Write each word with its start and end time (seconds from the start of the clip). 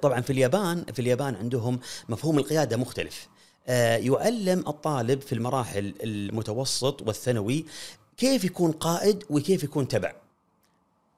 طبعا 0.00 0.20
في 0.20 0.30
اليابان 0.30 0.84
في 0.92 0.98
اليابان 0.98 1.34
عندهم 1.34 1.80
مفهوم 2.08 2.38
القيادة 2.38 2.76
مختلف. 2.76 3.28
آه، 3.68 3.96
يعلم 3.96 4.64
الطالب 4.68 5.20
في 5.20 5.32
المراحل 5.32 5.94
المتوسط 6.02 7.02
والثانوي 7.02 7.64
كيف 8.16 8.44
يكون 8.44 8.72
قائد 8.72 9.24
وكيف 9.30 9.64
يكون 9.64 9.88
تبع. 9.88 10.12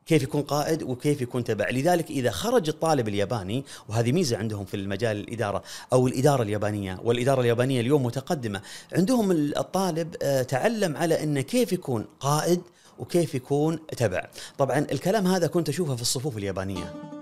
كيف 0.07 0.23
يكون 0.23 0.43
قائد 0.43 0.83
وكيف 0.83 1.21
يكون 1.21 1.45
تبع. 1.45 1.71
لذلك 1.71 2.11
إذا 2.11 2.31
خرج 2.31 2.69
الطالب 2.69 3.09
الياباني 3.09 3.65
وهذه 3.89 4.13
ميزة 4.13 4.37
عندهم 4.37 4.65
في 4.65 4.77
المجال 4.77 5.17
الإدارة 5.17 5.63
أو 5.93 6.07
الإدارة 6.07 6.43
اليابانية 6.43 7.01
والإدارة 7.05 7.41
اليابانية 7.41 7.81
اليوم 7.81 8.07
متقدمة 8.07 8.63
عندهم 8.93 9.31
الطالب 9.31 10.17
آه، 10.23 10.43
تعلم 10.43 10.97
على 10.97 11.23
أنه 11.23 11.41
كيف 11.41 11.73
يكون 11.73 12.07
قائد 12.21 12.61
وكيف 12.99 13.35
يكون 13.35 13.87
تبع. 13.97 14.29
طبعا 14.59 14.79
الكلام 14.79 15.27
هذا 15.27 15.47
كنت 15.47 15.69
أشوفه 15.69 15.97
في 15.97 16.03
الصفوف 16.03 16.37
اليابانية. 16.37 17.20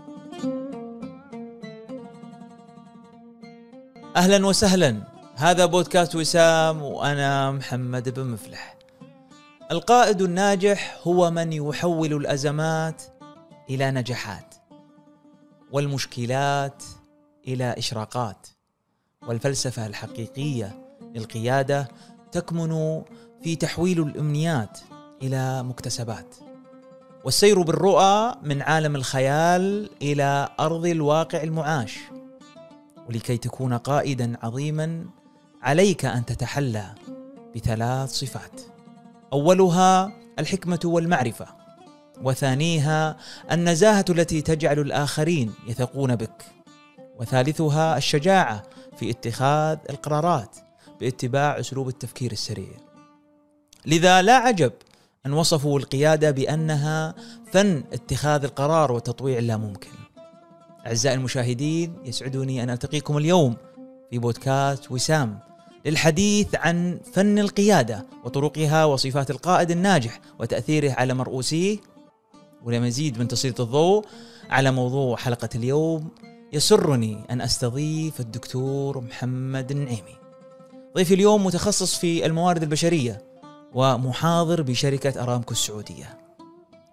أهلا 4.16 4.46
وسهلا. 4.46 5.02
هذا 5.36 5.66
بودكاست 5.66 6.14
وسام 6.14 6.82
وأنا 6.82 7.52
محمد 7.52 8.08
بن 8.08 8.24
مفلح. 8.24 8.76
القائد 9.70 10.22
الناجح 10.22 10.98
هو 11.02 11.30
من 11.30 11.52
يحول 11.52 12.12
الأزمات 12.12 13.02
إلى 13.70 13.90
نجاحات 13.90 14.54
والمشكلات 15.72 16.82
إلى 17.48 17.74
إشراقات. 17.78 18.46
والفلسفة 19.26 19.86
الحقيقية 19.86 20.78
للقيادة 21.14 21.88
تكمن 22.32 23.02
في 23.42 23.56
تحويل 23.56 24.02
الأمنيات 24.02 24.78
إلى 25.22 25.62
مكتسبات. 25.62 26.34
والسير 27.24 27.62
بالرؤى 27.62 28.34
من 28.42 28.62
عالم 28.62 28.96
الخيال 28.96 29.90
إلى 30.02 30.48
أرض 30.60 30.86
الواقع 30.86 31.42
المعاش. 31.42 31.98
ولكي 33.08 33.36
تكون 33.36 33.74
قائدا 33.74 34.36
عظيما 34.42 35.04
عليك 35.62 36.04
أن 36.04 36.24
تتحلى 36.24 36.94
بثلاث 37.56 38.10
صفات. 38.10 38.60
أولها 39.32 40.12
الحكمة 40.38 40.80
والمعرفة 40.84 41.46
وثانيها 42.22 43.16
النزاهة 43.52 44.04
التي 44.10 44.42
تجعل 44.42 44.78
الآخرين 44.78 45.52
يثقون 45.68 46.16
بك. 46.16 46.44
وثالثها 47.20 47.96
الشجاعة 47.96 48.62
في 48.96 49.10
اتخاذ 49.10 49.78
القرارات 49.90 50.56
باتباع 51.00 51.60
أسلوب 51.60 51.88
التفكير 51.88 52.32
السريع. 52.32 52.76
لذا 53.86 54.22
لا 54.22 54.36
عجب 54.36 54.72
أن 55.26 55.32
وصفوا 55.32 55.78
القيادة 55.78 56.30
بأنها 56.30 57.14
فن 57.52 57.84
اتخاذ 57.92 58.44
القرار 58.44 58.92
وتطويع 58.92 59.38
اللاممكن. 59.38 59.97
أعزائي 60.86 61.16
المشاهدين 61.16 61.94
يسعدني 62.04 62.62
أن 62.62 62.70
ألتقيكم 62.70 63.16
اليوم 63.16 63.56
في 64.10 64.18
بودكاست 64.18 64.90
وسام 64.90 65.38
للحديث 65.86 66.54
عن 66.54 67.00
فن 67.12 67.38
القيادة 67.38 68.06
وطرقها 68.24 68.84
وصفات 68.84 69.30
القائد 69.30 69.70
الناجح 69.70 70.20
وتأثيره 70.40 70.92
على 70.92 71.14
مرؤوسيه 71.14 71.76
ولمزيد 72.64 73.18
من 73.18 73.28
تسليط 73.28 73.60
الضوء 73.60 74.04
على 74.50 74.70
موضوع 74.70 75.16
حلقة 75.16 75.48
اليوم 75.54 76.08
يسرني 76.52 77.24
أن 77.30 77.40
أستضيف 77.40 78.20
الدكتور 78.20 79.00
محمد 79.00 79.70
النعيمي. 79.70 80.18
ضيفي 80.96 81.14
اليوم 81.14 81.46
متخصص 81.46 81.94
في 81.94 82.26
الموارد 82.26 82.62
البشرية 82.62 83.22
ومحاضر 83.74 84.62
بشركة 84.62 85.22
أرامكو 85.22 85.52
السعودية. 85.52 86.18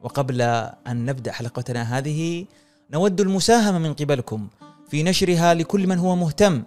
وقبل 0.02 0.42
أن 0.88 1.06
نبدأ 1.06 1.32
حلقتنا 1.32 1.98
هذه 1.98 2.46
نود 2.94 3.22
المساهمة 3.22 3.80
من 3.80 3.94
قبلكم 3.94 4.48
في 4.90 5.04
نشرها 5.04 5.54
لكل 5.54 5.88
من 5.88 6.00
هو 6.00 6.16
مهتم 6.16 6.64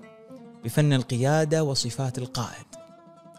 بفن 0.64 0.92
القيادة 0.92 1.64
وصفات 1.64 2.18
القائد. 2.18 2.66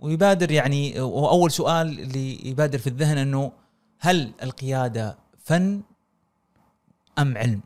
ويبادر 0.00 0.50
يعني 0.50 1.00
واول 1.00 1.50
سؤال 1.50 2.00
اللي 2.00 2.48
يبادر 2.48 2.78
في 2.78 2.86
الذهن 2.86 3.18
إنه 3.18 3.52
هل 3.98 4.32
القيادة 4.42 5.18
فن 5.44 5.82
أم 7.18 7.38
علم؟ 7.38 7.60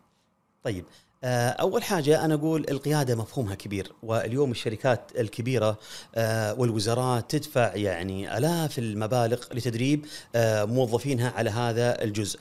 طيب 0.65 0.85
آه، 1.25 1.49
أول 1.49 1.83
حاجة 1.83 2.25
أنا 2.25 2.35
أقول 2.35 2.67
القيادة 2.71 3.17
مفهومها 3.17 3.55
كبير 3.55 3.93
واليوم 4.03 4.51
الشركات 4.51 5.01
الكبيرة 5.19 5.79
آه، 6.15 6.55
والوزارات 6.55 7.31
تدفع 7.31 7.75
يعني 7.75 8.39
آلاف 8.39 8.79
المبالغ 8.79 9.41
لتدريب 9.53 10.07
آه، 10.35 10.65
موظفينها 10.65 11.31
على 11.31 11.51
هذا 11.51 12.03
الجزء. 12.05 12.39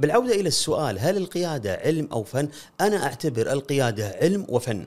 بالعودة 0.00 0.34
إلى 0.34 0.48
السؤال 0.48 0.98
هل 0.98 1.16
القيادة 1.16 1.80
علم 1.84 2.08
أو 2.12 2.24
فن؟ 2.24 2.48
أنا 2.80 3.04
أعتبر 3.04 3.52
القيادة 3.52 4.16
علم 4.22 4.46
وفن. 4.48 4.86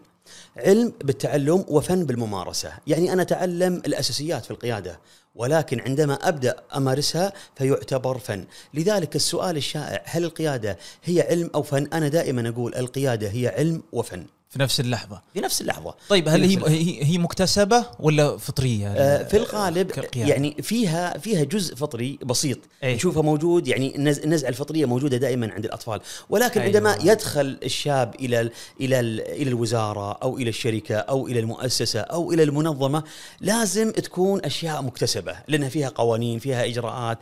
علم 0.58 0.94
بالتعلم 1.04 1.66
وفن 1.68 2.06
بالممارسة، 2.06 2.72
يعني 2.88 3.14
أنا 3.14 3.22
أتعلم 3.22 3.82
الأساسيات 3.86 4.46
في 4.46 4.52
القيادة، 4.52 5.00
ولكن 5.36 5.82
عندما 5.82 6.14
أبدأ 6.14 6.56
أمارسها 6.76 7.34
فيعتبر 7.56 8.18
فن، 8.18 8.46
لذلك 8.74 9.16
السؤال 9.16 9.58
الشائع 9.58 10.02
هل 10.06 10.24
القيادة 10.24 10.78
هي 11.04 11.22
علم 11.22 11.50
أو 11.56 11.64
فن؟ 11.64 11.88
أنا 11.94 12.08
دائما 12.08 12.50
أقول 12.50 12.76
القيادة 12.76 13.28
هي 13.28 13.48
علم 13.48 13.84
وفن. 13.92 14.26
في 14.54 14.60
نفس 14.60 14.80
اللحظة. 14.80 15.22
في 15.34 15.42
نفس 15.42 15.62
اللحظة. 15.62 15.96
طيب 16.10 16.30
هل 16.30 16.44
هي 16.44 17.04
هي 17.04 17.18
مكتسبة 17.18 17.86
ولا 18.00 18.38
فطرية؟ 18.38 18.88
آه، 18.88 19.24
في 19.24 19.38
الغالب 19.38 19.92
كالقيادة؟ 19.92 20.30
يعني 20.30 20.56
فيها 20.62 21.18
فيها 21.18 21.44
جزء 21.44 21.76
فطري 21.76 22.20
بسيط 22.26 22.58
أي. 22.84 22.96
نشوفه 22.96 23.22
موجود 23.22 23.68
يعني 23.68 23.96
النز- 23.96 24.20
النزعة 24.24 24.50
الفطرية 24.50 24.86
موجودة 24.86 25.18
دائما 25.18 25.52
عند 25.54 25.66
الأطفال. 25.66 26.00
ولكن 26.30 26.62
أيوة. 26.62 26.76
عندما 26.76 27.12
يدخل 27.12 27.58
الشاب 27.64 28.16
إلى 28.20 28.42
ال 28.42 28.52
إلى 28.82 29.00
ال 29.00 29.22
إلى 29.22 29.50
الوزارة 29.50 30.12
أو 30.12 30.38
إلى 30.38 30.50
الشركة 30.50 30.96
أو 30.96 31.28
إلى 31.28 31.40
المؤسسة 31.40 32.00
أو 32.00 32.32
إلى 32.32 32.44
المنظمة 32.44 33.04
لازم 33.42 33.92
تكون 33.92 34.46
أشياء 34.46 34.82
مكتسبة 34.82 35.36
لأنها 35.48 35.70
فيها 35.70 35.90
قوانين 35.90 36.40
فيها 36.40 36.66
إجراءات. 36.66 37.18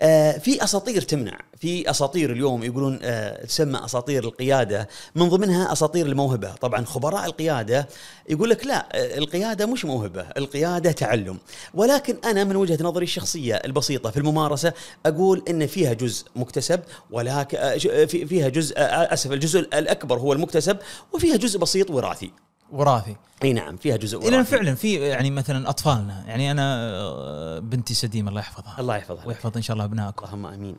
آه 0.00 0.38
في 0.38 0.64
أساطير 0.64 1.02
تمنع. 1.02 1.38
في 1.60 1.90
أساطير 1.90 2.32
اليوم 2.32 2.64
يقولون 2.64 2.98
آه 3.02 3.44
تسمى 3.44 3.84
أساطير 3.84 4.24
القيادة 4.24 4.88
من 5.14 5.28
ضمنها 5.28 5.72
أساطير 5.72 6.06
الموهبة. 6.06 6.52
طبعا 6.54 6.75
خبراء 6.84 7.24
القيادة 7.24 7.88
يقول 8.28 8.50
لك 8.50 8.66
لا 8.66 8.88
القيادة 9.18 9.66
مش 9.66 9.84
موهبة 9.84 10.22
القيادة 10.36 10.92
تعلم. 10.92 11.38
ولكن 11.74 12.16
أنا 12.24 12.44
من 12.44 12.56
وجهة 12.56 12.78
نظري 12.80 13.04
الشخصية 13.04 13.54
البسيطة 13.54 14.10
في 14.10 14.16
الممارسة 14.16 14.72
أقول 15.06 15.42
إن 15.50 15.66
فيها 15.66 15.92
جزء 15.92 16.26
مكتسب 16.36 16.80
ولكن 17.10 17.78
فيها 18.06 18.48
جزء 18.48 18.74
أسف 18.78 19.32
الجزء 19.32 19.58
الأكبر 19.60 20.18
هو 20.18 20.32
المكتسب 20.32 20.78
وفيها 21.12 21.36
جزء 21.36 21.58
بسيط 21.58 21.90
وراثي. 21.90 22.30
وراثي. 22.72 23.16
إي 23.44 23.52
نعم 23.52 23.76
فيها 23.76 23.96
جزء 23.96 24.18
لأن 24.18 24.34
وراثي. 24.34 24.50
فعلا 24.50 24.74
في 24.74 24.94
يعني 24.94 25.30
مثلا 25.30 25.68
أطفالنا 25.70 26.24
يعني 26.26 26.50
أنا 26.50 26.90
آه، 26.90 27.58
بنتي 27.58 27.94
سديم 27.94 28.28
الله 28.28 28.40
يحفظها. 28.40 28.76
الله 28.78 28.96
يحفظها. 28.96 29.26
ويحفظ 29.26 29.56
إن 29.56 29.62
شاء 29.62 29.74
الله 29.74 29.84
أبنائكم. 29.84 30.24
اللهم 30.26 30.46
آمين. 30.46 30.76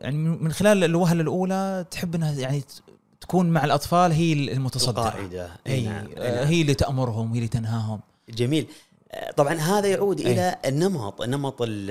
يعني 0.00 0.16
من 0.16 0.52
خلال 0.52 0.84
الوهلة 0.84 1.20
الأولى 1.20 1.84
تحب 1.90 2.14
إنها 2.14 2.32
يعني 2.32 2.64
تكون 3.22 3.50
مع 3.50 3.64
الأطفال 3.64 4.12
هي 4.12 4.32
المتصدره 4.32 5.08
القاعدة 5.08 5.48
إي 5.66 5.72
إي 5.74 5.80
نعم, 5.86 6.06
أي 6.06 6.28
آه، 6.28 6.34
نعم. 6.36 6.46
هي 6.46 6.62
اللي 6.62 6.74
تأمرهم 6.74 7.30
هي 7.32 7.36
اللي 7.38 7.48
تنهاهم 7.48 8.00
جميل 8.28 8.66
آه، 9.12 9.30
طبعا 9.30 9.54
هذا 9.54 9.88
يعود 9.88 10.20
أي. 10.20 10.32
إلى 10.32 10.56
النمط 10.66 11.22
النمط 11.22 11.56
ال- 11.62 11.90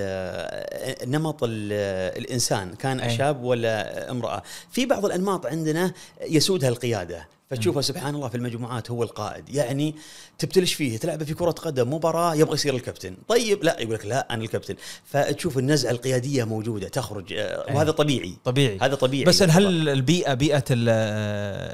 النمط 1.03 1.43
ال- 1.43 2.17
الإنسان 2.21 2.75
كان 2.75 2.99
أي. 2.99 3.17
شاب 3.17 3.43
ولا 3.43 4.11
امرأة 4.11 4.43
في 4.71 4.85
بعض 4.85 5.05
الأنماط 5.05 5.45
عندنا 5.45 5.93
يسودها 6.27 6.69
القياده 6.69 7.27
فتشوفه 7.51 7.81
سبحان 7.81 8.15
الله 8.15 8.29
في 8.29 8.37
المجموعات 8.37 8.91
هو 8.91 9.03
القائد. 9.03 9.49
يعني 9.49 9.95
تبتلش 10.37 10.73
فيه 10.73 10.97
تلعب 10.97 11.23
في 11.23 11.33
كرة 11.33 11.51
قدم 11.51 11.93
مباراة 11.93 12.35
يبغى 12.35 12.53
يصير 12.53 12.75
الكابتن. 12.75 13.15
طيب 13.27 13.63
لا 13.63 13.79
يقول 13.81 13.93
لك 13.93 14.05
لا 14.05 14.33
أنا 14.33 14.43
الكابتن. 14.43 14.75
فتشوف 15.05 15.57
النزعة 15.57 15.91
القيادية 15.91 16.43
موجودة 16.43 16.87
تخرج 16.87 17.33
آه، 17.33 17.69
أي. 17.69 17.75
وهذا 17.75 17.91
طبيعي. 17.91 18.33
طبيعي. 18.43 18.77
هذا 18.81 18.95
طبيعي. 18.95 19.23
بس 19.23 19.43
هل 19.43 19.89
البيئة 19.89 20.33
بيئة 20.33 20.63
ال- 20.71 20.89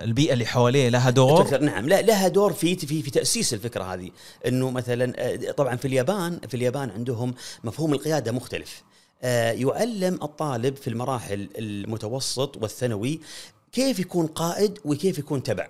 البيئة 0.10 0.34
اللي 0.34 0.46
حواليه 0.46 0.90
لها 0.90 1.10
دور؟ 1.10 1.58
نعم 1.60 1.90
لا 1.90 2.02
لها 2.02 2.28
دور 2.28 2.54
في 2.54 2.76
في 2.76 3.02
في 3.04 3.12
تأسيس 3.12 3.54
الفكرة 3.54 3.84
هذه. 3.94 4.10
إنه 4.48 4.72
مثلا 4.72 5.14
آه، 5.18 5.52
طبعا 5.52 5.76
في 5.76 5.88
اليابان 5.88 6.40
في 6.48 6.54
اليابان 6.58 6.90
عندهم 6.90 7.34
مفهوم 7.64 7.94
القيادة 7.94 8.32
مختلف. 8.32 8.84
آه، 9.24 9.52
يعلم 9.52 10.14
الطالب 10.24 10.76
في 10.76 10.88
المراحل 10.90 11.50
المتوسط 11.58 12.58
والثانوي 12.58 13.20
كيف 13.72 14.00
يكون 14.00 14.28
قائد 14.28 14.80
وكيف 14.86 15.20
يكون 15.20 15.44
تبع؟ 15.44 15.68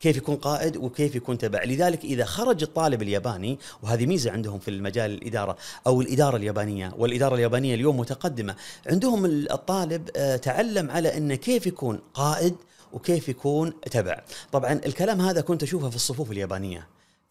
كيف 0.00 0.16
يكون 0.16 0.36
قائد 0.36 0.76
وكيف 0.76 1.14
يكون 1.14 1.38
تبع؟ 1.38 1.64
لذلك 1.64 2.04
إذا 2.04 2.24
خرج 2.24 2.62
الطالب 2.62 3.02
الياباني 3.02 3.58
وهذه 3.82 4.06
ميزة 4.06 4.30
عندهم 4.30 4.58
في 4.58 4.70
المجال 4.70 5.10
الإدارة 5.10 5.56
أو 5.86 6.00
الإدارة 6.00 6.36
اليابانية 6.36 6.92
والإدارة 6.98 7.34
اليابانية 7.34 7.74
اليوم 7.74 7.96
متقدمة 7.96 8.56
عندهم 8.86 9.24
الطالب 9.24 10.10
آه، 10.16 10.36
تعلم 10.36 10.90
على 10.90 11.16
أنه 11.16 11.34
كيف 11.34 11.66
يكون 11.66 11.98
قائد 12.14 12.54
وكيف 12.92 13.28
يكون 13.28 13.72
تبع. 13.80 14.22
طبعا 14.52 14.72
الكلام 14.72 15.20
هذا 15.20 15.40
كنت 15.40 15.62
أشوفه 15.62 15.90
في 15.90 15.96
الصفوف 15.96 16.30
اليابانية. 16.32 16.88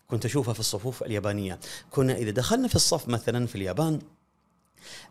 كنت 0.08 0.26
أشوفه 0.26 0.54
في 0.54 0.60
الصفوف 0.60 1.04
اليابانية. 1.04 1.60
كنا 1.92 2.16
إذا 2.16 2.32
دخلنا 2.32 2.68
في 2.68 2.76
الصف 2.76 3.08
مثلا 3.08 3.48
في 3.48 3.56
اليابان 3.56 4.00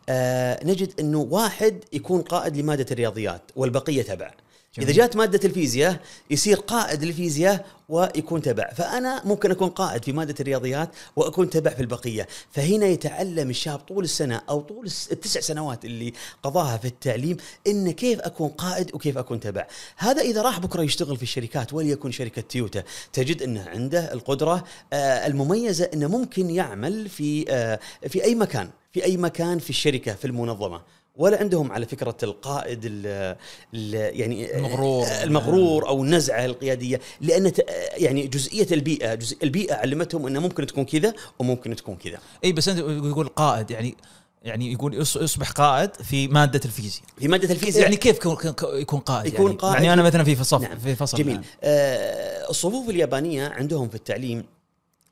آه 0.08 0.64
نجد 0.64 1.00
أنه 1.00 1.18
واحد 1.30 1.84
يكون 1.92 2.22
قائد 2.22 2.56
لمادة 2.56 2.86
الرياضيات 2.90 3.42
والبقية 3.56 4.02
تبع. 4.02 4.30
جميل. 4.76 4.88
إذا 4.88 4.98
جات 4.98 5.16
مادة 5.16 5.40
الفيزياء 5.44 6.00
يصير 6.30 6.56
قائد 6.56 7.04
للفيزياء 7.04 7.66
ويكون 7.88 8.42
تبع. 8.42 8.72
فأنا 8.72 9.22
ممكن 9.24 9.50
أكون 9.50 9.68
قائد 9.68 10.04
في 10.04 10.12
مادة 10.12 10.34
الرياضيات 10.40 10.90
وأكون 11.16 11.50
تبع 11.50 11.70
في 11.70 11.80
البقية. 11.80 12.28
فهنا 12.50 12.86
يتعلم 12.86 13.50
الشاب 13.50 13.78
طول 13.78 14.04
السنة 14.04 14.42
أو 14.48 14.60
طول 14.60 14.86
التسع 15.12 15.40
سنوات 15.40 15.84
اللي 15.84 16.12
قضاها 16.42 16.76
في 16.76 16.88
التعليم 16.88 17.36
إن 17.66 17.90
كيف 17.90 18.20
أكون 18.20 18.48
قائد 18.48 18.94
وكيف 18.94 19.18
أكون 19.18 19.40
تبع. 19.40 19.66
هذا 19.96 20.22
إذا 20.22 20.42
راح 20.42 20.58
بكرة 20.58 20.82
يشتغل 20.82 21.16
في 21.16 21.22
الشركات 21.22 21.72
وليكن 21.72 22.10
شركة 22.10 22.42
تويوتا. 22.42 22.82
تجد 23.12 23.42
أنه 23.42 23.68
عنده 23.68 24.12
القدرة 24.12 24.64
آه، 24.92 25.26
المميزة 25.26 25.90
أنه 25.94 26.08
ممكن 26.08 26.50
يعمل 26.50 27.08
في 27.08 27.44
آه، 27.48 27.80
في 28.08 28.24
أي 28.24 28.34
مكان 28.34 28.70
في 28.92 29.04
أي 29.04 29.16
مكان 29.16 29.58
في 29.58 29.70
الشركة 29.70 30.14
في 30.14 30.24
المنظمة. 30.24 30.80
ولا 31.16 31.38
عندهم 31.40 31.72
على 31.72 31.86
فكرة 31.86 32.16
القائد 32.22 32.80
ال 32.84 33.36
ال 33.74 33.94
يعني 34.20 34.56
المغرور. 34.56 35.06
المغرور 35.22 35.88
أو 35.88 36.02
النزعة 36.02 36.44
القيادية 36.44 37.00
لأن 37.20 37.52
ت- 37.52 37.66
يعني 37.96 38.26
جزئية 38.26 38.66
البيئة 38.72 39.14
جزء 39.14 39.36
البيئة 39.42 39.74
علمتهم 39.74 40.26
إنه 40.26 40.40
ممكن 40.40 40.66
تكون 40.66 40.84
كذا 40.84 41.14
وممكن 41.38 41.76
تكون 41.76 41.96
كذا. 41.96 42.18
إي 42.44 42.52
بس 42.52 42.68
أنت 42.68 42.78
يقول 42.78 43.28
قائد 43.28 43.70
يعني 43.70 43.96
يعني 44.44 44.72
يقول 44.72 44.94
يص- 44.94 45.16
يصبح 45.16 45.50
قائد 45.50 45.94
في 45.94 46.28
مادة 46.28 46.60
الفيزياء. 46.64 47.04
في 47.18 47.28
مادة 47.28 47.50
الفيزياء. 47.52 47.84
يعني 47.84 47.96
كيف 47.96 48.16
يكون- 48.16 49.00
قائد 49.00 49.32
يكون 49.34 49.46
يعني, 49.46 49.58
قائد. 49.58 49.74
يعني 49.74 49.92
أنا 49.92 50.02
مثلا 50.02 50.24
في 50.24 50.36
فصل 50.36 50.62
نعم. 50.62 50.78
في 50.78 50.94
فصل. 50.94 51.18
جميل. 51.18 51.32
الآن. 51.34 51.44
آه 51.62 52.50
الصفوف 52.50 52.88
اليابانية 52.90 53.48
عندهم 53.48 53.88
في 53.88 53.94
التعليم 53.94 54.44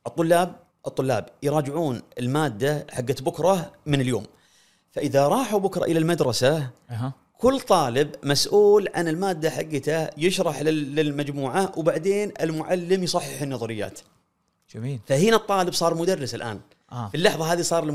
الطلاب 0.07 0.55
الطلاب 0.87 1.25
يراجعون 1.43 2.01
المادة 2.19 2.87
حقت 2.91 3.21
بكرة 3.21 3.71
من 3.85 4.01
اليوم. 4.01 4.23
فإذا 4.95 5.27
راحوا 5.27 5.59
بكرة 5.59 5.83
إلى 5.83 5.99
المدرسة 5.99 6.69
أها. 6.89 7.13
كل 7.37 7.59
طالب 7.59 8.15
مسؤول 8.23 8.87
عن 8.95 9.07
المادة 9.07 9.49
حقته 9.49 10.09
يشرح 10.17 10.61
لل- 10.61 10.95
للمجموعة 10.95 11.71
وبعدين 11.77 12.31
المعلم 12.41 13.03
يصحح 13.03 13.41
النظريات. 13.41 13.99
جميل. 14.75 14.99
فهنا 15.07 15.35
الطالب 15.35 15.73
صار 15.73 15.93
مدرس 15.95 16.35
الآن. 16.35 16.59
في 16.95 17.15
اللحظة 17.15 17.53
هذه 17.53 17.61
صار 17.61 17.91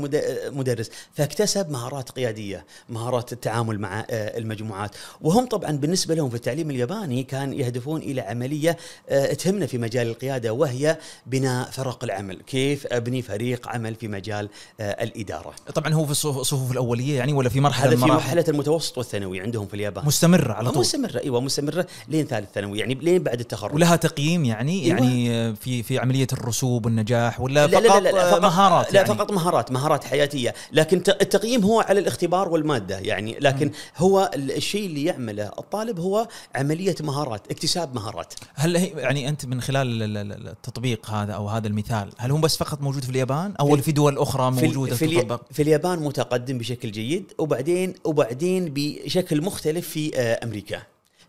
مدرس 0.51 0.89
فاكتسب 1.13 1.69
مهارات 1.69 2.09
قيادية 2.09 2.65
مهارات 2.89 3.33
التعامل 3.33 3.79
مع 3.79 3.99
آه، 3.99 4.37
المجموعات. 4.37 4.95
وهم 5.21 5.45
طبعا 5.45 5.71
بالنسبة 5.71 6.15
لهم 6.15 6.29
في 6.29 6.35
التعليم 6.35 6.69
الياباني 6.69 7.23
كان 7.23 7.53
يهدفون 7.53 8.01
إلى 8.01 8.21
عملية 8.21 8.77
آه، 9.09 9.33
تهمنا 9.33 9.65
في 9.65 9.77
مجال 9.77 10.07
القيادة 10.07 10.53
وهي 10.53 10.97
بناء 11.25 11.69
فرق 11.69 12.03
العمل. 12.03 12.41
كيف 12.47 12.87
أبني 12.87 13.21
فريق 13.21 13.67
عمل 13.67 13.95
في 13.95 14.07
مجال 14.07 14.49
آه، 14.79 15.03
الإدارة؟ 15.03 15.53
طبعا 15.75 15.93
هو 15.93 16.05
في 16.05 16.11
الصفوف 16.11 16.71
الأولية 16.71 17.17
يعني 17.17 17.33
ولا 17.33 17.49
في 17.49 17.59
مرحلة 17.59 17.87
هذا 17.89 17.95
في 17.97 18.05
مرحلة 18.05 18.45
المتوسط 18.47 18.97
والثانوي 18.97 19.41
عندهم 19.41 19.67
في 19.67 19.73
اليابان. 19.73 20.05
مستمرة 20.05 20.53
على 20.53 20.71
طول. 20.71 20.79
مستمرة 20.79 21.19
إيوه 21.19 21.41
مستمرة 21.41 21.87
لين 22.07 22.25
ثالث 22.25 22.49
ثانوي 22.53 22.79
يعني 22.79 22.93
لين 22.93 23.23
بعد 23.23 23.39
التخرج. 23.39 23.75
ولها 23.75 23.95
تقييم 23.95 24.45
يعني 24.45 24.83
أيوة. 24.85 24.97
يعني 24.99 25.31
آه، 25.31 25.51
في 25.51 25.83
في 25.83 25.99
عملية 25.99 26.27
الرسوب 26.33 26.85
والنجاح 26.85 27.41
ولا 27.41 27.67
لا 27.67 27.79
فقط 27.79 27.83
لا 27.83 27.99
لا, 27.99 28.09
لا 28.09 28.27
آه، 28.27 28.31
فقط 28.31 28.41
مهارات؟ 28.41 28.90
لا 28.93 29.01
يعني 29.01 29.15
فقط 29.15 29.31
مهارات 29.31 29.71
مهارات 29.71 30.03
حياتية 30.03 30.53
لكن 30.71 30.97
التقييم 31.21 31.63
هو 31.63 31.79
على 31.81 31.99
الاختبار 31.99 32.49
والمادة 32.49 32.99
يعني 32.99 33.37
لكن 33.39 33.71
هو 33.97 34.31
ال- 34.35 34.51
الشيء 34.51 34.85
اللي 34.85 35.03
يعمله 35.03 35.47
الطالب 35.59 35.99
هو 35.99 36.27
عملية 36.55 36.95
مهارات 37.01 37.51
اكتساب 37.51 37.95
مهارات. 37.95 38.33
هل 38.55 38.77
هي 38.77 38.87
يعني 38.87 39.29
أنت 39.29 39.45
من 39.45 39.61
خلال 39.61 40.03
ال- 40.03 40.17
ال- 40.17 40.47
التطبيق 40.47 41.09
هذا 41.09 41.33
أو 41.33 41.47
هذا 41.49 41.67
المثال 41.67 42.09
هل 42.17 42.31
هو 42.31 42.37
بس 42.37 42.57
فقط 42.57 42.81
موجود 42.81 43.03
في 43.03 43.09
اليابان 43.09 43.53
أو 43.59 43.75
في- 43.75 43.81
في 43.81 43.91
دول 43.91 44.17
أخرى 44.17 44.55
في, 44.55 44.65
موجودة 44.67 44.95
في, 44.95 45.07
تطبق؟ 45.21 45.41
في 45.51 45.61
اليابان 45.61 45.99
متقدم 45.99 46.57
بشكل 46.57 46.91
جيد 46.91 47.31
وبعدين 47.37 47.93
وبعدين 48.03 48.71
بشكل 48.75 49.41
مختلف 49.41 49.89
في 49.89 50.11
آه، 50.15 50.39
أمريكا. 50.43 50.81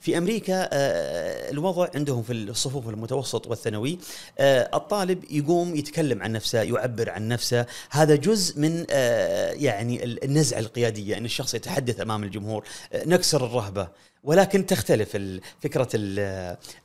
في 0.03 0.19
أمريكا 0.19 0.69
آه، 0.73 1.51
الوضع 1.51 1.89
عندهم 1.95 2.23
في 2.23 2.33
الصفوف 2.33 2.89
المتوسط 2.89 3.47
والثانوي 3.47 3.99
آه، 4.39 4.71
الطالب 4.75 5.25
يقوم 5.31 5.77
يتكلم 5.77 6.23
عن 6.23 6.33
نفسه 6.33 6.63
يعبر 6.63 7.11
عن 7.11 7.29
نفسه. 7.29 7.67
هذا 7.91 8.15
جزء 8.15 8.61
من 8.61 8.87
آه، 8.91 9.51
يعني 9.53 10.05
ال- 10.05 10.25
النزعة 10.25 10.59
القيادية 10.59 11.19
إن 11.19 11.25
الشخص 11.25 11.55
يتحدث 11.55 12.01
أمام 12.01 12.25
الجمهور. 12.25 12.65
نكسر 12.95 13.47
الرهبة. 13.47 13.89
ولكن 14.25 14.67
تختلف 14.67 15.17
ال- 15.17 15.41
فكرة 15.61 15.89
ال 15.95 16.19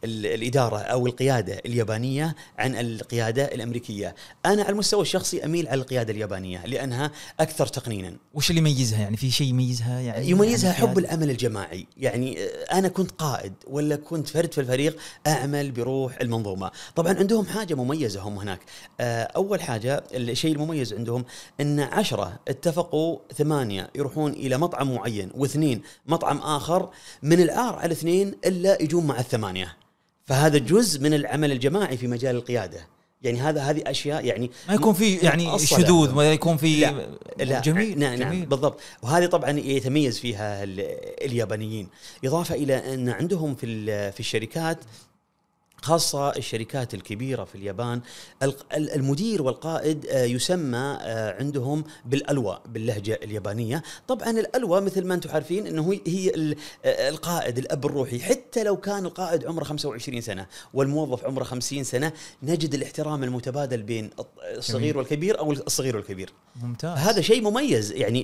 ال 0.03 0.25
الإدارة 0.25 0.77
أو 0.77 1.08
القيادة 1.08 1.62
اليابانية 1.65 2.36
عن 2.58 2.75
القيادة 2.75 3.46
الأمريكية. 3.46 4.15
أنا 4.46 4.62
على 4.63 4.72
المستوى 4.72 5.01
الشخصي 5.01 5.46
أميل 5.46 5.67
على 5.67 5.82
القيادة 5.82 6.13
اليابانية 6.13 6.65
لأنها 6.65 7.12
أكثر 7.39 7.67
تقنينا. 7.67 8.13
وش 8.34 8.50
اللي 8.50 8.60
يميزها؟ 8.62 9.00
يعني 9.01 9.17
في 9.17 9.32
شيء 9.32 9.48
يميزها؟ 9.48 10.00
يعني 10.00 10.29
يميزها 10.29 10.74
يعني 10.74 10.88
حب 10.88 10.98
العمل 10.98 11.29
الجماعي. 11.29 11.88
يعني 11.98 12.44
آه، 12.44 12.48
أنا 12.74 12.88
كنت 12.88 13.12
قائد 13.12 13.53
ولا 13.67 13.96
كنت 13.96 14.27
فرد 14.27 14.53
في 14.53 14.62
الفريق 14.62 14.98
أعمل 15.27 15.72
بروح 15.72 16.17
المنظومة. 16.22 16.72
طبعا 16.96 17.13
عندهم 17.13 17.46
حاجة 17.46 17.74
مميزة 17.75 18.22
هم 18.22 18.39
هناك. 18.39 18.60
آه، 19.00 19.24
أول 19.24 19.62
حاجة 19.62 20.03
الشيء 20.13 20.51
المميز 20.56 20.94
عندهم 20.94 21.25
إن 21.62 21.79
عشرة 21.79 22.39
اتفقوا 22.48 23.17
ثمانية 23.38 23.89
يروحون 23.96 24.32
إلى 24.34 24.58
مطعم 24.58 24.96
معين 24.96 25.32
واثنين 25.36 25.82
مطعم 26.08 26.38
آخر 26.38 26.89
من 27.27 27.41
العار 27.41 27.75
على 27.75 27.86
الاثنين 27.86 28.34
إلا 28.46 28.81
يجون 28.81 29.07
مع 29.07 29.19
الثمانية 29.19 29.77
فهذا 30.25 30.57
جزء 30.57 31.01
من 31.01 31.13
العمل 31.13 31.51
الجماعي 31.51 31.98
في 31.98 32.07
مجال 32.07 32.36
القيادة 32.36 32.88
يعني 33.22 33.39
هذا 33.41 33.62
هذه 33.62 33.84
أشياء 33.88 34.25
يعني 34.25 34.51
ما 34.67 34.74
يكون 34.74 34.93
في 34.93 35.15
يعني. 35.15 35.60
شذوذ 35.60 36.13
ولا 36.15 36.34
يكون 36.34 36.57
في 36.57 36.75
لا 36.79 37.07
لا 37.46 37.62
جميل 37.62 38.00
نعم 38.00 38.13
نعم 38.19 38.31
جميل. 38.31 38.46
بالضبط 38.46 38.79
وهذه 39.01 39.25
طبعا 39.25 39.50
يتميز 39.60 40.19
فيها 40.19 40.63
ال- 40.63 40.98
اليابانيين 41.25 41.88
إضافة 42.25 42.55
إلى 42.55 42.93
أن 42.93 43.10
عندهم 43.10 43.55
في 43.55 43.86
في 44.12 44.19
الشركات 44.19 44.77
خاصة 45.81 46.29
الشركات 46.29 46.93
الكبيرة 46.93 47.43
في 47.43 47.55
اليابان. 47.55 48.01
المدير 48.74 49.41
والقائد 49.41 50.05
آه، 50.05 50.24
يسمى 50.24 50.77
آه، 51.01 51.39
عندهم 51.39 51.84
بالألوى 52.05 52.60
باللهجة 52.65 53.19
اليابانية. 53.24 53.84
طبعا 54.07 54.29
الألوى 54.29 54.81
مثل 54.81 55.05
ما 55.05 55.13
أنتم 55.13 55.29
عارفين 55.29 55.67
أنه 55.67 56.00
هي- 56.07 56.55
آه، 56.86 57.10
القائد 57.10 57.57
الأب 57.57 57.86
الروحي. 57.86 58.19
حتى 58.19 58.63
لو 58.63 58.77
كان 58.77 59.05
القائد 59.05 59.46
عمره 59.46 59.63
25 59.63 60.22
سنة 60.22 60.46
والموظف 60.74 61.25
عمره 61.25 61.43
50 61.43 61.84
سنة 61.84 62.12
نجد 62.43 62.74
الاحترام 62.74 63.24
المتبادل 63.24 63.84
بين 63.84 64.10
الصغير 64.57 64.98
والكبير 64.98 65.39
أو 65.39 65.51
الصغير 65.51 65.96
والكبير. 65.96 66.29
ممتاز. 66.55 66.98
هذا 66.98 67.22
شيء 67.22 67.41
مميز 67.41 67.91
يعني 67.91 68.22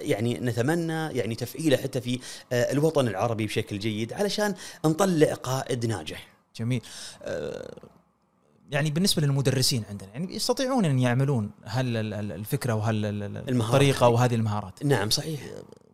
يعني 0.00 0.34
نتمنى 0.34 0.92
يعني 1.18 1.34
تفعيله 1.34 1.76
حتى 1.76 2.00
في 2.00 2.18
الوطن 2.52 3.08
العربي 3.08 3.46
بشكل 3.46 3.78
جيد 3.78 4.12
علشان 4.12 4.54
نطلع 4.84 5.34
قائد 5.34 5.86
ناجح. 5.86 6.35
جميل. 6.56 6.80
آه، 7.22 7.74
يعني 8.70 8.90
بالنسبة 8.90 9.22
للمدرسين 9.22 9.82
عندنا 9.90 10.08
يعني 10.12 10.34
يستطيعون 10.36 10.84
أن 10.84 10.98
يعملون 10.98 11.50
هل 11.64 11.96
ال- 11.96 12.14
ال- 12.14 12.32
الفكرة 12.32 12.72
وهل. 12.74 13.04
الطريقة 13.48 14.08
وهذه 14.08 14.34
المهارات. 14.34 14.84
نعم 14.84 15.10
صحيح. 15.10 15.40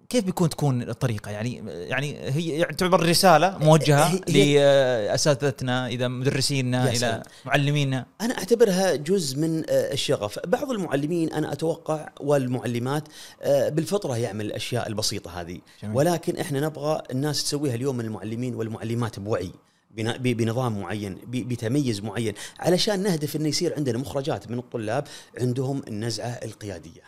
كيف 0.08 0.24
بيكون 0.24 0.48
تكون 0.48 0.82
الطريقة؟ 0.82 1.30
يعني 1.30 1.62
يعني 1.66 2.16
هي 2.30 2.48
يعني 2.48 2.74
تعتبر 2.74 3.08
رسالة 3.08 3.58
موجهة 3.58 4.06
هي- 4.06 4.20
هي- 4.28 5.06
لأساتذتنا 5.06 5.86
إذا 5.86 6.08
مدرسينا 6.08 6.90
إلى. 6.90 7.22
معلمينا 7.44 8.06
أنا 8.20 8.38
أعتبرها 8.38 8.94
جزء 8.96 9.38
من 9.38 9.58
آه، 9.70 9.92
الشغف. 9.92 10.38
بعض 10.46 10.70
المعلمين 10.70 11.32
أنا 11.32 11.52
أتوقع 11.52 12.08
والمعلمات 12.20 13.08
آه، 13.42 13.68
بالفطرة 13.68 14.16
يعمل 14.16 14.46
الأشياء 14.46 14.88
البسيطة 14.88 15.40
هذه. 15.40 15.58
جميل. 15.82 15.96
ولكن 15.96 16.36
إحنا 16.36 16.60
نبغى 16.60 17.02
الناس 17.10 17.44
تسويها 17.44 17.74
اليوم 17.74 17.96
من 17.96 18.04
المعلمين 18.04 18.54
والمعلمات 18.54 19.20
بوعي. 19.20 19.50
بنظام 19.96 20.80
معين 20.80 21.18
بتميز 21.28 22.00
معين 22.00 22.34
علشان 22.60 23.02
نهدف 23.02 23.36
إنه 23.36 23.48
يصير 23.48 23.74
عندنا 23.76 23.98
مخرجات 23.98 24.50
من 24.50 24.58
الطلاب 24.58 25.06
عندهم 25.40 25.82
النزعة 25.88 26.26
القيادية. 26.28 27.02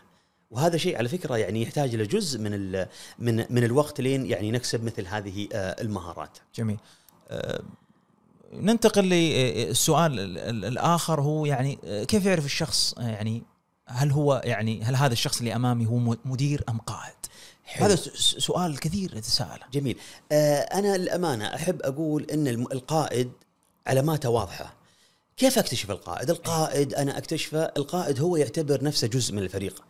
وهذا 0.51 0.77
شيء 0.77 0.99
على 0.99 1.09
فكرة 1.09 1.37
يعني 1.37 1.63
يحتاج 1.63 1.95
إلى 1.95 2.07
جزء 2.07 2.39
من 2.41 2.73
من 3.19 3.37
من 3.51 3.65
الوقت 3.65 4.01
لين 4.01 4.27
يعني 4.27 4.51
نكسب 4.51 4.85
مثل 4.85 5.07
هذه 5.07 5.49
آه، 5.53 5.83
المهارات. 5.83 6.39
جميل. 6.55 6.79
آه، 7.29 7.63
ننتقل 8.53 9.05
للسؤال 9.05 10.21
ال- 10.21 10.39
ال- 10.39 10.65
الآخر 10.65 11.21
هو 11.21 11.47
يعني 11.47 11.79
آه، 11.85 12.05
كيف 12.05 12.27
يعرف 12.27 12.45
الشخص 12.45 12.95
يعني 12.99 13.43
هل 13.87 14.11
هو 14.11 14.43
يعني 14.45 14.83
هل 14.83 14.97
هذا 14.97 15.13
الشخص 15.13 15.39
اللي 15.39 15.57
أمامي 15.57 15.87
هو 15.87 15.99
مدير 16.25 16.65
أم 16.69 16.79
قائد؟ 16.79 17.15
حلو. 17.65 17.87
هذا 17.87 17.97
سؤال 18.17 18.81
كثير 18.81 19.17
يتساءله. 19.17 19.67
جميل. 19.73 19.99
آه 20.33 20.61
أنا 20.61 20.95
الامانه 20.95 21.55
أحب 21.55 21.83
أقول 21.83 22.27
إن 22.33 22.47
القائد 22.49 23.33
علاماته 23.87 24.29
واضحة. 24.29 24.75
كيف 25.37 25.59
أكتشف 25.59 25.91
القائد؟ 25.91 26.31
القائد 26.31 26.95
أنا 26.95 27.19
أكتشفه 27.19 27.63
القائد 27.77 28.21
هو 28.21 28.37
يعتبر 28.37 28.85
نفسه 28.85 29.07
جزء 29.07 29.35
من 29.35 29.43
الفريق. 29.43 29.83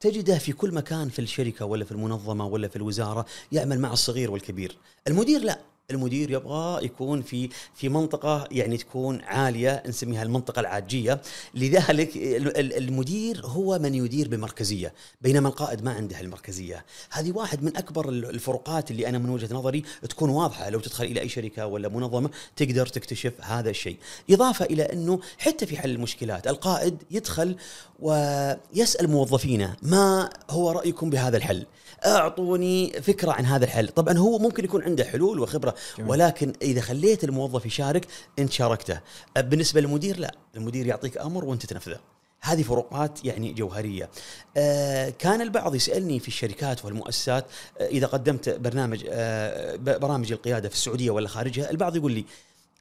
تجده 0.00 0.38
في 0.38 0.52
كل 0.52 0.74
مكان 0.74 1.08
في 1.08 1.18
الشركة 1.18 1.64
ولا 1.64 1.84
في 1.84 1.92
المنظمة 1.92 2.46
ولا 2.46 2.68
في 2.68 2.76
الوزارة 2.76 3.26
يعمل 3.52 3.80
مع 3.80 3.92
الصغير 3.92 4.30
والكبير. 4.30 4.76
المدير 5.08 5.40
لا. 5.40 5.58
المدير 5.90 6.30
يبغى 6.30 6.84
يكون 6.84 7.22
في 7.22 7.48
في 7.74 7.88
منطقة 7.88 8.48
يعني 8.50 8.76
تكون 8.76 9.20
عالية 9.20 9.82
نسميها 9.88 10.22
المنطقة 10.22 10.60
العاجية. 10.60 11.20
لذلك 11.54 12.16
ال- 12.16 12.56
ال- 12.58 12.76
المدير 12.78 13.46
هو 13.46 13.78
من 13.78 13.94
يدير 13.94 14.28
بمركزية 14.28 14.92
بينما 15.20 15.48
القائد 15.48 15.84
ما 15.84 15.92
عنده 15.92 16.20
المركزية. 16.20 16.84
هذه 17.10 17.32
واحد 17.32 17.62
من 17.62 17.76
أكبر 17.76 18.08
ال- 18.08 18.30
الفروقات 18.30 18.90
اللي 18.90 19.08
أنا 19.08 19.18
من 19.18 19.30
وجهة 19.30 19.54
نظري 19.54 19.84
تكون 20.08 20.30
واضحة. 20.30 20.70
لو 20.70 20.80
تدخل 20.80 21.04
إلى 21.04 21.20
أي 21.20 21.28
شركة 21.28 21.66
ولا 21.66 21.88
منظمة 21.88 22.30
تقدر 22.56 22.86
تكتشف 22.86 23.32
هذا 23.40 23.70
الشيء. 23.70 23.96
إضافة 24.30 24.64
إلى 24.64 24.82
أنه 24.82 25.20
حتى 25.38 25.66
في 25.66 25.76
حل 25.76 25.90
المشكلات 25.90 26.46
القائد 26.46 26.96
يدخل 27.10 27.56
ويسأل 28.00 29.10
موظفينه 29.10 29.76
ما 29.82 30.30
هو 30.50 30.70
رأيكم 30.70 31.10
بهذا 31.10 31.36
الحل. 31.36 31.66
أعطوني 32.06 32.92
فكرة 33.02 33.32
عن 33.32 33.46
هذا 33.46 33.64
الحل 33.64 33.88
طبعا 33.88 34.18
هو 34.18 34.38
ممكن 34.38 34.64
يكون 34.64 34.82
عنده 34.82 35.04
حلول 35.04 35.40
وخبرة 35.40 35.74
جميل. 35.98 36.10
ولكن 36.10 36.52
إذا 36.62 36.80
خليت 36.80 37.24
الموظف 37.24 37.66
يشارك 37.66 38.06
أنت 38.38 38.52
شاركته 38.52 39.00
بالنسبة 39.36 39.80
للمدير 39.80 40.18
لا 40.18 40.34
المدير 40.56 40.86
يعطيك 40.86 41.18
أمر 41.18 41.44
وأنت 41.44 41.66
تنفذه 41.66 42.00
هذه 42.42 42.62
فروقات 42.62 43.24
يعني 43.24 43.52
جوهرية. 43.52 44.10
آه 44.56 45.08
كان 45.18 45.40
البعض 45.40 45.74
يسألني 45.74 46.20
في 46.20 46.28
الشركات 46.28 46.84
والمؤسسات 46.84 47.46
آه 47.80 47.86
إذا 47.86 48.06
قدمت 48.06 48.48
برنامج 48.48 49.04
آه 49.08 49.76
برامج 49.76 50.32
القيادة 50.32 50.68
في 50.68 50.74
السعودية 50.74 51.10
ولا 51.10 51.28
خارجها، 51.28 51.70
البعض 51.70 51.96
يقول 51.96 52.12
لي 52.12 52.24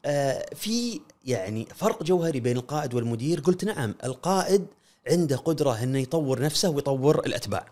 آه 0.06 0.46
في 0.56 1.02
يعني 1.26 1.68
فرق 1.76 2.04
جوهري 2.04 2.40
بين 2.40 2.58
القائد 2.58 2.94
والمدير، 2.94 3.40
قلت 3.40 3.66
نعم 3.66 3.96
القائد 4.04 4.66
عنده 5.08 5.36
قدرة 5.36 5.84
إنه 5.84 6.00
يطور 6.00 6.42
نفسه 6.42 6.70
ويطور 6.70 7.20
الأتباع. 7.26 7.66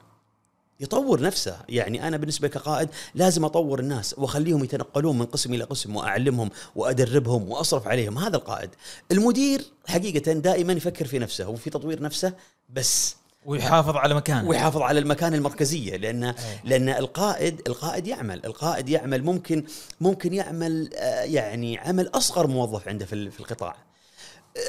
يطور 0.80 1.22
نفسه. 1.22 1.58
يعني 1.70 2.08
أنا 2.08 2.18
بالنسبة 2.18 2.48
كقائد 2.48 2.90
لازم 3.16 3.46
أطور 3.46 3.80
الناس 3.80 4.16
وأخليهم 4.18 4.64
يتنقلون 4.64 5.18
من 5.18 5.26
قسم 5.26 5.54
إلى 5.54 5.64
قسم 5.64 5.96
وأعلمهم 5.96 6.50
وأدربهم 6.76 7.52
وأصرف 7.52 7.88
عليهم. 7.88 8.18
هذا 8.18 8.38
القائد. 8.38 8.70
المدير 9.12 9.62
حقيقة 9.88 10.34
دائما 10.34 10.74
يفكر 10.74 11.06
في 11.06 11.20
نفسه 11.20 11.50
وفي 11.50 11.70
تطوير 11.70 12.02
نفسه 12.02 12.34
بس. 12.70 13.16
ويحافظ 13.46 13.96
على 13.96 14.14
مكانه. 14.14 14.50
ويحافظ 14.50 14.82
على 14.82 15.00
المكان 15.00 15.34
المركزية. 15.34 15.98
لأن 15.98 16.34
لأن 16.64 16.90
القائد 16.90 17.62
القائد 17.68 18.08
يعمل. 18.08 18.46
القائد 18.46 18.90
يعمل 18.90 19.24
ممكن 19.24 19.64
ممكن 20.02 20.34
يعمل 20.34 20.90
آه، 20.96 21.22
يعني 21.22 21.78
عمل 21.78 22.10
أصغر 22.14 22.48
موظف 22.48 22.88
عنده 22.88 23.06
في 23.06 23.40
القطاع. 23.40 23.87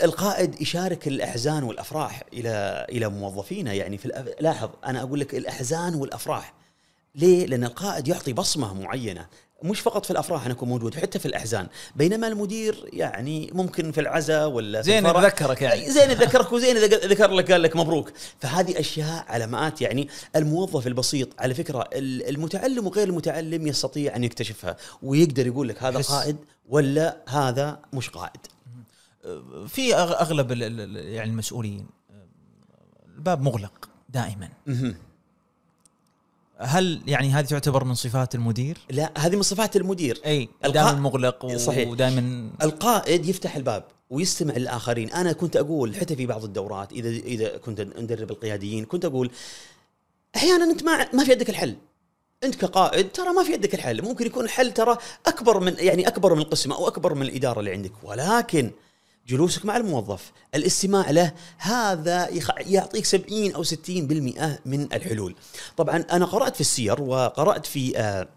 القائد 0.02 0.60
يشارك 0.62 1.08
الأحزان 1.08 1.62
والأفراح 1.62 2.22
إلى 2.32 2.86
إلى 2.88 3.08
موظفينه. 3.08 3.72
يعني 3.72 3.98
في 3.98 4.08
الأف- 4.08 4.42
لاحظ 4.42 4.70
أنا 4.86 5.02
أقول 5.02 5.20
لك 5.20 5.34
الأحزان 5.34 5.94
والأفراح. 5.94 6.54
ليه؟ 7.14 7.46
لأن 7.46 7.64
القائد 7.64 8.08
يعطي 8.08 8.32
بصمة 8.32 8.74
معينة 8.74 9.26
مش 9.62 9.80
فقط 9.80 10.04
في 10.04 10.10
الأفراح 10.10 10.44
أنا 10.44 10.54
أكون 10.54 10.68
موجود 10.68 10.94
حتى 10.94 11.18
في 11.18 11.26
الأحزان. 11.26 11.66
بينما 11.96 12.28
المدير 12.28 12.88
يعني 12.92 13.50
ممكن 13.52 13.92
في 13.92 14.00
العزاء 14.00 14.48
ولا 14.48 14.82
في 14.82 14.86
زين 14.90 15.06
يتذكرك 15.06 15.62
يعني. 15.62 15.90
زين 15.90 16.10
ذكرك 16.10 16.52
وزين 16.52 16.76
ذكر 16.76 17.30
لك 17.30 17.52
قال 17.52 17.62
لك 17.62 17.76
مبروك. 17.76 18.12
فهذه 18.40 18.80
أشياء 18.80 19.24
علامات 19.28 19.80
يعني 19.82 20.08
الموظف 20.36 20.86
البسيط 20.86 21.28
على 21.38 21.54
فكرة 21.54 21.88
ال- 21.92 22.28
المتعلم 22.28 22.86
وغير 22.86 23.08
المتعلم 23.08 23.66
يستطيع 23.66 24.16
أن 24.16 24.24
يكتشفها 24.24 24.76
ويقدر 25.02 25.46
يقول 25.46 25.68
لك 25.68 25.82
هذا. 25.82 26.00
قائد 26.02 26.36
ولا 26.68 27.16
هذا 27.28 27.78
مش 27.92 28.10
قائد. 28.10 28.40
في 29.68 29.94
أغلب 29.94 30.50
يعني 30.96 31.30
المسؤولين 31.30 31.86
الباب 33.16 33.42
مغلق 33.42 33.88
دائما. 34.08 34.48
هل 36.60 37.02
يعني 37.06 37.30
هذه 37.30 37.44
تعتبر 37.44 37.84
من 37.84 37.94
صفات 37.94 38.34
المدير؟ 38.34 38.78
لا 38.90 39.12
هذه 39.18 39.36
من 39.36 39.42
صفات 39.42 39.76
المدير 39.76 40.20
أي 40.26 40.48
دائما 40.64 40.92
مغلق 40.92 41.56
صحيح. 41.56 41.88
ودائما 41.88 42.50
القائد 42.62 43.26
يفتح 43.26 43.56
الباب 43.56 43.84
ويستمع 44.10 44.56
للآخرين، 44.56 45.10
أنا 45.10 45.32
كنت 45.32 45.56
أقول 45.56 45.96
حتى 45.96 46.16
في 46.16 46.26
بعض 46.26 46.44
الدورات 46.44 46.92
إذا 46.92 47.08
إذا 47.08 47.56
كنت 47.56 47.80
ندرب 47.80 48.30
القياديين 48.30 48.84
كنت 48.84 49.04
أقول 49.04 49.30
أحيانا 50.36 50.64
أنت 50.64 50.82
ما 50.82 51.14
ما 51.14 51.24
في 51.24 51.32
يدك 51.32 51.50
الحل. 51.50 51.76
أنت 52.44 52.54
كقائد 52.54 53.12
ترى 53.12 53.32
ما 53.32 53.42
في 53.44 53.52
يدك 53.52 53.74
الحل، 53.74 54.02
ممكن 54.02 54.26
يكون 54.26 54.44
الحل 54.44 54.72
ترى 54.72 54.96
أكبر 55.26 55.60
من 55.60 55.74
يعني 55.78 56.08
أكبر 56.08 56.34
من 56.34 56.40
القسم 56.40 56.72
أو 56.72 56.88
أكبر 56.88 57.14
من 57.14 57.22
الإدارة 57.22 57.60
اللي 57.60 57.72
عندك، 57.72 57.92
ولكن 58.02 58.70
جلوسك 59.28 59.64
مع 59.64 59.76
الموظف، 59.76 60.32
الاستماع 60.54 61.10
له 61.10 61.32
هذا 61.58 62.28
يعطيك 62.60 63.04
70 63.04 63.52
أو 63.52 63.62
60% 63.64 64.60
من 64.66 64.92
الحلول. 64.92 65.34
طبعا 65.76 65.96
أنا 65.96 66.24
قرأت 66.24 66.54
في 66.54 66.60
السير 66.60 67.02
وقرأت 67.02 67.66
في 67.66 67.98
آه 67.98 68.28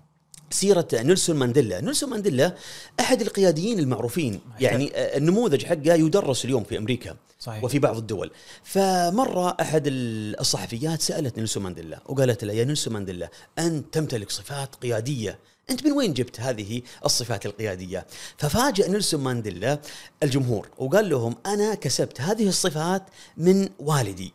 سيرة 0.49 0.87
نيلسون 0.93 1.35
مانديلا. 1.35 1.81
نيلسون 1.81 2.09
مانديلا 2.09 2.55
أحد 2.99 3.21
القياديين 3.21 3.79
المعروفين. 3.79 4.39
يعني 4.59 4.91
آه، 4.95 5.17
النموذج 5.17 5.65
حقه 5.65 5.93
يدرس 5.93 6.45
اليوم 6.45 6.63
في 6.63 6.77
أمريكا 6.77 7.15
صحيح. 7.39 7.63
وفي 7.63 7.79
بعض 7.79 7.97
الدول. 7.97 8.31
فمرة 8.63 9.57
أحد 9.61 9.83
الصحفيات 9.87 11.01
سألت 11.01 11.37
نيلسون 11.37 11.63
مانديلا 11.63 11.99
وقالت 12.05 12.43
له 12.43 12.53
يا 12.53 12.63
نيلسون 12.63 12.93
مانديلا 12.93 13.29
أنت 13.59 13.93
تمتلك 13.93 14.31
صفات 14.31 14.75
قيادية 14.75 15.39
أنت 15.69 15.85
من 15.85 15.91
وين 15.91 16.13
جبت 16.13 16.39
هذه 16.39 16.81
الصفات 17.05 17.45
القيادية؟ 17.45 18.07
ففاجأ 18.37 18.87
نيلسون 18.87 19.21
مانديلا 19.21 19.79
الجمهور 20.23 20.69
وقال 20.77 21.09
لهم 21.09 21.35
أنا 21.45 21.75
كسبت 21.75 22.21
هذه 22.21 22.47
الصفات 22.47 23.03
من 23.37 23.69
والدي. 23.79 24.33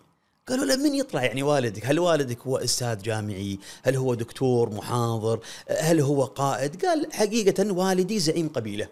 قالوا 0.49 0.65
له 0.65 0.77
من 0.77 0.95
يطلع 0.95 1.25
يعني 1.25 1.43
والدك؟ 1.43 1.87
هل 1.87 1.99
والدك 1.99 2.41
هو 2.41 2.57
أستاذ 2.57 3.03
جامعي؟ 3.03 3.59
هل 3.83 3.97
هو 3.97 4.15
دكتور 4.15 4.71
محاضر؟ 4.71 5.41
هل 5.81 6.01
هو 6.01 6.25
قائد؟ 6.25 6.87
قال 6.87 7.13
حقيقة 7.13 7.73
والدي 7.73 8.19
زعيم 8.19 8.49
قبيلة. 8.49 8.89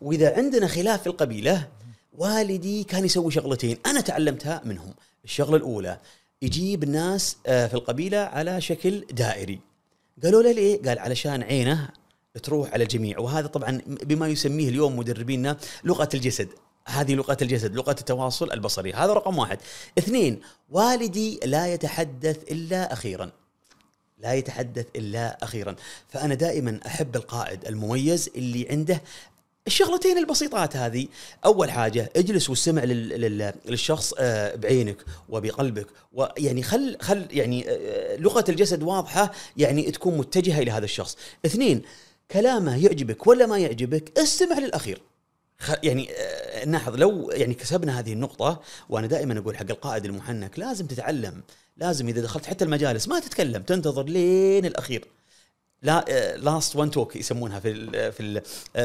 وإذا 0.00 0.36
عندنا 0.36 0.66
خلاف 0.66 1.00
في 1.00 1.06
القبيلة 1.06 1.68
والدي 2.12 2.84
كان 2.84 3.04
يسوي 3.04 3.30
شغلتين. 3.30 3.78
أنا 3.86 4.00
تعلمتها 4.00 4.62
منهم. 4.64 4.94
الشغلة 5.24 5.56
الأولى 5.56 5.98
يجيب 6.42 6.82
الناس 6.82 7.36
آه، 7.46 7.66
في 7.66 7.74
القبيلة 7.74 8.18
على 8.18 8.60
شكل 8.60 9.04
دائري. 9.10 9.73
قالوا 10.22 10.42
له 10.42 10.52
ليه؟ 10.52 10.82
قال 10.82 10.98
علشان 10.98 11.42
عينه 11.42 11.88
تروح 12.42 12.72
على 12.72 12.84
الجميع. 12.84 13.18
وهذا 13.18 13.46
طبعا 13.46 13.80
بما 13.86 14.28
يسميه 14.28 14.68
اليوم 14.68 14.98
مدربينا 14.98 15.56
لغة 15.84 16.08
الجسد. 16.14 16.48
هذه 16.86 17.14
لغة 17.14 17.36
الجسد 17.42 17.74
لغة 17.74 17.96
التواصل 18.00 18.52
البصري. 18.52 18.92
هذا 18.92 19.12
رقم 19.12 19.38
واحد. 19.38 19.58
اثنين 19.98 20.40
والدي 20.70 21.40
لا 21.44 21.74
يتحدث 21.74 22.52
إلا 22.52 22.92
أخيرا. 22.92 23.30
لا 24.18 24.34
يتحدث 24.34 24.86
إلا 24.96 25.44
أخيرا. 25.44 25.76
فأنا 26.08 26.34
دائما 26.34 26.80
أحب 26.86 27.16
القائد 27.16 27.64
المميز 27.64 28.30
اللي 28.36 28.68
عنده 28.70 29.02
الشغلتين 29.74 30.18
البسيطات 30.18 30.76
هذه. 30.76 31.06
أول 31.44 31.70
حاجة 31.70 32.10
اجلس 32.16 32.50
واستمع 32.50 32.84
لل- 32.84 33.08
لل- 33.08 33.52
للشخص 33.66 34.14
آه، 34.18 34.54
بعينك 34.54 34.96
وبقلبك 35.28 35.86
ويعني 36.12 36.62
خل 36.62 36.96
خل 37.00 37.26
يعني 37.30 37.64
آه، 37.68 38.16
لغة 38.16 38.44
الجسد 38.48 38.82
واضحة 38.82 39.32
يعني 39.56 39.90
تكون 39.90 40.18
متجهة 40.18 40.58
إلى 40.62 40.70
هذا 40.70 40.84
الشخص. 40.84 41.16
اثنين 41.46 41.82
كلامه 42.30 42.84
يعجبك 42.84 43.26
ولا 43.26 43.46
ما 43.46 43.58
يعجبك 43.58 44.18
استمع 44.18 44.58
للأخير. 44.58 45.00
يعني 45.82 46.08
آه، 46.12 46.64
نلاحظ 46.64 46.94
لو 46.96 47.30
يعني 47.30 47.54
كسبنا 47.54 47.98
هذه 47.98 48.12
النقطة 48.12 48.60
وأنا 48.88 49.06
دائما 49.06 49.38
أقول 49.38 49.56
حق 49.56 49.66
القائد 49.70 50.04
المحنك 50.04 50.58
لازم 50.58 50.86
تتعلم 50.86 51.42
لازم 51.76 52.08
إذا 52.08 52.20
دخلت 52.20 52.46
حتى 52.46 52.64
المجالس 52.64 53.08
ما 53.08 53.20
تتكلم 53.20 53.62
تنتظر 53.62 54.02
لين 54.04 54.66
الأخير. 54.66 55.04
لا 55.84 56.04
لاست 56.36 56.76
وان 56.76 56.90
توك 56.90 57.16
يسمونها 57.16 57.60
في 57.60 57.70
ال 57.70 58.12
في 58.12 58.22
ال 58.22 58.42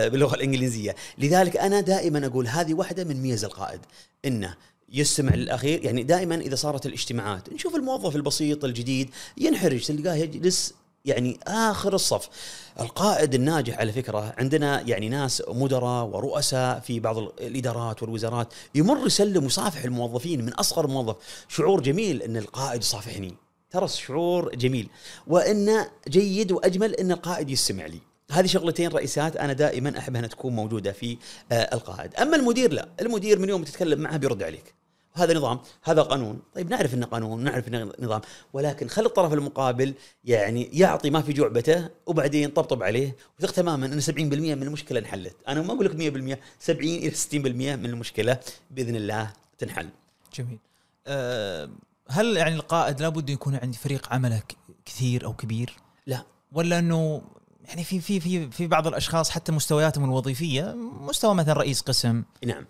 باللغة 0.09 0.35
الإنجليزية. 0.35 0.95
لذلك 1.17 1.57
أنا 1.57 1.81
دائما 1.81 2.25
أقول 2.25 2.47
هذه 2.47 2.73
واحدة 2.73 3.03
من 3.03 3.21
ميز 3.21 3.45
القائد 3.45 3.79
إنه 4.25 4.55
يستمع 4.93 5.35
للأخير. 5.35 5.85
يعني 5.85 6.03
دائما 6.03 6.35
إذا 6.35 6.55
صارت 6.55 6.85
الاجتماعات 6.85 7.53
نشوف 7.53 7.75
الموظف 7.75 8.15
البسيط 8.15 8.65
الجديد 8.65 9.09
ينحرج 9.37 9.85
تلقاه 9.85 10.15
يجلس 10.15 10.73
يعني 11.05 11.39
آخر 11.47 11.93
الصف. 11.95 12.29
القائد 12.79 13.33
الناجح 13.33 13.77
على 13.77 13.91
فكرة 13.91 14.33
عندنا 14.37 14.81
يعني 14.81 15.09
ناس 15.09 15.43
مدراء 15.47 16.05
ورؤساء 16.05 16.79
في 16.79 16.99
بعض 16.99 17.17
الإدارات 17.17 18.03
والوزارات 18.03 18.53
يمر 18.75 19.07
يسلم 19.07 19.43
ويصافح 19.43 19.83
الموظفين 19.83 20.45
من 20.45 20.53
أصغر 20.53 20.87
موظف. 20.87 21.15
شعور 21.47 21.81
جميل 21.81 22.21
إن 22.21 22.37
القائد 22.37 22.81
يصافحني 22.81 23.33
ترى 23.71 23.87
شعور 23.87 24.55
جميل. 24.55 24.89
وإن 25.27 25.85
جيد 26.07 26.51
وأجمل 26.51 26.95
إن 26.95 27.11
القائد 27.11 27.49
يستمع 27.49 27.85
لي. 27.85 27.99
هذه 28.31 28.45
شغلتين 28.45 28.89
رئيسات 28.91 29.37
أنا 29.37 29.53
دائما 29.53 29.97
احب 29.97 30.15
أنها 30.15 30.27
تكون 30.27 30.55
موجودة 30.55 30.91
في 30.91 31.17
آه، 31.51 31.75
القائد. 31.75 32.15
أما 32.15 32.35
المدير 32.35 32.73
لا. 32.73 32.89
المدير 33.01 33.39
من 33.39 33.49
يوم 33.49 33.63
تتكلم 33.63 33.99
معه 33.99 34.17
بيرد 34.17 34.43
عليك. 34.43 34.73
هذا 35.13 35.33
نظام 35.33 35.59
هذا 35.83 36.01
قانون. 36.01 36.39
طيب 36.55 36.69
نعرف 36.69 36.93
إنه 36.93 37.05
قانون 37.05 37.43
نعرف 37.43 37.67
إنه 37.67 37.91
نظام. 37.99 38.21
ولكن 38.53 38.87
خلي 38.87 39.05
الطرف 39.05 39.33
المقابل 39.33 39.93
يعني 40.23 40.69
يعطي 40.73 41.09
ما 41.09 41.21
في 41.21 41.33
جعبته 41.33 41.89
وبعدين 42.05 42.49
طبطب 42.49 42.83
عليه 42.83 43.15
وثق 43.39 43.51
تماما 43.51 43.85
إن 43.85 44.01
70% 44.01 44.11
من 44.55 44.63
المشكلة 44.63 44.99
انحلت. 44.99 45.35
أنا 45.47 45.61
ما 45.61 45.73
أقول 45.73 45.85
لك 45.85 45.95
100% 46.35 46.39
70 46.59 46.95
إلى 46.95 47.11
60% 47.11 47.75
من 47.75 47.85
المشكلة 47.85 48.39
بإذن 48.71 48.95
الله 48.95 49.31
تنحل. 49.57 49.89
جميل. 50.33 50.59
أه 51.07 51.69
هل 52.09 52.37
يعني 52.37 52.55
القائد 52.55 53.01
لابد 53.01 53.29
يكون 53.29 53.55
عند 53.55 53.75
فريق 53.75 54.13
عمله 54.13 54.41
كثير 54.85 55.25
أو 55.25 55.33
كبير؟ 55.33 55.73
لا. 56.07 56.23
ولا 56.51 56.79
إنه 56.79 57.21
يعني 57.67 57.83
في 57.83 57.99
في 57.99 58.19
في 58.19 58.51
في 58.51 58.67
بعض 58.67 58.87
الأشخاص 58.87 59.29
حتى 59.29 59.51
مستوياتهم 59.51 60.05
الوظيفية 60.05 60.75
مستوى 61.01 61.35
مثلا 61.35 61.53
رئيس 61.53 61.81
قسم 61.81 62.23
نعم. 62.45 62.65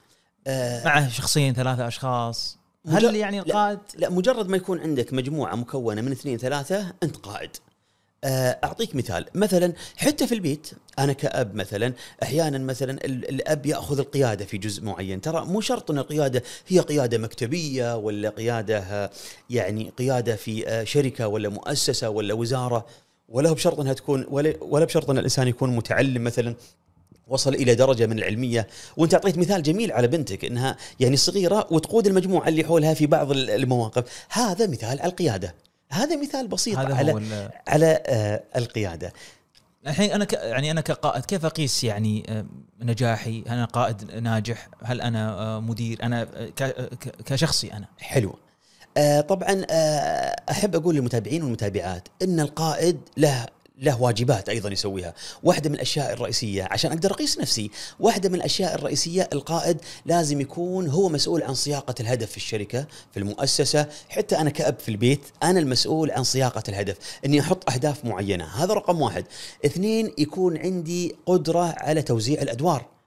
آه 0.48 0.86
معه 0.86 1.10
شخصين 1.10 1.54
ثلاثة 1.54 1.88
أشخاص 1.88 2.60
هل 2.88 3.16
يعني 3.16 3.40
لا. 3.40 3.46
القائد؟ 3.46 3.80
لا 3.96 4.10
مجرد 4.10 4.50
ما 4.50 4.58
يكون 4.58 4.80
عندك 4.80 5.14
مجموعة 5.14 5.56
مكونة 5.56 6.02
من 6.02 6.12
اثنين 6.12 6.38
ثلاثة 6.38 6.94
أنت 7.04 7.16
قائد. 7.16 7.52
أعطيك 8.24 8.96
مثال. 8.96 9.26
مثلا 9.36 9.74
حتى 9.98 10.28
في 10.28 10.36
البيت 10.36 10.68
أنا 11.00 11.14
كأب 11.14 11.56
مثلا 11.56 11.94
أحيانا 12.24 12.58
مثلا 12.58 12.92
ال- 13.06 13.30
الأب 13.30 13.66
يأخذ 13.66 14.00
القيادة 14.00 14.46
في 14.46 14.58
جزء 14.58 14.84
معين. 14.84 15.22
ترى 15.22 15.46
مو 15.46 15.62
شرط 15.62 15.92
إن 15.92 15.98
القيادة 15.98 16.44
هي 16.68 16.80
قيادة 16.80 17.18
مكتبية 17.18 17.96
ولا 17.96 18.30
قيادة 18.30 18.78
آه، 18.80 19.10
يعني 19.50 19.92
قيادة 19.98 20.36
في 20.36 20.68
آه، 20.68 20.84
شركة 20.84 21.28
ولا 21.28 21.50
مؤسسة 21.50 22.10
ولا 22.10 22.34
وزارة. 22.34 22.86
ولا 23.30 23.52
بشرط 23.54 23.80
إنها 23.80 23.94
تكون 23.94 24.26
ولا 24.62 24.86
بشرط 24.86 25.10
إن 25.10 25.18
الإنسان 25.18 25.48
يكون 25.48 25.76
متعلم 25.76 26.24
مثلا 26.24 26.56
وصل 27.28 27.54
إلى 27.56 27.76
درجة 27.76 28.06
من 28.06 28.18
العلمية. 28.18 28.68
وأنت 28.98 29.14
أعطيت 29.14 29.38
مثال 29.38 29.64
جميل 29.64 29.92
على 29.92 30.08
بنتك 30.08 30.46
إنها 30.46 30.78
يعني 31.00 31.18
صغيرة 31.18 31.68
وتقود 31.72 32.08
المجموعة 32.08 32.48
اللي 32.48 32.64
حولها 32.64 32.94
في 32.94 33.08
بعض 33.08 33.32
ال- 33.32 33.50
المواقف. 33.50 34.04
هذا 34.30 34.68
مثال 34.68 35.02
القيادة. 35.02 35.56
هذا 35.92 36.22
مثال 36.22 36.48
بسيط 36.48 36.78
هذا 36.78 36.96
على 36.96 37.12
ال- 37.12 37.50
على 37.68 38.04
آه، 38.08 38.44
القيادة. 38.56 39.14
الحين 39.88 40.12
أنا 40.12 40.26
ك 40.26 40.34
يعني 40.34 40.72
أنا 40.72 40.82
كقائد 40.82 41.26
كيف 41.26 41.46
أقيس 41.46 41.84
يعني 41.84 42.24
آه، 42.30 42.46
نجاحي؟ 42.82 43.44
أنا 43.50 43.66
قائد 43.66 44.12
ناجح؟ 44.12 44.68
هل 44.84 45.02
أنا 45.02 45.40
آه، 45.40 45.60
مدير؟ 45.60 46.04
أنا 46.04 46.24
ك- 46.24 46.96
كشخصي 47.26 47.74
أنا. 47.74 47.88
حلو. 48.00 48.36
آه 48.98 49.22
طبعا 49.22 49.66
آه 49.70 50.36
أحب 50.52 50.76
أقول 50.76 50.96
للمتابعين 50.96 51.44
والمتابعات 51.44 52.08
إن 52.22 52.40
القائد 52.40 53.00
له 53.18 53.46
له 53.82 54.02
واجبات 54.02 54.50
أيضا 54.50 54.70
يسويها، 54.70 55.14
واحدة 55.44 55.70
من 55.70 55.76
الأشياء 55.76 56.14
الرئيسية 56.14 56.68
عشان 56.72 56.92
أقدر 56.92 57.12
أقيس 57.12 57.40
نفسي، 57.40 57.72
واحدة 58.00 58.30
من 58.30 58.36
الأشياء 58.36 58.76
الرئيسية 58.76 59.30
القائد 59.34 59.78
لازم 60.06 60.42
يكون 60.42 60.88
هو 60.88 61.10
مسؤول 61.10 61.44
عن 61.44 61.54
صياغه 61.54 61.96
الهدف 62.00 62.32
في 62.32 62.38
الشركة، 62.38 62.88
في 63.12 63.20
المؤسسة، 63.20 63.88
حتى 64.10 64.38
أنا 64.38 64.50
كأب 64.50 64.80
في 64.80 64.90
البيت 64.90 65.22
أنا 65.44 65.60
المسؤول 65.60 66.12
عن 66.12 66.24
صياغه 66.24 66.64
الهدف، 66.70 66.98
إني 67.26 67.40
أحط 67.40 67.72
أهداف 67.72 68.06
معينة، 68.06 68.46
هذا 68.46 68.74
رقم 68.74 69.02
واحد. 69.02 69.26
اثنين 69.66 70.14
يكون 70.18 70.58
عندي 70.58 71.16
قدرة 71.26 71.76
على 71.78 72.02
توزيع 72.02 72.42
الأدوار. 72.42 72.99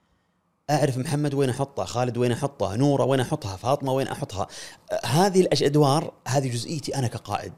أعرف 0.69 0.97
محمد 0.97 1.33
وين 1.33 1.49
أحطه، 1.49 1.83
خالد 1.83 2.17
وين 2.17 2.31
أحطه، 2.31 2.75
نورة 2.75 3.03
وين 3.03 3.19
أحطها، 3.19 3.55
فاطمة 3.55 3.93
وين 3.93 4.07
أحطها. 4.07 4.47
هذه 5.05 5.41
الأدوار 5.41 6.13
هذه 6.27 6.47
جزئيتي 6.47 6.95
أنا 6.95 7.07
كقائد. 7.07 7.53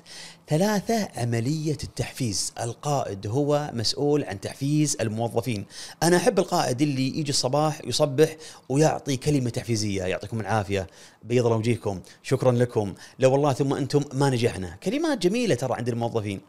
ثلاثة 0.47 1.07
عملية 1.15 1.77
التحفيز، 1.83 2.53
القائد 2.59 3.27
هو 3.27 3.71
مسؤول 3.73 4.23
عن 4.23 4.41
تحفيز 4.41 4.97
الموظفين. 5.01 5.65
أنا 6.03 6.17
أحب 6.17 6.39
القائد 6.39 6.81
اللي 6.81 7.19
يجي 7.19 7.29
الصباح 7.29 7.81
يصبح 7.85 8.35
ويعطي 8.69 9.17
كلمة 9.17 9.49
تحفيزية، 9.49 10.03
يعطيكم 10.03 10.39
العافية، 10.39 10.87
بيض 11.23 11.45
الله 11.45 11.57
وجيكم، 11.57 11.99
شكرا 12.23 12.51
لكم، 12.51 12.93
لو 13.19 13.31
والله 13.31 13.53
ثم 13.53 13.73
أنتم 13.73 14.03
ما 14.13 14.29
نجحنا، 14.29 14.75
كلمات 14.83 15.17
جميلة 15.17 15.55
ترى 15.55 15.73
عند 15.73 15.89
الموظفين. 15.89 16.41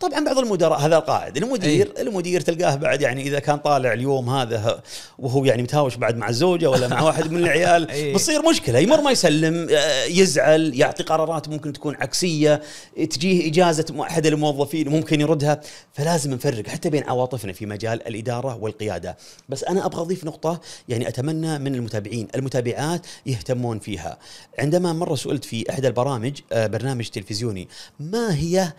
طبعا 0.00 0.24
بعض 0.24 0.38
المدراء 0.38 0.78
هذا 0.78 0.96
القائد. 0.96 1.36
المدير 1.36 1.92
أي. 1.96 2.02
المدير 2.02 2.40
تلقاه 2.40 2.74
بعد 2.74 3.02
يعني 3.02 3.22
إذا 3.22 3.38
كان 3.38 3.56
طالع 3.58 3.92
اليوم 3.92 4.30
هذا 4.30 4.82
وهو 5.18 5.44
يعني 5.44 5.62
متهاوش 5.62 5.96
بعد 5.96 6.16
مع 6.16 6.28
الزوجه 6.28 6.70
ولا 6.70 6.88
مع 6.88 7.02
واحد 7.06 7.30
من 7.32 7.38
العيال 7.38 7.90
أي. 7.90 8.12
بتصير 8.12 8.48
مشكلة. 8.48 8.78
يمر 8.78 9.00
ما 9.00 9.10
يسلم 9.10 9.68
آه، 9.70 10.04
يزعل 10.04 10.72
يعطي 10.74 11.02
قرارات 11.02 11.48
ممكن 11.48 11.72
تكون 11.72 11.96
عكسية 11.96 12.62
تجيه 13.10 13.48
إجازة 13.48 14.02
أحد 14.02 14.26
الموظفين 14.26 14.88
ممكن 14.88 15.20
يردها. 15.20 15.60
فلازم 15.92 16.34
نفرق 16.34 16.66
حتى 16.68 16.90
بين 16.90 17.04
عواطفنا 17.04 17.52
في 17.52 17.66
مجال 17.66 18.06
الإدارة 18.08 18.56
والقيادة. 18.56 19.16
بس 19.48 19.64
أنا 19.64 19.86
أبغى 19.86 20.00
أضيف 20.00 20.24
نقطة 20.24 20.60
يعني 20.88 21.08
أتمنى 21.08 21.58
من 21.58 21.74
المتابعين 21.74 22.28
المتابعات 22.34 23.06
يهتمون 23.26 23.78
فيها. 23.78 24.18
عندما 24.58 24.92
مرة 24.92 25.14
سئلت 25.14 25.44
في 25.44 25.70
إحدى 25.70 25.86
البرامج 25.86 26.40
آه، 26.52 26.66
برنامج 26.66 27.08
تلفزيوني 27.08 27.68
ما 28.00 28.34
هي 28.34 28.72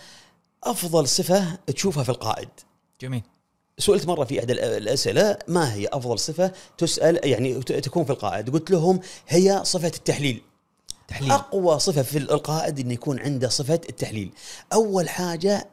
أفضل 0.63 1.08
صفة 1.08 1.58
تشوفها 1.67 2.04
في 2.04 2.10
القائد. 2.10 2.50
جميل. 3.02 3.24
سئلت 3.78 4.08
مرة 4.08 4.24
في 4.24 4.39
إحدى 4.39 4.54
الأسئلة 4.54 5.38
ما 5.48 5.74
هي 5.74 5.88
أفضل 5.88 6.19
صفة 6.19 6.52
تسأل 6.78 7.28
يعني 7.28 7.62
تكون 7.63 8.06
في 8.06 8.10
القائد؟ 8.10 8.50
قلت 8.50 8.72
لهم 8.72 9.00
هي 9.28 9.62
صفة 9.63 9.88
التحليل. 9.88 10.41
تحليل. 11.08 11.32
أقوى 11.32 11.80
صفة 11.80 12.02
في 12.02 12.17
القائد 12.17 12.80
انه 12.80 12.93
يكون 12.93 13.19
عنده 13.19 13.50
صفة 13.50 13.82
التحليل. 13.89 14.32
أول 14.74 15.10
حاجة 15.10 15.69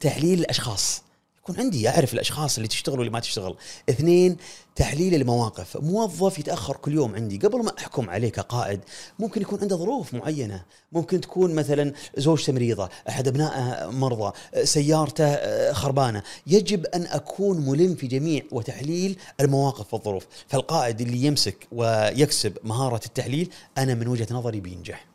تحليل 0.00 0.40
الأشخاص. 0.40 1.02
يكون 1.42 1.56
عندي 1.58 1.88
اعرف 1.88 2.14
الأشخاص 2.14 2.56
اللي 2.56 2.68
تشتغل 2.68 2.98
واللي 2.98 3.12
ما 3.12 3.20
تشتغل. 3.20 3.56
اثنين 3.90 4.36
تحليل 4.76 5.14
المواقف. 5.14 5.76
موظف 5.76 6.38
يتأخر 6.38 6.76
كل 6.76 6.94
يوم 6.94 7.14
عندي. 7.14 7.38
قبل 7.38 7.64
ما 7.64 7.72
أحكم 7.78 8.10
عليه 8.10 8.28
كقائد 8.28 8.80
ممكن 9.18 9.42
يكون 9.42 9.60
عنده 9.60 9.76
ظروف 9.76 10.14
معينة. 10.14 10.64
ممكن 10.92 11.20
تكون 11.20 11.54
مثلا 11.54 11.92
زوجته 12.16 12.52
مريضه 12.52 12.88
أحد 13.08 13.28
ابنائه 13.28 13.90
مرضى 13.90 14.32
سيارته 14.64 15.72
خربانة. 15.72 16.22
يجب 16.46 16.86
أن 16.86 17.02
أكون 17.02 17.66
ملم 17.66 17.94
في 17.94 18.06
جميع 18.06 18.42
وتحليل 18.52 19.18
المواقف 19.40 19.94
والظروف. 19.94 20.26
فالقائد 20.48 21.00
اللي 21.00 21.26
يمسك 21.26 21.66
ويكسب 21.72 22.58
مهارة 22.64 23.00
التحليل 23.06 23.50
أنا 23.78 23.94
من 23.94 24.08
وجهة 24.08 24.26
نظري 24.30 24.60
بينجح. 24.60 25.09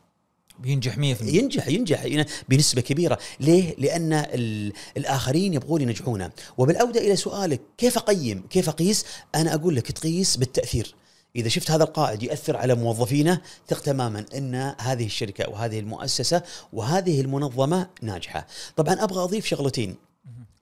بينجح 0.58 0.98
100% 0.98 1.00
ينجح 1.22 1.68
ينجح 1.68 2.04
ين- 2.04 2.24
بنسبة 2.48 2.80
كبيرة، 2.80 3.18
ليه؟ 3.40 3.74
لأن 3.78 4.12
ال- 4.12 4.72
الآخرين 4.96 5.54
يبغون 5.54 5.80
ينجحونه، 5.80 6.30
وبالعودة 6.58 7.00
إلى 7.00 7.16
سؤالك 7.16 7.60
كيف 7.78 7.98
أقيم؟ 7.98 8.46
كيف 8.50 8.68
أقيس؟ 8.68 9.04
أنا 9.34 9.54
أقول 9.54 9.76
لك 9.76 9.92
تقيس 9.92 10.36
بالتأثير. 10.36 10.94
إذا 11.36 11.48
شفت 11.48 11.70
هذا 11.70 11.84
القائد 11.84 12.22
ياثر 12.22 12.56
على 12.56 12.74
موظفينه 12.74 13.40
ثق 13.68 13.80
تماما 13.80 14.24
إن 14.36 14.74
هذه 14.80 15.06
الشركة 15.06 15.48
وهذه 15.50 15.78
المؤسسة 15.80 16.42
وهذه 16.72 17.20
المنظمة 17.20 17.88
ناجحة. 18.02 18.46
طبعا 18.76 18.94
أبغى 19.04 19.22
أضيف 19.24 19.46
شغلتين. 19.46 19.94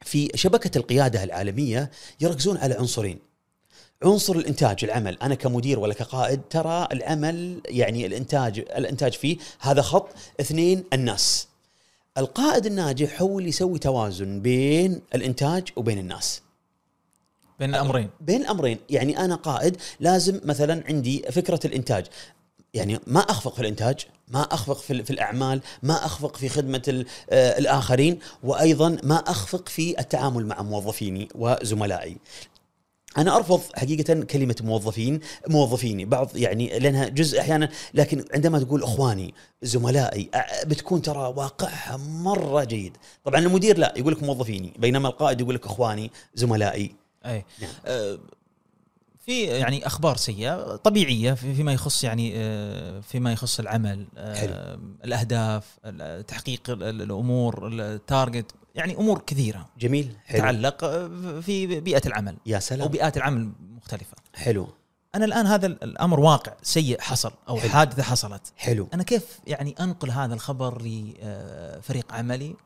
في 0.05 0.31
شبكة 0.35 0.79
القيادة 0.79 1.25
العالمية 1.25 1.91
يركزون 2.21 2.57
على 2.57 2.75
عنصرين. 2.75 3.19
عنصر 4.05 4.37
الإنتاج 4.37 4.85
العمل. 4.85 5.19
أنا 5.23 5.35
كمدير 5.35 5.79
ولا 5.79 5.95
كقائد 5.95 6.41
ترى 6.51 6.89
العمل 6.93 7.61
يعني 7.69 8.07
الإنتاج 8.07 8.59
الإنتاج 8.59 9.13
فيه 9.13 9.37
هذا 9.61 9.83
خط 9.83 10.09
اثنين 10.41 10.85
الناس. 10.93 11.49
القائد 12.19 12.67
الناجح 12.67 13.23
هو 13.23 13.39
اللي 13.39 13.49
يسوي 13.49 13.79
توازن 13.79 14.41
بين 14.41 15.01
الإنتاج 15.15 15.69
وبين 15.77 15.99
الناس. 15.99 16.43
بين 17.59 17.71
الأمرين. 17.71 18.11
بين 18.21 18.41
الأمرين. 18.41 18.79
يعني 18.91 19.19
أنا 19.19 19.35
قائد 19.35 19.77
لازم 20.01 20.41
مثلا 20.45 20.85
عندي 20.89 21.23
فكرة 21.31 21.61
الإنتاج. 21.65 22.07
يعني 22.75 23.01
ما 23.07 23.21
أخفق 23.21 23.55
في 23.55 23.61
الإنتاج 23.61 24.07
ما 24.29 24.43
أخفق 24.43 24.77
في, 24.77 25.03
في 25.03 25.11
الأعمال 25.11 25.61
ما 25.83 26.07
أخفق 26.07 26.37
في 26.37 26.49
خدمة 26.49 27.05
آه، 27.31 27.59
الآخرين 27.59 28.19
وأيضا 28.43 28.99
ما 29.03 29.17
أخفق 29.17 29.69
في 29.69 30.01
التعامل 30.01 30.47
مع 30.47 30.63
موظفيني 30.63 31.29
وزملائي. 31.35 32.17
أنا 33.19 33.37
أرفض 33.37 33.61
حقيقة 33.75 34.15
كلمة 34.23 34.57
موظفين 34.63 35.21
موظفيني. 35.49 36.05
بعض 36.05 36.37
يعني 36.37 36.79
لأنها 36.79 37.09
جزء 37.09 37.41
أحيانا 37.41 37.69
لكن 37.95 38.25
عندما 38.35 38.59
تقول 38.59 38.83
إخواني 38.83 39.35
زملائي 39.63 40.31
بتكون 40.67 41.03
ترى 41.03 41.19
واقعها 41.37 41.97
مرة 41.97 42.65
جيد. 42.65 42.97
طبعا 43.25 43.41
المدير 43.41 43.79
لا 43.79 43.95
يقول 43.97 44.13
لك 44.13 44.23
موظفيني 44.23 44.73
بينما 44.79 45.09
القائد 45.09 45.41
يقول 45.41 45.55
لك 45.55 45.67
إخواني 45.67 46.11
زملائي. 46.35 46.95
أي. 47.27 47.45
نعم. 47.61 47.71
آه، 47.87 48.19
في 49.27 49.43
يعني 49.43 49.87
أخبار 49.87 50.17
سيئة 50.17 50.77
طبيعية 50.77 51.33
في- 51.33 51.55
فيما 51.55 51.73
يخص 51.73 52.05
يعني 52.05 52.33
آه، 52.37 53.01
فيما 53.01 53.33
يخص 53.33 53.61
العمل 53.61 54.07
آه، 54.17 54.35
حلو. 54.35 54.81
الأهداف 55.05 55.65
ال- 55.85 56.27
تحقيق 56.27 56.71
ال- 56.71 56.83
ال- 56.83 57.03
الأمور 57.03 57.69
التارجت 57.69 58.53
يعني 58.75 58.97
أمور 58.97 59.19
كثيرة. 59.27 59.69
جميل 59.79 60.17
حلو. 60.25 60.39
تتعلق 60.41 60.85
آه، 60.85 61.41
في 61.41 61.81
بيئة 61.81 62.03
العمل 62.07 62.37
يا 62.47 62.57
أو 62.57 62.61
سلام 62.61 62.89
بيئات 62.89 63.17
العمل 63.17 63.53
مختلفة. 63.77 64.17
حلو. 64.35 64.69
أنا 65.15 65.25
الآن 65.25 65.47
هذا 65.47 65.67
ال- 65.67 65.85
الأمر 65.85 66.21
واقع 66.21 66.53
سيء 66.63 67.01
حصل 67.01 67.33
أو 67.49 67.57
حلو. 67.59 67.71
حادثة 67.71 68.03
حصلت. 68.03 68.53
حلو. 68.57 68.89
أنا 68.95 69.03
كيف 69.03 69.41
يعني 69.47 69.75
أنقل 69.81 70.11
هذا 70.11 70.35
الخبر 70.35 70.83
لفريق 70.83 72.13
عملي؟ 72.15 72.57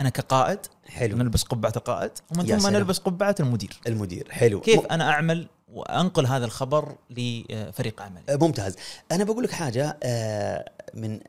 أنا 0.00 0.08
كقائد 0.08 0.58
حلو. 0.86 1.16
نلبس 1.16 1.42
قبعة 1.42 1.72
القائد 1.76 2.10
ومن 2.36 2.58
ثم. 2.58 2.68
نلبس 2.68 2.98
قبعة 2.98 3.34
المدير. 3.40 3.80
المدير 3.86 4.28
حلو. 4.30 4.60
كيف 4.60 4.80
م- 4.80 4.86
أنا 4.90 5.10
أعمل 5.10 5.48
وأنقل 5.72 6.26
هذا 6.26 6.44
الخبر 6.44 6.96
لفريق 7.10 8.02
عملي؟ 8.02 8.22
ممتاز. 8.30 8.76
أنا 9.12 9.24
بقول 9.24 9.44
لك 9.44 9.50
حاجة 9.50 9.98
آه، 10.02 10.70
من 10.94 11.20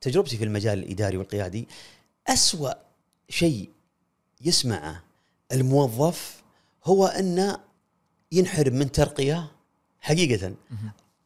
تجربتي 0.00 0.36
في 0.36 0.44
المجال 0.44 0.78
الإداري 0.78 1.16
والقيادي 1.16 1.68
أسوأ 2.28 2.70
شيء 3.28 3.70
يسمعه 4.40 5.02
الموظف 5.52 6.42
هو 6.84 7.06
انه 7.06 7.58
ينحرم 8.32 8.74
من 8.74 8.92
ترقية 8.92 9.50
حقيقة 10.00 10.54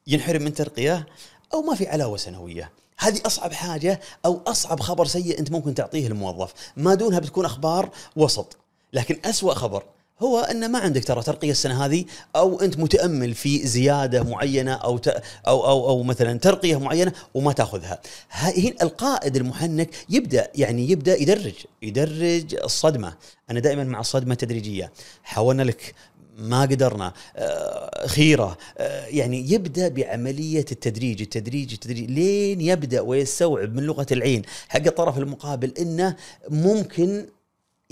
ينحرم 0.07 0.43
من 0.43 0.55
ترقية 0.55 1.07
أو 1.55 1.63
ما 1.63 1.75
في 1.75 1.89
علاوة 1.89 2.17
سنوية. 2.17 2.73
هذه 2.99 3.21
أصعب 3.27 3.53
حاجة 3.53 4.01
أو 4.25 4.43
أصعب 4.47 4.81
خبر 4.81 5.07
سيء 5.07 5.39
أنت 5.39 5.51
ممكن 5.51 5.75
تعطيه 5.75 6.07
الموظف. 6.07 6.55
ما 6.77 6.95
دونها 6.95 7.19
بتكون 7.19 7.45
أخبار 7.45 7.91
وسط 8.17 8.57
لكن 8.93 9.19
أسوأ 9.25 9.55
خبر 9.55 9.85
هو 10.23 10.39
أن 10.41 10.73
ما 10.73 10.79
عندك 10.79 11.05
ترى 11.05 11.23
ترقية 11.23 11.51
السنة 11.51 11.85
هذه 11.85 12.05
أو 12.37 12.61
أنت 12.61 12.79
متأمل 12.79 13.35
في 13.35 13.67
زيادة 13.67 14.23
معينة 14.23 14.73
أو 14.73 14.99
ت... 14.99 15.09
أو 15.47 15.67
أو 15.67 15.89
أو 15.89 16.03
مثلا 16.03 16.39
ترقية 16.39 16.79
معينة 16.79 17.13
وما 17.35 17.53
تأخذها. 17.53 18.01
هنا 18.31 18.75
القائد 18.83 19.37
المحنك 19.37 19.91
يبدأ 20.11 20.49
يعني 20.55 20.91
يبدأ 20.91 21.23
يدرج 21.23 21.55
يدرج 21.83 22.55
الصدمة، 22.65 23.15
أنا 23.51 23.61
دائما 23.61 23.85
مع 23.85 24.01
الصدمة 24.01 24.33
التدريجية، 24.33 24.93
حاولنا 25.23 25.63
لك 25.63 25.95
ما 26.39 26.63
قدرنا. 26.63 27.13
آه، 27.37 28.07
خيرة. 28.07 28.59
آه، 28.79 29.07
يعني 29.07 29.53
يبدأ 29.53 29.89
بعملية 29.89 30.65
التدريج 30.73 31.23
التدريج 31.23 31.73
التدريج 31.73 32.11
لين 32.11 32.61
يبدأ 32.61 33.01
ويستوعب 33.01 33.75
من 33.75 33.83
لغة 33.83 34.07
العين 34.13 34.43
حق 34.69 34.87
الطرف 34.87 35.19
المقابل 35.19 35.73
إنه 35.79 36.17
ممكن 36.51 37.27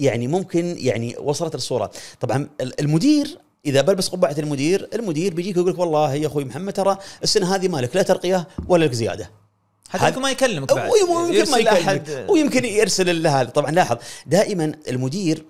يعني 0.01 0.29
ممكن 0.29 0.77
يعني 0.79 1.17
وصلت 1.19 1.55
الصورة. 1.55 1.91
طبعا 2.21 2.49
المدير 2.81 3.39
إذا 3.67 3.81
بلبس 3.81 4.09
قبعة 4.09 4.35
المدير 4.39 4.89
المدير 4.95 5.35
بيجيك 5.35 5.57
يقول 5.57 5.71
لك 5.71 5.79
والله 5.79 6.15
يا 6.15 6.27
أخوي 6.27 6.45
محمد 6.45 6.73
ترى 6.73 6.99
السنة 7.23 7.55
هذه 7.55 7.69
مالك 7.69 7.97
لا 7.97 8.03
ترقية 8.03 8.49
ولا 8.69 8.85
لك 8.85 8.93
زيادة. 8.93 9.31
حتى 9.89 10.09
يمكن 10.09 10.21
ما 10.23 10.31
يكلمك 10.31 10.73
بعد. 10.73 10.91
ويمكن 10.91 11.51
ما 11.51 11.59
يكلمك. 11.59 12.27
ويمكن 12.29 12.65
يرسل 12.65 13.23
لها 13.23 13.45
طبعا 13.45 13.71
لاحظ 13.71 13.97
دائما 14.27 14.73
المدير 14.89 15.45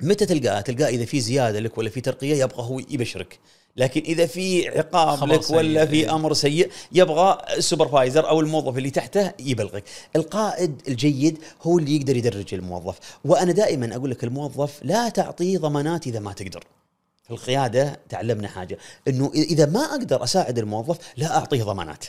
متى 0.00 0.26
تلقاه؟ 0.26 0.60
تلقاه 0.60 0.88
إذا 0.88 1.04
في 1.04 1.20
زيادة 1.20 1.60
لك 1.60 1.78
ولا 1.78 1.90
في 1.90 2.00
ترقية 2.00 2.42
يبغى 2.42 2.62
هو 2.62 2.78
يبشرك. 2.78 3.38
لكن 3.76 4.00
إذا 4.00 4.26
في 4.26 4.68
عقاب 4.68 5.28
لك 5.28 5.50
ولا. 5.50 5.86
في 5.86 6.10
أمر 6.10 6.34
سيء 6.34 6.70
يبغى 6.92 7.38
السوبرفايزر 7.56 8.28
أو 8.28 8.40
الموظف 8.40 8.78
اللي 8.78 8.90
تحته 8.90 9.32
يبلغك. 9.38 9.84
القائد 10.16 10.82
الجيد 10.88 11.38
هو 11.62 11.78
اللي 11.78 11.96
يقدر 11.96 12.16
يدرج 12.16 12.54
الموظف. 12.54 12.98
وأنا 13.24 13.52
دائما 13.52 13.96
أقول 13.96 14.10
لك 14.10 14.24
الموظف 14.24 14.78
لا 14.82 15.08
تعطيه 15.08 15.58
ضمانات 15.58 16.06
إذا 16.06 16.20
ما 16.20 16.32
تقدر. 16.32 16.64
في 17.24 17.30
القيادة 17.30 18.00
تعلمنا 18.08 18.48
حاجة 18.48 18.78
إنه 19.08 19.30
إذا 19.34 19.66
ما 19.66 19.80
أقدر 19.80 20.24
أساعد 20.24 20.58
الموظف 20.58 20.98
لا 21.16 21.36
أعطيه 21.36 21.62
ضمانات. 21.62 22.04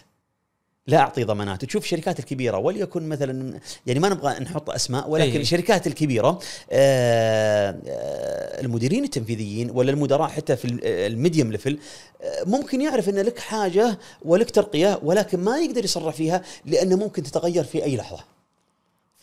لا 0.87 0.97
أعطي 0.97 1.23
ضمانات 1.23 1.65
تشوف 1.65 1.83
الشركات 1.83 2.19
الكبيرة 2.19 2.57
وليكن 2.57 3.09
مثلا 3.09 3.59
يعني 3.87 3.99
ما 3.99 4.09
نبغى 4.09 4.39
نحط 4.39 4.69
أسماء 4.69 5.09
ولكن 5.09 5.31
أي. 5.31 5.41
الشركات 5.41 5.87
الكبيرة 5.87 6.39
آه، 6.71 7.79
آه، 7.87 8.61
المديرين 8.61 9.03
التنفيذيين 9.03 9.71
ولا 9.71 9.91
المدراء 9.91 10.27
حتى 10.27 10.55
في 10.55 10.79
ال 10.83 10.93
medium 10.93 11.51
level 11.51 11.79
آه، 12.21 12.43
ممكن 12.45 12.81
يعرف 12.81 13.09
إن 13.09 13.15
لك 13.15 13.39
حاجة 13.39 13.99
ولك 14.25 14.51
ترقية 14.51 14.99
ولكن 15.03 15.39
ما 15.39 15.59
يقدر 15.59 15.83
يصرح 15.83 16.15
فيها 16.15 16.41
لأنه 16.65 16.95
ممكن 16.95 17.23
تتغير 17.23 17.63
في 17.63 17.83
أي 17.83 17.97
لحظة 17.97 18.23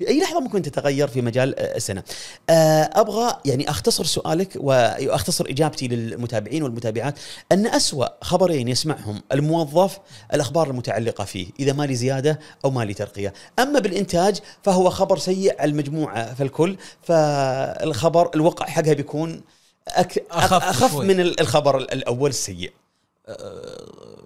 في 0.00 0.08
أي 0.08 0.20
لحظة 0.20 0.40
ممكن 0.40 0.62
تتغير 0.62 1.08
في 1.08 1.22
مجال 1.22 1.58
آه، 1.58 1.76
السنة. 1.76 2.02
آه، 2.50 2.90
أبغى 2.92 3.40
يعني 3.44 3.70
أختصر 3.70 4.04
سؤالك 4.04 4.52
واختصر 4.56 5.44
إجابتي 5.48 5.88
للمتابعين 5.88 6.62
والمتابعات 6.62 7.18
أن 7.52 7.66
أسوأ 7.66 8.06
خبرين 8.24 8.68
يسمعهم 8.68 9.22
الموظف 9.32 9.98
الأخبار 10.34 10.70
المتعلقة 10.70 11.24
فيه، 11.24 11.46
إذا 11.60 11.72
ما 11.72 11.86
لي 11.86 11.94
زيادة 11.94 12.40
أو 12.64 12.70
ما 12.70 12.84
لي 12.84 12.94
ترقية، 12.94 13.32
أما 13.58 13.80
بالإنتاج 13.80 14.38
فهو 14.62 14.90
خبر 14.90 15.18
سيء 15.18 15.60
على 15.60 15.70
المجموعة 15.70 16.34
فالكل، 16.34 16.76
فالخبر 17.02 18.30
الوقع 18.34 18.66
حقها 18.66 18.92
بيكون 18.92 19.42
أك 19.88 20.24
أخف 20.30 20.90
شوي. 20.90 21.06
من 21.06 21.20
الاخبار 21.20 21.76
الأول 21.76 22.30
السيء. 22.30 22.72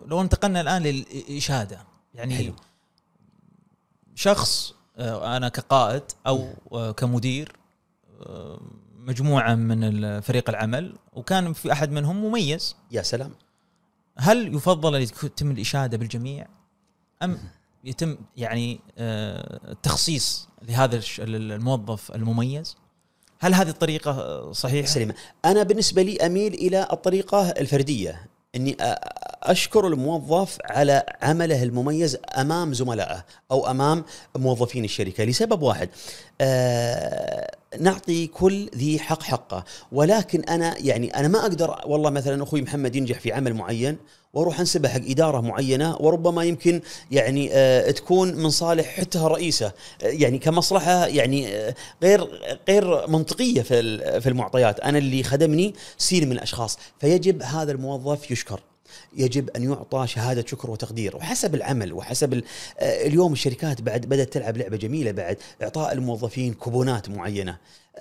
لو 0.07 0.21
انتقلنا 0.21 0.61
الآن 0.61 0.83
للإشادة 0.83 1.79
يعني 2.15 2.35
حلو. 2.35 2.53
شخص 4.15 4.71
آه، 4.71 4.84
أنا 4.99 5.49
كقائد 5.49 6.03
أو 6.27 6.49
آه، 6.73 6.91
كمدير 6.91 7.53
آه، 8.21 8.61
مجموعة 8.99 9.55
من 9.55 10.21
فريق 10.21 10.51
العمل 10.51 10.97
وكان 11.13 11.53
في 11.53 11.73
أحد 11.73 11.91
منهم 11.91 12.25
مميز. 12.25 12.77
يا 12.91 13.03
سلام. 13.03 13.33
هل 14.19 14.55
يفضل 14.55 14.95
أن 14.95 15.03
يتم 15.03 15.51
الإشادة 15.51 15.97
بالجميع؟ 15.97 16.47
أم 17.23 17.39
يتم 17.85 18.17
يعني 18.37 18.81
آه، 18.99 19.71
التخصيص 19.73 20.49
لهذا 20.63 21.01
الموظف 21.19 22.13
المميز؟ 22.13 22.77
هل 23.41 23.55
هذه 23.55 23.69
الطريقة 23.69 24.11
آه، 24.11 24.53
صحيحة؟ 24.53 24.87
سليمة. 24.87 25.15
أنا 25.45 25.63
بالنسبة 25.63 26.03
لي 26.03 26.17
أميل 26.17 26.55
إلى 26.55 26.89
الطريقة 26.93 27.51
الفردية. 27.51 28.27
أني 28.57 28.73
أ- 28.73 29.15
أشكر 29.43 29.87
الموظف 29.87 30.59
على 30.65 31.03
عمله 31.23 31.63
المميز 31.63 32.19
أمام 32.39 32.75
زملائه 32.75 33.25
أو 33.51 33.71
أمام 33.71 34.05
موظفين 34.37 34.85
الشركة 34.85 35.25
لسبب 35.25 35.63
واحد. 35.63 35.89
آه 36.41 37.51
نعطي 37.81 38.27
كل 38.27 38.71
ذي 38.77 38.99
حق 38.99 39.23
حقه 39.23 39.65
ولكن 39.93 40.41
أنا 40.45 40.75
يعني 40.79 41.17
أنا 41.17 41.29
ما 41.29 41.39
أقدر 41.41 41.81
والله 41.87 42.11
مثلا 42.11 42.43
أخوي 42.43 42.63
محمد 42.63 42.97
ينجح 42.97 43.21
في 43.21 43.33
عمل 43.33 43.55
معين 43.55 43.97
وأروح 44.35 44.61
أنسبه 44.61 44.89
حق 44.89 45.01
إدارة 45.09 45.41
معينة 45.41 45.97
وربما 46.01 46.45
يمكن 46.45 46.81
يعني 47.11 47.51
آه 47.53 47.91
تكون 47.91 48.35
من 48.35 48.51
صالح 48.51 48.87
حتى 49.01 49.19
الرئيسه 49.19 49.67
آه 49.67 49.73
يعني 50.07 50.39
كمصلحة 50.39 51.07
يعني 51.07 51.49
آه 51.57 51.75
غير 52.03 52.25
غير 52.69 53.07
منطقية 53.07 53.63
في 53.63 54.21
في 54.21 54.29
المعطيات. 54.29 54.81
أنا 54.81 54.99
اللي 54.99 55.23
خدمني 55.23 55.75
سين 55.99 56.27
من 56.29 56.33
الأشخاص. 56.33 56.79
فيجب 57.01 57.43
هذا 57.43 57.73
الموظف 57.73 58.31
يشكر. 58.31 58.61
يجب 59.17 59.51
أن 59.51 59.63
يعطى 59.71 60.07
شهادة 60.07 60.45
شكر 60.47 60.71
وتقدير. 60.71 61.17
وحسب 61.17 61.55
العمل 61.55 61.93
وحسب 61.93 62.33
ال- 62.33 62.45
اليوم 62.81 63.33
الشركات 63.33 63.81
بعد 63.83 64.01
بدأت 64.01 64.33
تلعب 64.33 64.57
لعبة 64.57 64.77
جميلة 64.77 65.11
بعد. 65.11 65.37
إعطاء 65.63 65.93
الموظفين 65.93 66.53
كوبونات 66.55 67.09
معينة. 67.09 67.57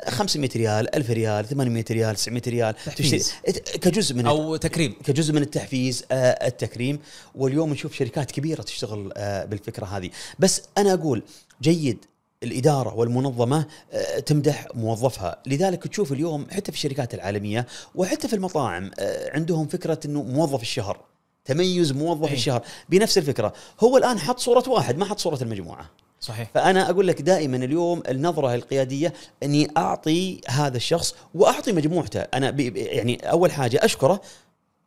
500 0.10 0.50
ريال 0.56 0.96
1000 0.96 1.10
ريال 1.10 1.48
800 1.48 1.86
ريال 1.92 2.16
900 2.16 2.42
ريال. 2.48 2.76
تحفيز. 2.86 3.32
تشتري- 3.46 3.78
كجزء 3.78 4.16
من 4.16 4.26
أو 4.26 4.56
تكريم. 4.56 4.96
كجزء 5.06 5.34
من 5.34 5.42
التحفيز 5.42 6.04
آه، 6.12 6.48
التكريم. 6.48 7.00
واليوم 7.36 7.72
نشوف 7.74 7.94
شركات 7.96 8.32
كبيرة 8.32 8.62
تشتغل 8.62 9.12
آه، 9.18 9.46
بالفكرة 9.46 9.86
هذه. 9.86 10.10
بس 10.40 10.62
أنا 10.78 10.94
أقول 10.94 11.24
جيد 11.62 12.06
الإدارة 12.44 12.94
والمنظمة 12.96 13.66
آه، 13.94 14.20
تمدح 14.20 14.68
موظفها. 14.74 15.38
لذلك 15.46 15.88
تشوف 15.88 16.12
اليوم 16.12 16.48
حتى 16.52 16.72
في 16.72 16.78
الشركات 16.78 17.14
العالمية 17.14 17.68
وحتى 17.96 18.28
في 18.28 18.36
المطاعم 18.36 18.92
عندهم 19.34 19.68
فكرة 19.68 20.00
إنه 20.06 20.24
موظف 20.24 20.62
الشهر 20.62 21.00
تميز 21.46 21.92
موظف 21.92 22.28
أي. 22.30 22.34
الشهر. 22.34 22.62
بنفس 22.90 23.18
الفكرة. 23.18 23.54
هو 23.80 23.98
الآن 23.98 24.20
حط 24.20 24.40
صورة 24.40 24.70
واحد 24.70 24.98
ما 24.98 25.06
حط 25.06 25.20
صورة 25.20 25.40
المجموعة. 25.44 25.90
صحيح. 26.24 26.50
فأنا 26.54 26.90
أقول 26.90 27.08
لك 27.08 27.22
دائما 27.22 27.58
اليوم 27.58 28.04
النظرة 28.10 28.56
القيادية 28.56 29.14
أني 29.44 29.68
أعطي 29.78 30.42
هذا 30.48 30.78
الشخص 30.78 31.16
وأعطي 31.36 31.72
مجموعته. 31.72 32.20
أنا 32.20 32.56
يعني 32.76 33.16
أول 33.32 33.52
حاجة 33.52 33.80
أشكره 33.86 34.22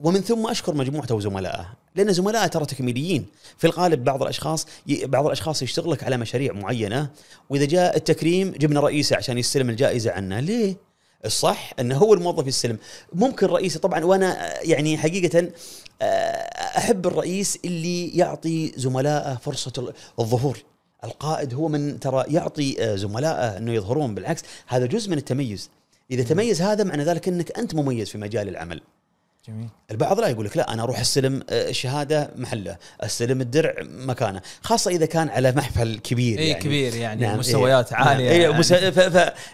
ومن 0.01 0.21
ثم 0.21 0.47
أشكر 0.47 0.75
مجموعته 0.75 1.15
وزملائه 1.15 1.67
لأن 1.95 2.13
زملائه 2.13 2.47
ترى 2.47 2.67
تكميليين. 2.67 3.27
في 3.59 3.67
الغالب 3.67 4.05
بعض 4.05 4.23
الأشخاص 4.23 4.67
ي- 4.87 5.07
بعض 5.07 5.27
الأشخاص 5.27 5.63
يشتغل 5.63 5.91
لك 5.91 6.05
على 6.05 6.17
مشاريع 6.17 6.53
معينة 6.53 7.11
وإذا 7.51 7.65
جاء 7.65 7.97
التكريم 7.97 8.51
جبنا 8.51 8.81
رئيسه 8.81 9.17
عشان 9.17 9.39
يستلم 9.39 9.71
الجائزة 9.71 10.13
عنا 10.13 10.41
ليه؟ 10.41 10.77
الصح 11.25 11.73
أنه 11.81 11.97
هو 11.97 12.15
الموظف 12.15 12.47
يستلم. 12.47 12.79
ممكن 13.13 13.47
رئيسه 13.47 13.81
طبعا 13.81 14.05
وأنا 14.05 14.63
يعني 14.63 14.99
حقيقة 14.99 15.49
آه، 16.03 16.07
أحب 16.79 17.07
الرئيس 17.07 17.59
اللي 17.65 18.09
يعطي 18.09 18.73
زملائه 18.77 19.35
فرصة 19.37 19.93
الظهور. 20.21 20.59
القائد 21.05 21.55
هو 21.55 21.69
من 21.69 22.01
ترى 22.01 22.25
يعطي 22.29 22.85
آه، 22.85 22.97
زملائه 22.97 23.57
إنه 23.57 23.73
يظهرون 23.73 24.15
بالعكس. 24.15 24.43
هذا 24.67 24.87
جزء 24.87 25.11
من 25.11 25.19
التميز. 25.19 25.71
إذا 26.11 26.23
تميز 26.23 26.63
هذا 26.63 26.85
معنى 26.85 27.05
ذلك 27.05 27.29
إنك 27.29 27.59
أنت 27.59 27.75
مميز 27.75 28.11
في 28.11 28.19
مجال 28.19 28.49
العمل. 28.49 28.81
جميل 29.49 29.69
البعض 29.91 30.21
لا 30.21 30.29
يقول 30.29 30.47
لك 30.47 30.57
لا 30.57 30.73
أنا 30.73 30.83
أروح 30.83 31.01
أستلم 31.01 31.43
آه، 31.51 31.71
الشهاده 31.71 32.31
محله 32.37 32.77
أستلم 33.01 33.41
الدرع 33.41 33.75
مكانه 33.83 34.41
خاصة 34.63 34.91
إذا 34.91 35.07
كان 35.07 35.29
على 35.29 35.53
محفل 35.53 35.99
كبير 35.99 36.39
اي 36.39 36.49
يعني 36.49 36.63
كبير 36.63 36.95
يعني 36.95 37.21
نعم، 37.27 37.39
مستويات 37.39 37.93
إيه. 37.93 37.99
عالية 37.99 38.31
إيه 38.31 38.43
يعني. 38.43 38.59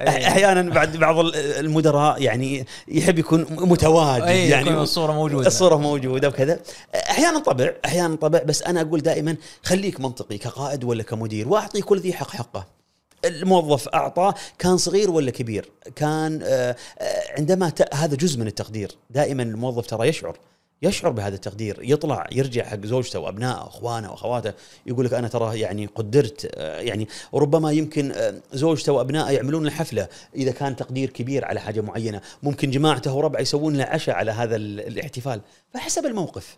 إيه. 0.00 0.28
أحيانا 0.28 0.62
بعد 0.74 0.96
بعض 0.96 1.18
ال- 1.18 1.37
المدراء 1.37 2.22
يعني 2.22 2.66
يحب 2.88 3.18
يكون 3.18 3.46
متواجد 3.50 4.22
اي 4.22 4.48
يعني 4.48 4.66
يعني 4.66 4.81
الصورة 4.83 5.12
موجودة 5.12 5.46
الصورة 5.46 5.76
موجودة 5.76 6.28
وكذا 6.28 6.61
أحيانا 6.94 7.38
طبع 7.38 7.72
أحيانا 7.85 8.16
طبع 8.16 8.42
بس 8.42 8.62
أنا 8.62 8.81
أقول 8.81 9.00
دائما 9.00 9.37
خليك 9.62 10.00
منطقي 10.00 10.38
كقائد 10.38 10.85
ولا 10.85 11.02
كمدير 11.02 11.48
وأعطي 11.48 11.81
كل 11.81 11.98
ذي 12.00 12.12
حق 12.12 12.31
حقه 12.31 12.82
الموظف 13.24 13.88
اعطى 13.88 14.32
كان 14.58 14.76
صغير 14.76 15.11
ولا 15.11 15.30
كبير؟ 15.30 15.70
كان 15.96 16.40
آه، 16.42 16.76
آه، 16.98 17.22
عندما 17.38 17.70
ت... 17.70 17.94
هذا 17.94 18.16
جزء 18.16 18.40
من 18.40 18.46
التقدير. 18.46 18.92
دائما 19.11 19.42
الموظف 19.42 19.87
ترى 19.87 20.08
يشعر 20.08 20.38
يشعر 20.82 21.11
بهذا 21.11 21.35
التقدير. 21.35 21.78
يطلع 21.82 22.26
يرجع 22.32 22.64
حق 22.64 22.87
زوجته 22.87 23.18
وأبنائه 23.18 23.62
وأخوانه 23.64 24.11
وأخواته 24.11 24.52
يقول 24.87 25.06
لك 25.06 25.12
أنا 25.14 25.28
ترى 25.28 25.61
يعني 25.61 25.87
قدرت 25.87 26.50
آه، 26.54 26.80
يعني 26.80 27.08
وربما 27.32 27.72
يمكن 27.72 28.14
زوجته 28.52 28.92
وأبنائه 28.92 29.30
يعملون 29.30 29.64
له 29.64 29.70
حفلة. 29.70 30.08
إذا 30.37 30.50
كان 30.50 30.76
تقدير 30.76 31.11
كبير 31.11 31.44
على 31.44 31.61
حاجة 31.61 31.80
معينة 31.80 32.20
ممكن 32.42 32.70
جماعته 32.70 33.14
وربعه 33.14 33.40
يسوون 33.40 33.76
له 33.76 33.85
عشاء 33.85 34.14
على 34.14 34.30
هذا 34.30 34.56
ال- 34.56 34.80
الاحتفال. 34.87 35.40
فحسب 35.74 36.06
الموقف. 36.06 36.56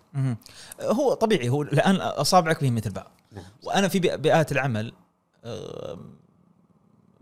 هو 0.80 1.14
طبيعي 1.14 1.48
هو 1.48 1.62
الآن 1.62 1.96
أصابعك 1.96 2.58
فيه 2.58 2.70
مثل 2.70 2.90
بعض. 2.90 3.10
نعم. 3.32 3.44
وأنا 3.62 3.88
في 3.88 4.00
بيئ- 4.00 4.14
بيئات 4.16 4.52
العمل 4.52 4.92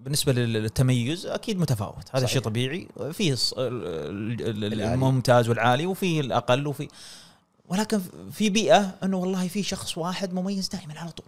بالنسبة 0.05 0.33
لل- 0.33 0.53
للتميز 0.53 1.27
أكيد 1.27 1.59
متفاوت. 1.59 2.05
هذا. 2.13 2.27
شيء 2.27 2.43
طبيعي. 2.43 2.89
في 3.13 3.37
الص- 3.37 3.59
ال- 3.59 3.87
ال- 3.87 4.65
ال- 4.65 4.73
العالي. 4.73 4.95
الممتاز 4.95 5.49
والعالي 5.49 5.87
وفي 5.87 6.21
الأقل 6.21 6.67
وفي 6.67 6.89
ولكن 7.69 8.01
في 8.33 8.51
بيئة 8.51 8.95
إنه 9.05 9.17
والله 9.19 9.49
في 9.49 9.63
شخص 9.63 9.99
واحد 9.99 10.33
مميز 10.35 10.69
دائما 10.69 10.99
على 11.01 11.11
طول. 11.11 11.27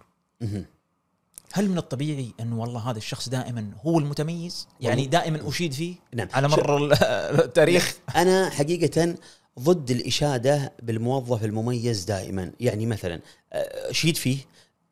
هل 1.53 1.69
من 1.69 1.77
الطبيعي 1.77 2.31
انه 2.39 2.59
والله 2.61 2.79
هذا 2.91 2.97
الشخص 2.97 3.29
دائما 3.29 3.71
هو 3.85 3.99
المتميز؟ 3.99 4.67
يعني 4.81 5.05
دائما 5.05 5.49
أشيد 5.49 5.73
فيه؟ 5.73 5.95
نعم. 6.13 6.27
على 6.33 6.47
مر 6.47 6.77
ال- 6.77 6.93
التاريخ. 7.45 7.95
أنا 8.15 8.49
حقيقة 8.49 9.15
ضد 9.59 9.91
الإشادة 9.91 10.73
بالموظف 10.83 11.43
المميز 11.45 12.03
دائما. 12.03 12.51
يعني 12.59 12.85
مثلا 12.85 13.19
أشيد 13.51 14.17
فيه 14.17 14.37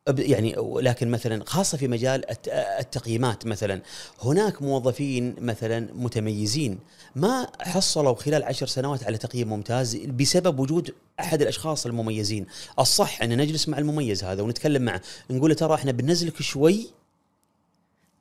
يعني 0.08 0.54
لكن 0.80 1.10
مثلا 1.10 1.44
خاصة 1.46 1.78
في 1.78 1.88
مجال 1.88 2.30
الت- 2.30 2.48
التقييمات 2.80 3.46
مثلا 3.46 3.82
هناك 4.22 4.62
موظفين 4.62 5.34
مثلا 5.40 5.88
متميزين 5.94 6.78
ما 7.16 7.46
حصلوا 7.60 8.14
خلال 8.14 8.42
عشر 8.44 8.66
سنوات 8.66 9.04
على 9.04 9.18
تقييم 9.18 9.48
ممتاز 9.48 9.96
بسبب 9.96 10.58
وجود 10.58 10.94
أحد 11.20 11.42
الأشخاص 11.42 11.86
المميزين. 11.86 12.46
الصح 12.78 13.22
أن 13.22 13.36
نجلس 13.36 13.68
مع 13.68 13.78
المميز 13.78 14.24
هذا 14.24 14.42
ونتكلم 14.42 14.82
معه 14.82 15.00
نقول 15.30 15.50
له 15.50 15.56
ترى 15.56 15.74
إحنا 15.74 15.92
بننزلك 15.92 16.42
شوي 16.42 16.86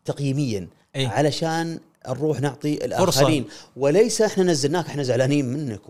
تقييميا 0.06 0.68
أي. 0.96 1.06
علشان 1.06 1.80
نروح 2.08 2.42
نعطي 2.42 2.86
الآخرين. 2.86 3.46
وليس 3.78 4.22
إحنا 4.22 4.44
نزلناك 4.44 4.86
إحنا 4.86 5.04
زعلانين 5.04 5.46
منك 5.46 5.82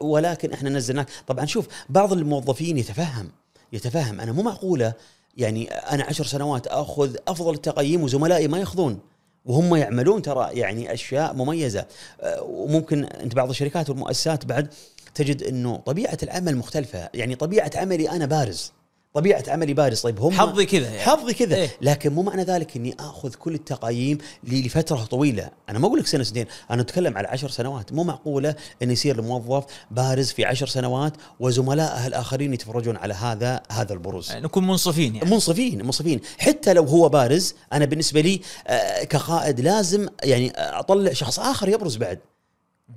ولكن 0.00 0.52
إحنا 0.52 0.70
نزلناك. 0.70 1.06
طبعا 1.26 1.46
شوف 1.46 1.66
بعض 1.88 2.12
الموظفين 2.12 2.78
يتفهم 2.78 3.30
يتفهم. 3.72 4.20
أنا 4.20 4.32
مو 4.32 4.42
معقولة 4.42 4.92
يعني 5.36 5.70
أنا 5.70 6.04
عشر 6.04 6.24
سنوات 6.24 6.66
أخذ 6.66 7.16
أفضل 7.28 7.54
التقييم 7.54 8.02
وزملائي 8.02 8.48
ما 8.48 8.58
يأخذون 8.58 8.98
وهم 9.44 9.74
يعملون 9.76 10.22
ترى 10.22 10.48
يعني 10.52 10.92
أشياء 10.92 11.34
مميزة. 11.34 11.86
أه، 12.20 12.42
وممكن 12.42 13.04
أنت 13.04 13.34
بعض 13.34 13.48
الشركات 13.48 13.90
والمؤسسات 13.90 14.44
بعد 14.44 14.68
تجد 15.14 15.42
إنه 15.42 15.76
طبيعة 15.76 16.18
العمل 16.22 16.56
مختلفة 16.56 17.08
يعني 17.14 17.34
طبيعة 17.34 17.70
عملي 17.76 18.10
أنا 18.10 18.26
بارز. 18.26 18.72
طبيعة 19.14 19.44
عملي 19.48 19.74
بارز. 19.74 20.00
طيب 20.00 20.20
هم 20.20 20.32
حظي 20.32 20.66
كذا 20.66 20.88
يعني. 20.88 21.00
حظي 21.00 21.34
كذا. 21.34 21.56
إيه. 21.56 21.70
لكن 21.80 22.12
مو 22.12 22.22
معنى 22.22 22.42
ذلك 22.42 22.76
إني 22.76 22.96
آخذ 23.00 23.34
كل 23.34 23.54
التقايم 23.54 24.18
لي 24.44 24.62
لفترة 24.62 25.04
طويلة. 25.04 25.50
أنا 25.68 25.78
ما 25.78 25.86
أقول 25.86 25.98
لك 25.98 26.06
سنة 26.06 26.22
سنتين 26.22 26.46
أنا 26.70 26.82
أتكلم 26.82 27.18
على 27.18 27.28
عشر 27.28 27.48
سنوات. 27.50 27.92
مو 27.92 28.04
معقولة 28.04 28.54
ان 28.82 28.90
يصير 28.90 29.18
الموظف 29.18 29.64
بارز 29.90 30.30
في 30.30 30.44
عشر 30.44 30.66
سنوات 30.66 31.12
وزملائه 31.40 32.06
الاخرين 32.06 32.54
يتفرجون 32.54 32.96
على 32.96 33.14
هذا 33.14 33.62
هذا 33.70 33.92
البروز. 33.92 34.30
يعني 34.30 34.44
نكون 34.44 34.66
منصفين 34.66 35.16
يعني. 35.16 35.30
منصفين 35.30 35.84
منصفين. 35.84 36.20
حتى 36.38 36.72
لو 36.72 36.84
هو 36.84 37.08
بارز 37.08 37.54
أنا 37.72 37.84
بالنسبة 37.84 38.20
لي 38.20 38.40
آه، 38.66 39.04
كقائد 39.04 39.60
لازم 39.60 40.08
يعني 40.24 40.52
أطلع 40.56 41.12
شخص 41.12 41.38
آخر 41.38 41.68
يبرز 41.68 41.96
بعد. 41.96 42.18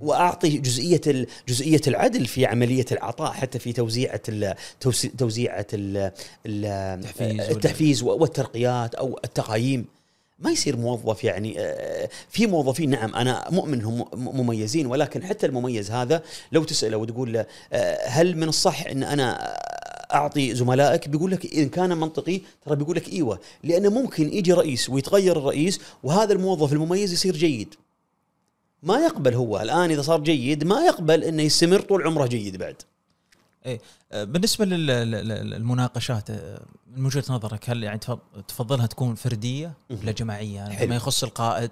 وأعطي 0.02 0.58
جزئية 0.58 1.26
جزئية 1.48 1.82
العدل 1.88 2.26
في 2.26 2.46
عملية 2.46 2.86
العطاء 2.92 3.32
حتى 3.32 3.60
في 3.60 3.74
توزيعة 3.74 4.22
ال- 4.30 4.56
توزيعة 5.18 5.68
ال- 5.74 6.12
ال- 6.46 6.66
التحفيز 6.66 7.40
التحفيز 7.50 8.04
والترقيات 8.04 8.96
أو 8.96 9.20
التقايم. 9.26 9.86
ما 10.40 10.52
يصير 10.52 10.78
موظف 10.78 11.24
يعني 11.24 11.56
آه، 11.60 12.10
في 12.30 12.48
موظفين 12.48 12.90
نعم 12.90 13.16
أنا 13.16 13.46
مؤمن 13.52 13.82
هم 13.84 14.00
م- 14.00 14.06
مميزين 14.42 14.86
ولكن 14.86 15.24
حتى 15.24 15.46
المميز 15.46 15.92
هذا 15.92 16.22
لو 16.52 16.64
تساله 16.64 16.98
وتقول 16.98 17.34
له 17.34 17.46
آه، 17.74 18.08
هل 18.08 18.38
من 18.38 18.48
الصح 18.50 18.86
إن 18.88 19.04
أنا 19.04 19.54
أعطي 20.14 20.56
زملائك؟ 20.56 21.08
بيقول 21.10 21.32
لك 21.32 21.54
إن 21.56 21.70
كان 21.70 21.98
منطقي 21.98 22.42
ترى 22.66 22.76
بيقول 22.76 22.96
لك 22.96 23.10
إيوه 23.14 23.40
لأنه 23.64 23.90
ممكن 23.90 24.34
يجي 24.34 24.54
رئيس 24.54 24.90
ويتغير 24.90 25.38
الرئيس 25.38 25.80
وهذا 26.04 26.34
الموظف 26.34 26.74
المميز 26.74 27.14
يصير 27.14 27.36
جيد. 27.38 27.76
ما 28.84 28.96
يقبل 29.00 29.34
هو. 29.34 29.60
الآن 29.62 29.92
إذا 29.92 30.02
صار 30.02 30.20
جيد 30.20 30.64
ما 30.64 30.82
يقبل 30.82 31.24
إنه 31.24 31.44
يستمر 31.44 31.80
طول 31.82 32.04
عمره 32.08 32.26
جيد 32.28 32.58
بعد. 32.58 32.76
إيه. 33.66 33.80
آه، 34.12 34.24
بالنسبة 34.24 34.66
لل- 34.66 34.88
لل- 34.88 35.50
للمناقشات 35.50 36.30
آه، 36.30 36.62
من 36.96 37.06
وجهة 37.06 37.24
نظرك 37.30 37.70
هل 37.70 37.84
يعني 37.84 38.00
تفض- 38.00 38.42
تفضلها 38.48 38.86
تكون 38.86 39.16
فردية 39.16 39.74
ولا 39.90 40.12
جماعية؟ 40.12 40.56
يعني. 40.56 40.78
فيما 40.78 40.96
يخص 40.96 41.24
القائد 41.24 41.72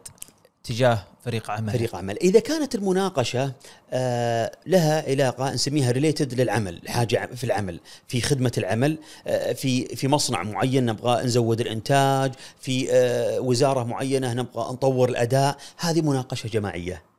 تجاه 0.64 1.04
فريق 1.26 1.52
عمل. 1.52 1.74
فريق 1.74 1.96
عمل. 1.96 2.18
إذا 2.18 2.40
كانت 2.40 2.76
المناقشة 2.76 3.52
آه، 3.92 4.52
لها 4.66 5.10
علاقة 5.10 5.54
نسميها 5.54 5.92
ريليتد 5.92 6.42
للعمل 6.42 6.82
حاجة 6.88 7.30
في 7.36 7.44
العمل 7.44 7.80
في 8.08 8.22
خدمة 8.22 8.52
العمل 8.58 8.98
آه، 9.28 9.54
في 9.54 9.86
في 9.96 10.08
مصنع 10.08 10.44
معين 10.44 10.86
نبغى 10.86 11.24
نزود 11.24 11.62
الإنتاج 11.62 12.32
في 12.60 12.92
آه، 12.92 13.40
وزارة 13.40 13.84
معينة 13.84 14.34
نبغى 14.34 14.74
نطور 14.74 15.10
الأداء 15.10 15.58
هذه 15.78 16.02
مناقشة 16.02 16.48
جماعية. 16.48 17.11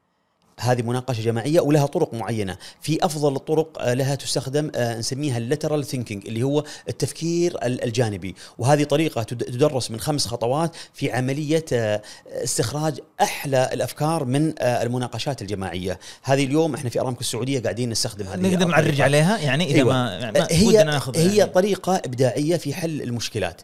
هذه 0.63 0.83
مناقشة 0.83 1.23
جماعية 1.23 1.61
ولها 1.61 1.87
طرق 1.87 2.15
معينة 2.15 2.57
في 2.81 3.05
أفضل 3.05 3.37
الطرق 3.37 3.79
آه، 3.83 3.95
لها 3.95 4.15
تستخدم 4.15 4.71
آه، 4.75 4.99
نسميها 4.99 5.39
ال 5.39 5.44
lateral 5.44 5.85
thinking 5.85 6.27
اللي 6.27 6.43
هو 6.43 6.65
التفكير 6.89 7.57
ال- 7.67 7.85
الجانبي 7.85 8.35
وهذه 8.59 8.85
طريقة 8.85 9.23
تد- 9.23 9.45
تدرس 9.45 9.91
من 9.91 10.01
خمس 10.01 10.27
خطوات 10.27 10.77
في 10.95 11.13
عملية 11.13 11.65
آه، 11.73 12.03
استخراج 12.29 13.01
أحلى 13.23 13.71
الأفكار 13.73 14.25
من 14.25 14.53
المناقشات 14.63 15.43
الجماعية 15.43 15.99
هذه 16.23 16.45
اليوم 16.45 16.75
إحنا 16.75 16.91
في 16.91 17.01
أرامكو 17.01 17.21
السعودية 17.21 17.61
قاعدين 17.61 17.91
نستخدم 17.91 18.27
هذه 18.27 18.41
نقدر 18.41 18.67
نعرج. 18.67 19.01
عليها 19.01 19.39
يعني 19.39 19.65
إذا 19.67 19.77
أيوة. 19.77 19.93
ما, 19.93 20.31
ما 20.31 20.47
هي 20.51 20.69
هي 20.69 21.37
يعني. 21.37 21.51
طريقة 21.51 21.97
إبداعية 21.97 22.57
في 22.57 22.75
حل 22.75 23.03
المشكلات 23.03 23.61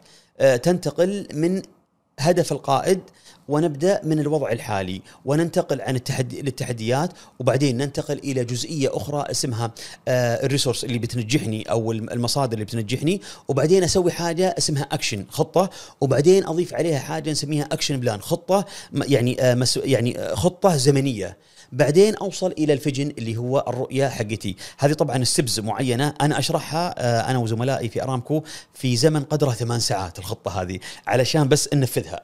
تنتقل 0.63 1.27
من 1.33 1.61
هدف 2.19 2.51
القائد 2.51 2.99
ونبدأ 3.47 4.01
من 4.03 4.19
الوضع 4.19 4.51
الحالي 4.51 5.01
وننتقل 5.25 5.81
عن 5.81 5.95
التحدي 5.95 6.41
للتحديات 6.41 7.09
وبعدين 7.39 7.77
ننتقل 7.77 8.17
إلى 8.19 8.45
جزئية 8.45 8.89
أخرى 8.97 9.25
اسمها 9.31 9.71
آه، 10.07 10.45
ال 10.45 10.49
resource 10.49 10.83
اللي 10.83 10.99
بتنجحني 10.99 11.63
أو 11.71 11.91
الم- 11.91 12.09
المصادر 12.09 12.53
اللي 12.53 12.65
بتنجحني 12.65 13.21
وبعدين 13.47 13.83
أسوي 13.83 14.11
حاجة 14.11 14.55
اسمها 14.57 14.83
أكشن 14.91 15.25
خطة 15.29 15.69
وبعدين 16.01 16.45
أضيف 16.45 16.73
عليها 16.73 16.99
حاجة 16.99 17.31
نسميها 17.31 17.67
action 17.71 17.97
plan 17.99 18.21
خطة 18.21 18.65
يعني 18.93 19.41
آه، 19.41 19.65
يعني 19.77 20.19
آه، 20.19 20.35
خطة 20.35 20.75
زمنية. 20.77 21.37
بعدين 21.71 22.15
أوصل 22.15 22.51
إلى 22.51 22.73
ال 22.73 22.79
vision 22.79 23.13
اللي 23.17 23.37
هو 23.37 23.65
الرؤية 23.67 24.07
حقتي. 24.07 24.55
هذه 24.77 24.93
طبعا 24.93 25.23
steps 25.23 25.59
معينة 25.59 26.13
أنا 26.21 26.39
أشرحها 26.39 26.95
آه، 26.97 27.31
أنا 27.31 27.37
وزملائي 27.37 27.89
في 27.89 28.03
أرامكو 28.03 28.43
في 28.73 28.95
زمن 28.95 29.23
قدره 29.23 29.51
ثمان 29.51 29.79
ساعات 29.79 30.19
الخطة 30.19 30.61
هذه 30.61 30.79
علشان 31.07 31.47
بس 31.47 31.69
ننفذها. 31.73 32.21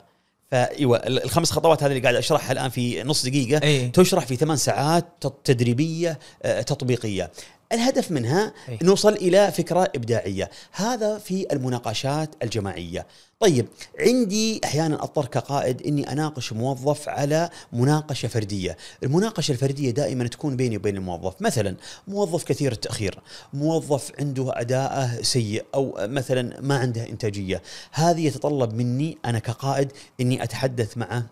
فايوه 0.51 0.97
ال- 0.97 1.23
الخمس 1.23 1.51
خطوات 1.51 1.83
هذه 1.83 1.89
اللي 1.91 2.01
قاعد 2.01 2.15
أشرحها 2.15 2.51
الآن 2.51 2.69
في 2.69 3.03
نص 3.03 3.25
دقيقة 3.25 3.63
اي 3.67 3.89
تشرح 3.89 4.25
في 4.25 4.35
ثمان 4.35 4.57
ساعات 4.57 5.05
تدريبية 5.43 6.19
آه، 6.43 6.61
تطبيقية. 6.61 7.31
الهدف 7.71 8.11
منها 8.11 8.53
أي. 8.69 8.79
نوصل 8.83 9.13
إلى 9.13 9.51
فكرة 9.51 9.91
إبداعية. 9.95 10.49
هذا 10.71 11.17
في 11.17 11.47
المناقشات 11.51 12.35
الجماعية. 12.43 13.07
طيب 13.39 13.67
عندي 13.99 14.61
أحيانا 14.65 15.03
اضطر 15.03 15.25
كقائد 15.25 15.81
إني 15.81 16.11
أناقش 16.11 16.53
موظف 16.53 17.09
على 17.09 17.49
مناقشة 17.73 18.27
فردية. 18.27 18.77
المناقشة 19.03 19.51
الفردية 19.51 19.91
دائما 19.91 20.27
تكون 20.27 20.55
بيني 20.55 20.77
وبين 20.77 20.97
الموظف. 20.97 21.41
مثلا 21.41 21.75
موظف 22.07 22.43
كثير 22.43 22.71
التأخير 22.71 23.19
موظف 23.53 24.11
عنده 24.19 24.59
أداءه 24.61 25.21
سيء 25.21 25.65
أو 25.75 25.95
مثلا 25.99 26.61
ما 26.61 26.77
عنده 26.77 27.09
إنتاجية. 27.09 27.61
هذه 27.91 28.27
يتطلب 28.27 28.73
مني 28.73 29.17
أنا 29.25 29.39
كقائد 29.39 29.91
إني 30.21 30.43
أتحدث 30.43 30.97
معه 30.97 31.25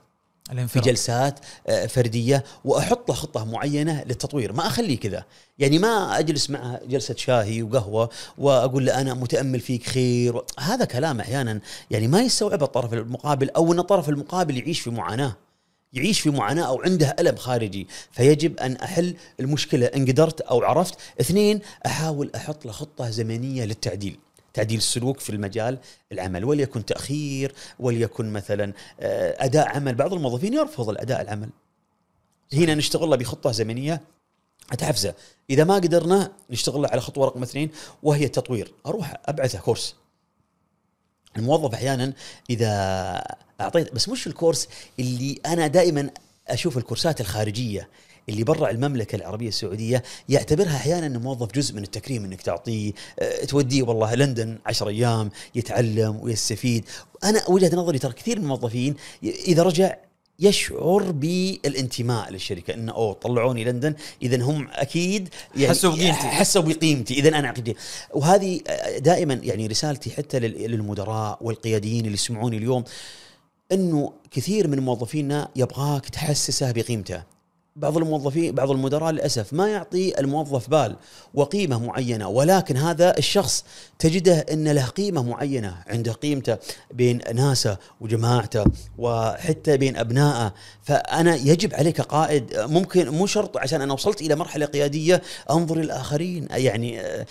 في 0.68 0.80
جلسات 0.80 1.40
آه، 1.68 1.86
فردية 1.86 2.44
وأحط 2.66 3.10
له 3.10 3.16
خطة 3.16 3.46
معينة 3.46 4.04
للتطوير. 4.04 4.54
ما 4.54 4.68
أخليه 4.68 5.00
كذا. 5.00 5.26
يعني 5.60 5.80
ما 5.80 6.20
أجلس 6.20 6.50
معه 6.50 6.82
جلسة 6.88 7.16
شاهي 7.16 7.64
وقهوة 7.64 8.10
وأقول 8.38 8.86
له 8.86 9.02
أنا 9.02 9.14
متأمل 9.14 9.60
فيك 9.60 9.84
خير. 9.84 10.42
هذا 10.60 10.86
كلام 10.86 11.20
أحيانا 11.20 11.60
يعني 11.92 12.08
ما 12.08 12.22
يستوعب 12.22 12.64
الطرف 12.64 12.94
المقابل 12.94 13.50
أو 13.50 13.74
إن 13.74 13.80
الطرف 13.80 14.10
المقابل 14.10 14.58
يعيش 14.58 14.80
في 14.80 14.90
معاناة. 14.90 15.36
يعيش 15.94 16.20
في 16.20 16.30
معاناة 16.30 16.64
أو 16.64 16.82
عنده 16.82 17.16
ألم 17.20 17.36
خارجي. 17.36 17.88
فيجب 18.12 18.60
أن 18.60 18.76
أحل 18.76 19.16
المشكلة 19.40 19.86
إن 19.86 20.06
قدرت 20.06 20.42
أو 20.42 20.64
عرفت. 20.64 20.96
اثنين 21.22 21.62
أحاول 21.86 22.32
أحط 22.36 22.66
له 22.66 22.72
خطة 22.72 23.10
زمنية 23.10 23.66
للتعديل. 23.66 24.20
تعديل 24.54 24.78
السلوك 24.78 25.20
في 25.20 25.30
المجال 25.30 25.78
العمل 26.12 26.46
وليكن 26.46 26.86
تأخير 26.86 27.54
وليكن 27.80 28.34
مثلا 28.34 28.74
آه، 29.00 29.46
أداء 29.46 29.68
عمل. 29.68 29.96
بعض 29.96 30.14
الموظفين 30.14 30.54
يرفض 30.54 30.90
الأداء 30.90 31.22
العمل. 31.22 31.50
هنا 32.54 32.76
نشتغل 32.76 33.10
له 33.10 33.16
بخطة 33.16 33.52
زمنية 33.52 34.02
تحفزه 34.78 35.14
إذا 35.50 35.64
ما 35.64 35.76
قدرنا 35.76 36.32
نشتغل 36.50 36.82
له 36.82 36.90
على 36.90 37.02
خطوه 37.02 37.26
رقم 37.26 37.44
اثنين 37.44 37.70
وهي 38.04 38.26
التطوير. 38.26 38.74
أروح 38.86 39.14
أبعثه 39.26 39.60
كورس. 39.60 39.96
الموظف 41.38 41.74
أحيانا 41.74 42.14
إذا 42.50 42.70
أعطيت 43.62 43.94
بس 43.94 44.10
مش 44.10 44.28
الكورس 44.28 44.68
اللي 45.00 45.40
أنا 45.46 45.68
دائما 45.68 46.10
أشوف 46.48 46.78
الكورسات 46.78 47.22
الخارجية. 47.22 47.90
اللي 48.30 48.44
برا 48.44 48.70
المملكة 48.72 49.16
العربية 49.16 49.48
السعودية 49.48 50.04
يعتبرها 50.30 50.76
أحيانا 50.76 51.06
أنه 51.06 51.20
موظف 51.20 51.52
جزء 51.52 51.76
من 51.76 51.84
التكريم 51.84 52.26
أنك 52.26 52.42
تعطيه 52.42 52.92
أه، 53.20 53.46
توديه 53.46 53.84
والله 53.84 54.16
لندن 54.16 54.58
عشر 54.66 54.88
أيام 54.88 55.30
يتعلم 55.56 56.20
ويستفيد. 56.22 56.86
أنا 57.24 57.42
وجهة 57.50 57.76
نظري 57.76 58.00
ترى 58.00 58.14
كثير 58.14 58.38
من 58.38 58.44
الموظفين 58.44 58.96
إذا 59.24 59.64
رجع 59.64 59.96
يشعر 60.40 61.12
بالانتماء 61.12 62.32
للشركة 62.32 62.74
إنه 62.74 62.92
أوه 62.94 63.14
طلعوني 63.14 63.64
لندن 63.64 63.96
اذا 64.22 64.42
هم 64.44 64.68
أكيد 64.72 65.30
حسوا 65.58 65.92
بقيمتي. 65.96 66.18
حسوا 66.28 66.62
بقيمتي 66.62 67.14
اذا 67.14 67.30
أنا 67.30 67.48
عقيدة 67.48 67.76
وهذه 68.14 68.60
دائما 68.98 69.34
يعني 69.34 69.68
رسالتي 69.68 70.12
حتى 70.12 70.40
لل- 70.40 70.72
للمدراء 70.72 71.38
والقياديين 71.42 72.00
اللي 72.06 72.14
يسمعوني 72.14 72.58
اليوم 72.58 72.84
إنه 73.72 74.14
كثير 74.32 74.68
من 74.68 74.80
موظفينا 74.80 75.50
يبغاك 75.56 76.10
تحسسه 76.10 76.72
بقيمته. 76.72 77.24
بعض 77.76 77.98
الموظفين 77.98 78.56
بعض 78.56 78.72
المدراء 78.72 79.12
للأسف 79.12 79.54
ما 79.54 79.68
يعطي 79.68 80.20
الموظف 80.20 80.70
بال 80.70 80.96
وقيمة 81.34 81.80
معينة 81.80 82.28
ولكن 82.28 82.78
هذا 82.78 83.18
الشخص 83.18 83.66
تجده 84.00 84.40
إن 84.40 84.68
له 84.68 84.86
قيمة 84.86 85.24
معينة 85.24 85.76
عنده 85.88 86.12
قيمته 86.12 86.58
بين 86.92 87.20
ناسه 87.34 87.78
وجماعته 88.02 88.66
وحتى 88.98 89.78
بين 89.78 89.98
أبنائه. 89.98 90.54
فأنا 90.82 91.36
يجب 91.36 91.74
عليك 91.74 91.96
كقائد 91.96 92.56
ممكن 92.58 93.10
مو 93.10 93.26
شرط 93.26 93.58
عشان 93.58 93.82
أنا 93.82 93.94
وصلت 93.94 94.22
إلى 94.22 94.36
مرحلة 94.36 94.66
قيادية 94.66 95.22
أنظر 95.50 95.78
للآخرين. 95.78 96.48
يعني 96.52 97.02
آه، 97.02 97.26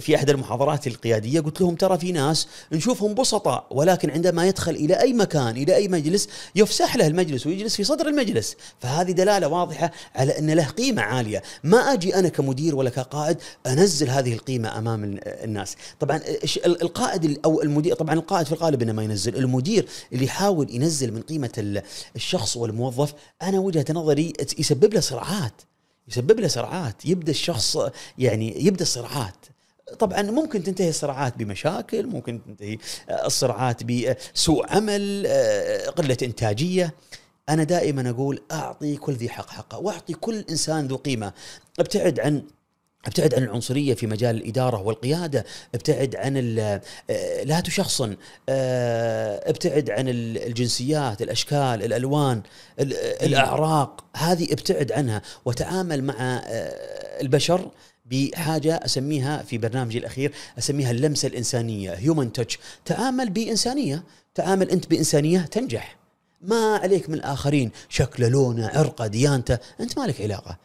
في 0.00 0.16
احدى 0.16 0.32
المحاضرات 0.32 0.86
القيادية 0.86 1.40
قلت 1.40 1.60
لهم 1.60 1.74
ترى 1.74 1.98
في 1.98 2.12
ناس 2.12 2.48
نشوفهم 2.72 3.14
بسطاء 3.14 3.66
ولكن 3.70 4.10
عندما 4.10 4.46
يدخل 4.46 4.72
إلى 4.72 5.00
أي 5.00 5.12
مكان 5.12 5.56
إلى 5.56 5.76
أي 5.76 5.88
مجلس 5.88 6.28
يفسح 6.54 6.96
له 6.96 7.06
المجلس 7.06 7.46
ويجلس 7.46 7.76
في 7.76 7.84
صدر 7.84 8.08
المجلس. 8.08 8.56
فهذه 8.80 9.12
دلالة 9.12 9.48
واضحة 9.48 9.85
على 10.14 10.38
أن 10.38 10.50
له 10.50 10.64
قيمة 10.64 11.02
عالية. 11.02 11.42
ما 11.64 11.78
أجي 11.78 12.14
أنا 12.14 12.28
كمدير 12.28 12.74
ولا 12.76 12.90
كقائد 12.90 13.36
أنزل 13.66 14.10
هذه 14.10 14.32
القيمة 14.32 14.78
أمام 14.78 15.04
ال- 15.04 15.20
الناس. 15.28 15.76
طبعا 16.00 16.20
القائد 16.66 17.24
ال- 17.24 17.44
أو 17.44 17.62
المدير 17.62 17.94
طبعا 17.94 18.14
القائد 18.14 18.46
في 18.46 18.52
الغالب 18.52 18.82
إنه 18.82 18.92
ما 18.92 19.02
ينزل. 19.02 19.36
المدير 19.36 19.88
اللي 20.12 20.24
يحاول 20.24 20.66
ينزل 20.70 21.12
من 21.12 21.22
قيمة 21.22 21.52
ال- 21.58 21.82
الشخص 22.16 22.56
والموظف 22.56 23.14
أنا 23.42 23.58
وجهة 23.58 23.84
نظري 23.90 24.32
يسبب 24.58 24.94
له 24.94 25.00
صراعات. 25.00 25.62
يسبب 26.08 26.40
له 26.40 26.48
صراعات. 26.48 27.04
يبدأ 27.06 27.30
الشخص 27.30 27.78
يعني 28.18 28.66
يبدأ 28.66 28.82
الصراعات. 28.82 29.34
طبعا 29.98 30.22
ممكن 30.22 30.62
تنتهي 30.62 30.88
الصراعات 30.88 31.36
بمشاكل 31.36 32.06
ممكن 32.06 32.40
تنتهي 32.44 32.78
الصراعات 33.24 33.82
بسوء 33.82 34.66
عمل 34.76 35.24
آه، 35.26 35.88
قلة 35.90 36.16
إنتاجية. 36.22 36.94
أنا 37.48 37.64
دائما 37.64 38.10
أقول 38.10 38.42
أعطي 38.52 38.96
كل 38.96 39.12
ذي 39.12 39.28
حق 39.28 39.50
حقه 39.50 39.78
وأعطي 39.78 40.12
كل 40.12 40.44
إنسان 40.50 40.86
ذو 40.86 40.96
قيمة. 40.96 41.32
أبتعد 41.80 42.20
عن 42.20 42.42
أبتعد 43.06 43.34
عن 43.34 43.42
العنصرية 43.42 43.94
في 43.94 44.06
مجال 44.06 44.36
الإدارة 44.36 44.82
والقيادة، 44.82 45.44
أبتعد 45.74 46.16
عن 46.16 46.58
آه، 46.58 47.42
لا 47.44 47.60
تشخصن، 47.60 48.16
آه، 48.48 49.50
أبتعد 49.50 49.90
عن 49.90 50.08
ال- 50.08 50.38
الجنسيات، 50.46 51.22
الأشكال، 51.22 51.58
الألوان، 51.82 52.42
ال- 52.80 52.94
الأعراق، 53.22 54.04
هذه 54.16 54.52
أبتعد 54.52 54.92
عنها 54.92 55.22
وتعامل 55.44 56.04
مع 56.04 56.14
آه، 56.18 57.20
البشر 57.20 57.70
بحاجة 58.06 58.74
أسميها 58.84 59.42
في 59.42 59.58
برنامجي 59.58 59.98
الأخير 59.98 60.32
أسميها 60.58 60.90
اللمسة 60.90 61.28
الإنسانية، 61.28 61.90
هيومن 61.92 62.32
تاتش، 62.32 62.58
تعامل 62.84 63.30
بإنسانية، 63.30 64.02
تعامل 64.34 64.70
أنت 64.70 64.86
بإنسانية 64.86 65.40
تنجح. 65.40 65.96
ما 66.40 66.76
عليك 66.76 67.08
من 67.08 67.14
الآخرين؟ 67.14 67.70
شكله 67.88 68.28
لونه 68.28 68.68
عرقه 68.68 69.06
ديانته. 69.06 69.58
أنت 69.80 69.98
ما 69.98 70.04
لك 70.04 70.20
علاقة. 70.20 70.58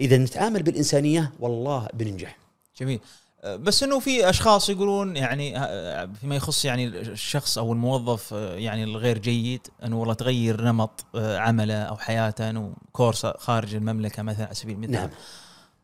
إذا 0.00 0.16
نتعامل 0.16 0.62
بالإنسانية 0.62 1.32
والله 1.40 1.88
بننجح. 1.94 2.38
جميل. 2.80 3.00
أه، 3.44 3.56
بس 3.56 3.82
إنه 3.82 3.98
في 3.98 4.30
أشخاص 4.30 4.70
يقولون 4.70 5.16
يعني 5.16 5.58
أه، 5.58 6.08
فيما 6.20 6.36
يخص 6.36 6.64
يعني 6.64 6.86
الشخص 6.86 7.58
أو 7.58 7.72
الموظف 7.72 8.34
أه، 8.34 8.54
يعني 8.54 8.84
الغير 8.84 9.18
جيد 9.18 9.60
أنه 9.84 10.00
والله 10.00 10.14
تغير 10.14 10.60
نمط 10.60 11.04
عمله 11.14 11.82
أو 11.82 11.96
حياته 11.96 12.50
أنه 12.50 12.72
كورس 12.92 13.26
خارج 13.26 13.74
المملكة 13.74 14.22
مثلا 14.22 14.46
على 14.46 14.54
سبيل 14.54 14.74
المثال. 14.74 14.92
نعم. 14.92 15.10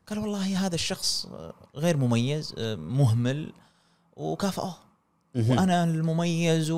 قال 0.07 0.19
والله 0.19 0.65
هذا 0.65 0.75
الشخص 0.75 1.27
غير 1.75 1.97
مميز 1.97 2.53
مهمل 2.77 3.53
وكافئه. 4.15 4.84
وأنا 5.35 5.83
المميز 5.83 6.71
و... 6.71 6.77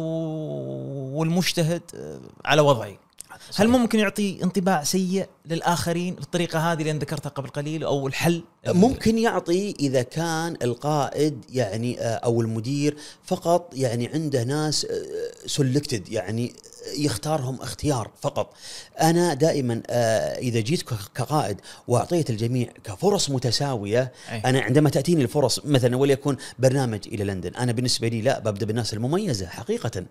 والمجتهد 1.13 1.81
أه، 1.95 2.19
على 2.45 2.61
وضعي. 2.61 2.99
هل 3.55 3.67
ممكن 3.67 3.99
يعطي 3.99 4.43
انطباع 4.43 4.83
سيء 4.83 5.27
للآخرين 5.45 6.15
بالطريقة 6.15 6.59
هذه 6.59 6.79
اللي 6.81 6.91
ذكرتها 6.91 7.29
قبل 7.29 7.49
قليل 7.49 7.83
أو 7.83 8.07
الحل؟ 8.07 8.43
ممكن 8.67 9.17
يعطي 9.17 9.75
إذا 9.79 10.01
كان 10.01 10.57
القائد 10.61 11.45
يعني 11.49 12.01
آه، 12.01 12.15
أو 12.15 12.41
المدير 12.41 12.97
فقط 13.23 13.73
يعني 13.73 14.07
عنده 14.07 14.43
ناس 14.43 14.87
سلكتد 15.45 16.09
يعني 16.09 16.53
يختارهم 16.97 17.61
اختيار 17.61 18.11
فقط 18.21 18.53
أنا 19.01 19.33
دائما 19.33 19.81
آه، 19.89 20.37
إذا 20.37 20.59
جيت 20.59 20.81
كقائد 21.15 21.57
وأعطيت 21.87 22.29
الجميع 22.29 22.69
كفرص 22.83 23.29
متساوية 23.29 24.11
أي. 24.31 24.39
أنا 24.45 24.61
عندما 24.61 24.89
تأتيني 24.89 25.21
الفرص 25.23 25.59
مثلا 25.65 25.97
وليكن 25.97 26.37
برنامج 26.59 26.99
إلى 27.07 27.23
لندن 27.23 27.55
أنا 27.55 27.71
بالنسبة 27.71 28.07
لي 28.07 28.21
لا 28.21 28.39
ببدأ 28.39 28.65
بالناس 28.65 28.93
المميزة 28.93 29.47
حقيقه 29.47 30.05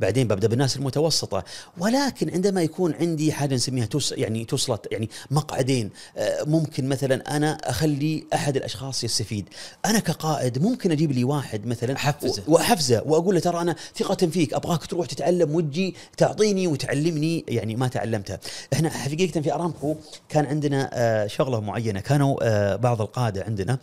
بعدين 0.00 0.28
ببدأ 0.28 0.48
بالناس 0.48 0.76
المتوسطة 0.76 1.44
ولكن 1.78 2.30
عندما 2.30 2.62
يكون 2.62 2.94
عندي 2.94 3.32
حاجة 3.32 3.54
نسميها 3.54 3.86
توس 3.86 4.12
يعني 4.12 4.44
توصلت 4.44 4.88
يعني 4.92 5.10
مقعدين 5.30 5.90
آه، 6.16 6.44
ممكن 6.44 6.88
مثلا 6.88 7.36
أنا 7.36 7.52
أخلي 7.70 8.24
أحد 8.34 8.56
الأشخاص 8.56 9.04
يستفيد 9.04 9.48
أنا 9.86 9.98
كقائد 9.98 10.62
ممكن 10.62 10.92
أجيب 10.92 11.12
لي 11.12 11.24
واحد 11.24 11.66
مثلا 11.66 11.96
أحفزه. 11.96 12.42
و- 12.48 12.52
وأحفزه 12.54 13.02
وأقول 13.06 13.34
له 13.34 13.40
ترى 13.40 13.60
أنا 13.60 13.76
ثقة 13.98 14.26
فيك 14.26 14.54
أبغاك 14.54 14.86
تروح 14.86 15.06
تتعلم 15.06 15.54
وتجي 15.54 15.94
تعطيني 16.22 16.66
وتعلمني 16.66 17.44
يعني 17.48 17.76
ما 17.76 17.88
تعلمته. 17.88 18.38
إحنا 18.72 18.90
حقيقة 18.90 19.40
في 19.40 19.54
أرامكو 19.54 19.96
كان 20.28 20.46
عندنا 20.46 20.90
آه، 20.92 21.26
شغلة 21.26 21.60
معينة. 21.60 22.00
كانوا 22.00 22.36
آه، 22.42 22.76
بعض 22.76 23.00
القادة 23.00 23.44
عندنا 23.44 23.78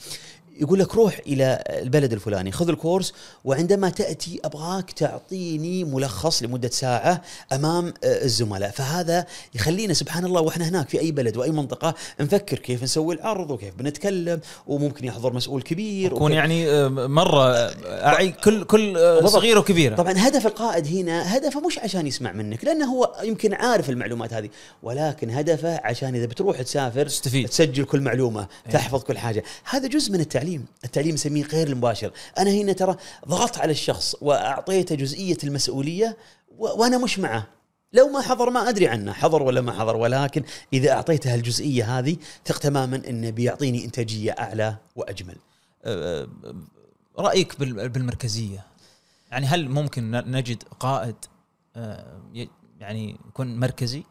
يقول 0.60 0.80
لك 0.80 0.95
روح 0.95 1.20
إلى 1.28 1.64
البلد 1.70 2.14
الفلاني 2.14 2.51
خذ 2.51 2.70
الكورس 2.70 3.14
وعندما 3.45 3.89
تأتي 3.89 4.39
أبغاك 4.45 4.91
تعطيني 4.91 5.84
ملخص 5.84 6.43
لمدة 6.43 6.70
ساعة 6.70 7.22
أمام 7.53 7.88
آه، 7.88 8.24
الزملاء 8.24 8.72
فهذا 8.72 9.26
يخلينا 9.55 9.93
سبحان 9.93 10.26
الله 10.26 10.41
وإحنا 10.41 10.70
هناك 10.70 10.89
في 10.89 10.99
أي 10.99 11.12
بلد 11.12 11.38
وأي 11.38 11.51
منطقة 11.51 11.93
نفكر 12.20 12.60
كيف 12.60 12.84
نسوي 12.84 13.16
العرض 13.16 13.51
وكيف 13.51 13.76
بنتكلم 13.76 14.39
وممكن 14.68 15.05
يحضر 15.05 15.34
مسؤول 15.34 15.62
كبير 15.62 16.12
يكون 16.12 16.32
يعني 16.32 16.70
آه، 16.70 16.88
مرة 16.89 17.43
آه، 17.43 17.74
أعي 18.07 18.32
كل 18.32 18.64
كل. 18.64 18.99
صغيرة 19.26 19.60
وكبيرة 19.60 19.95
طبعا 19.95 20.14
هدف 20.18 20.47
القائد 20.47 20.88
هنا 20.88 21.38
هدفه 21.38 21.60
مش 21.60 21.80
عشان 21.80 22.07
يسمع 22.07 22.32
منك 22.32 22.66
لأنه 22.66 22.86
هو 22.86 23.16
يمكن 23.24 23.53
عارف 23.53 23.89
المعلومات 23.89 24.34
هذه 24.34 24.49
ولكن 24.84 25.30
هدفه 25.30 25.82
عشان 25.84 26.16
إذا 26.16 26.26
بتروح 26.26 26.62
تسافر 26.62 27.05
تستفيد. 27.05 27.49
تسجل 27.49 27.84
كل 27.84 28.01
معلومة 28.01 28.47
تحفظ 28.72 29.03
كل 29.03 29.18
حاجة 29.18 29.43
هذا 29.70 29.88
جزء 29.88 30.12
من 30.12 30.20
التعليم 30.20 30.49
التعليم. 30.86 31.14
نسميه 31.14 31.43
غير 31.43 31.68
المباشر. 31.68 32.12
أنا 32.38 32.52
هنا 32.52 32.74
ترى 32.74 32.95
ضغطت 33.28 33.58
على 33.58 33.72
الشخص 33.72 34.16
وأعطيته 34.22 34.95
جزئية 34.95 35.38
المسؤولية 35.43 36.18
و- 36.58 36.82
وأنا 36.82 36.97
مش 36.97 37.20
معه. 37.20 37.47
لو 37.93 38.08
ما 38.08 38.22
حضر 38.22 38.50
ما 38.50 38.70
أدري 38.70 38.88
عنه 38.88 39.14
حضر 39.14 39.43
ولا 39.43 39.62
ما 39.62 39.72
حضر. 39.72 39.95
ولكن 39.97 40.43
إذا 40.74 40.91
أعطيته 40.91 41.36
الجزئيه 41.36 42.00
هذه 42.00 42.18
ثق 42.45 42.58
تماما 42.58 43.02
إنه 43.10 43.30
بيعطيني 43.30 43.86
إنتاجية 43.86 44.32
أعلى 44.32 44.76
وأجمل. 44.95 45.36
آه، 45.86 46.24
آه، 46.24 46.56
رأيك 47.20 47.60
بال- 47.60 47.89
بالمركزية؟ 47.89 48.66
يعني 49.32 49.45
هل 49.45 49.70
ممكن 49.70 50.12
نجد 50.12 50.64
قائد 50.80 51.16
ي- 52.36 52.50
يعني 52.80 53.18
يكون 53.28 53.60
مركزي؟ 53.60 54.00
أه، 54.00 54.04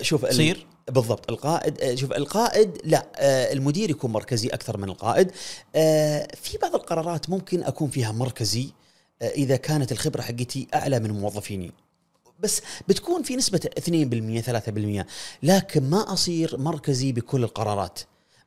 شوف 0.00 0.24
ال- 0.24 0.30
يصير؟ 0.30 0.66
بالضبط. 0.90 1.30
القائد 1.30 1.80
أه، 1.80 1.94
شوف 1.94 2.12
القائد 2.12 2.78
لا 2.84 3.06
أه، 3.16 3.52
المدير 3.52 3.90
يكون 3.90 4.12
مركزي 4.12 4.48
أكثر 4.48 4.76
من 4.76 4.88
القائد. 4.88 5.30
أه، 5.76 6.28
في 6.42 6.58
بعض 6.58 6.74
القرارات 6.74 7.30
ممكن 7.30 7.62
أكون 7.62 7.90
فيها 7.90 8.12
مركزي 8.12 8.68
أه، 9.22 9.28
إذا 9.28 9.56
كانت 9.56 9.92
الخبرة 9.92 10.22
حقتي 10.22 10.66
أعلى 10.74 11.00
من 11.00 11.10
موظفيني. 11.10 11.72
بس 12.40 12.62
بتكون 12.88 13.22
في 13.22 13.36
نسبة 13.36 13.60
2% 13.78 14.40
3% 14.40 15.06
لكن 15.42 15.90
ما 15.90 16.12
أصير 16.12 16.56
مركزي 16.58 17.12
بكل 17.12 17.44
القرارات. 17.44 17.98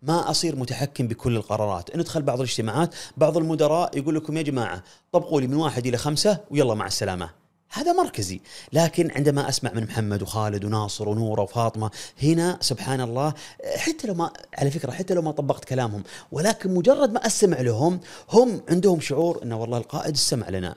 ما 0.01 0.29
أصير 0.31 0.55
متحكم 0.55 1.07
بكل 1.07 1.35
القرارات. 1.35 1.95
ندخل 1.95 2.21
بعض 2.21 2.37
الاجتماعات 2.41 2.95
بعض 3.17 3.37
المدراء 3.37 3.97
يقول 3.97 4.15
لكم 4.15 4.37
يا 4.37 4.41
جماعة 4.41 4.83
طبقوا 5.11 5.41
لي 5.41 5.47
من 5.47 5.53
واحد 5.55 5.87
إلى 5.87 5.97
خمسة 5.97 6.37
ويلا 6.51 6.73
مع 6.73 6.87
السلامة. 6.87 7.29
هذا 7.69 7.93
مركزي. 7.93 8.41
لكن 8.73 9.11
عندما 9.11 9.49
أسمع 9.49 9.73
من 9.73 9.83
محمد 9.83 10.21
وخالد 10.21 10.65
وناصر 10.65 11.09
ونورة 11.09 11.41
وفاطمة 11.41 11.91
هنا 12.23 12.57
سبحان 12.61 13.01
الله 13.01 13.33
حتى 13.75 14.07
لو 14.07 14.13
ما 14.13 14.31
على 14.57 14.71
فكرة 14.71 14.91
حتى 14.91 15.13
لو 15.13 15.21
ما 15.21 15.31
طبقت 15.31 15.65
كلامهم 15.65 16.03
ولكن 16.31 16.73
مجرد 16.73 17.11
ما 17.11 17.25
أستمع 17.25 17.61
لهم 17.61 17.99
هم 18.29 18.61
عندهم 18.69 18.99
شعور 18.99 19.43
أنه 19.43 19.61
والله 19.61 19.77
القائد 19.77 20.13
استمع 20.13 20.49
لنا. 20.49 20.75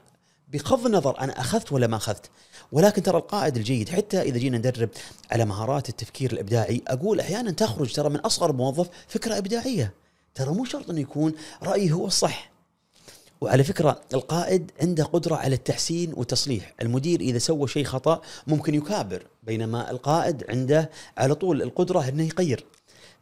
بغض 0.52 0.86
النظر 0.86 1.20
أنا 1.20 1.40
أخذت 1.40 1.72
ولا 1.72 1.86
ما 1.86 1.96
أخذت. 1.96 2.30
ولكن 2.72 3.02
ترى 3.02 3.18
القائد 3.18 3.56
الجيد 3.56 3.88
حتى 3.88 4.22
إذا 4.22 4.38
جينا 4.38 4.58
ندرب 4.58 4.88
على 5.30 5.44
مهارات 5.44 5.88
التفكير 5.88 6.32
الإبداعي 6.32 6.82
أقول 6.88 7.20
أحيانا 7.20 7.50
تخرج 7.50 7.92
ترى 7.92 8.08
من 8.08 8.16
أصغر 8.16 8.52
موظف 8.52 8.88
فكرة 9.08 9.38
إبداعية. 9.38 9.92
ترى 10.34 10.50
مو 10.50 10.64
شرط 10.64 10.90
إنه 10.90 11.00
يكون 11.00 11.32
رأيه 11.62 11.92
هو 11.92 12.06
الصح. 12.06 12.50
وعلى 13.40 13.64
فكرة 13.64 14.00
القائد 14.14 14.70
عنده 14.80 15.04
قدرة 15.04 15.36
على 15.36 15.54
التحسين 15.54 16.12
والتصليح. 16.16 16.74
المدير 16.82 17.20
إذا 17.20 17.38
سوى 17.38 17.68
شيء 17.68 17.84
خطأ 17.84 18.20
ممكن 18.46 18.74
يكابر 18.74 19.26
بينما 19.42 19.90
القائد 19.90 20.44
عنده 20.50 20.90
على 21.18 21.34
طول 21.34 21.62
القدرة 21.62 22.08
إنه 22.08 22.22
يغير 22.24 22.64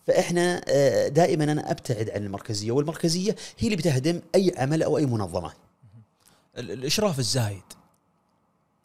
فإحنا 0.06 0.62
آه، 0.68 1.08
دائما 1.08 1.44
أنا 1.44 1.70
أبتعد 1.70 2.10
عن 2.10 2.24
المركزية 2.24 2.72
والمركزية 2.72 3.36
هي 3.58 3.66
اللي 3.66 3.76
بتهدم 3.76 4.20
أي 4.34 4.54
عمل 4.56 4.82
أو 4.82 4.98
أي 4.98 5.06
منظمة. 5.06 5.52
ال- 6.58 6.70
الإشراف 6.70 7.18
الزايد. 7.18 7.62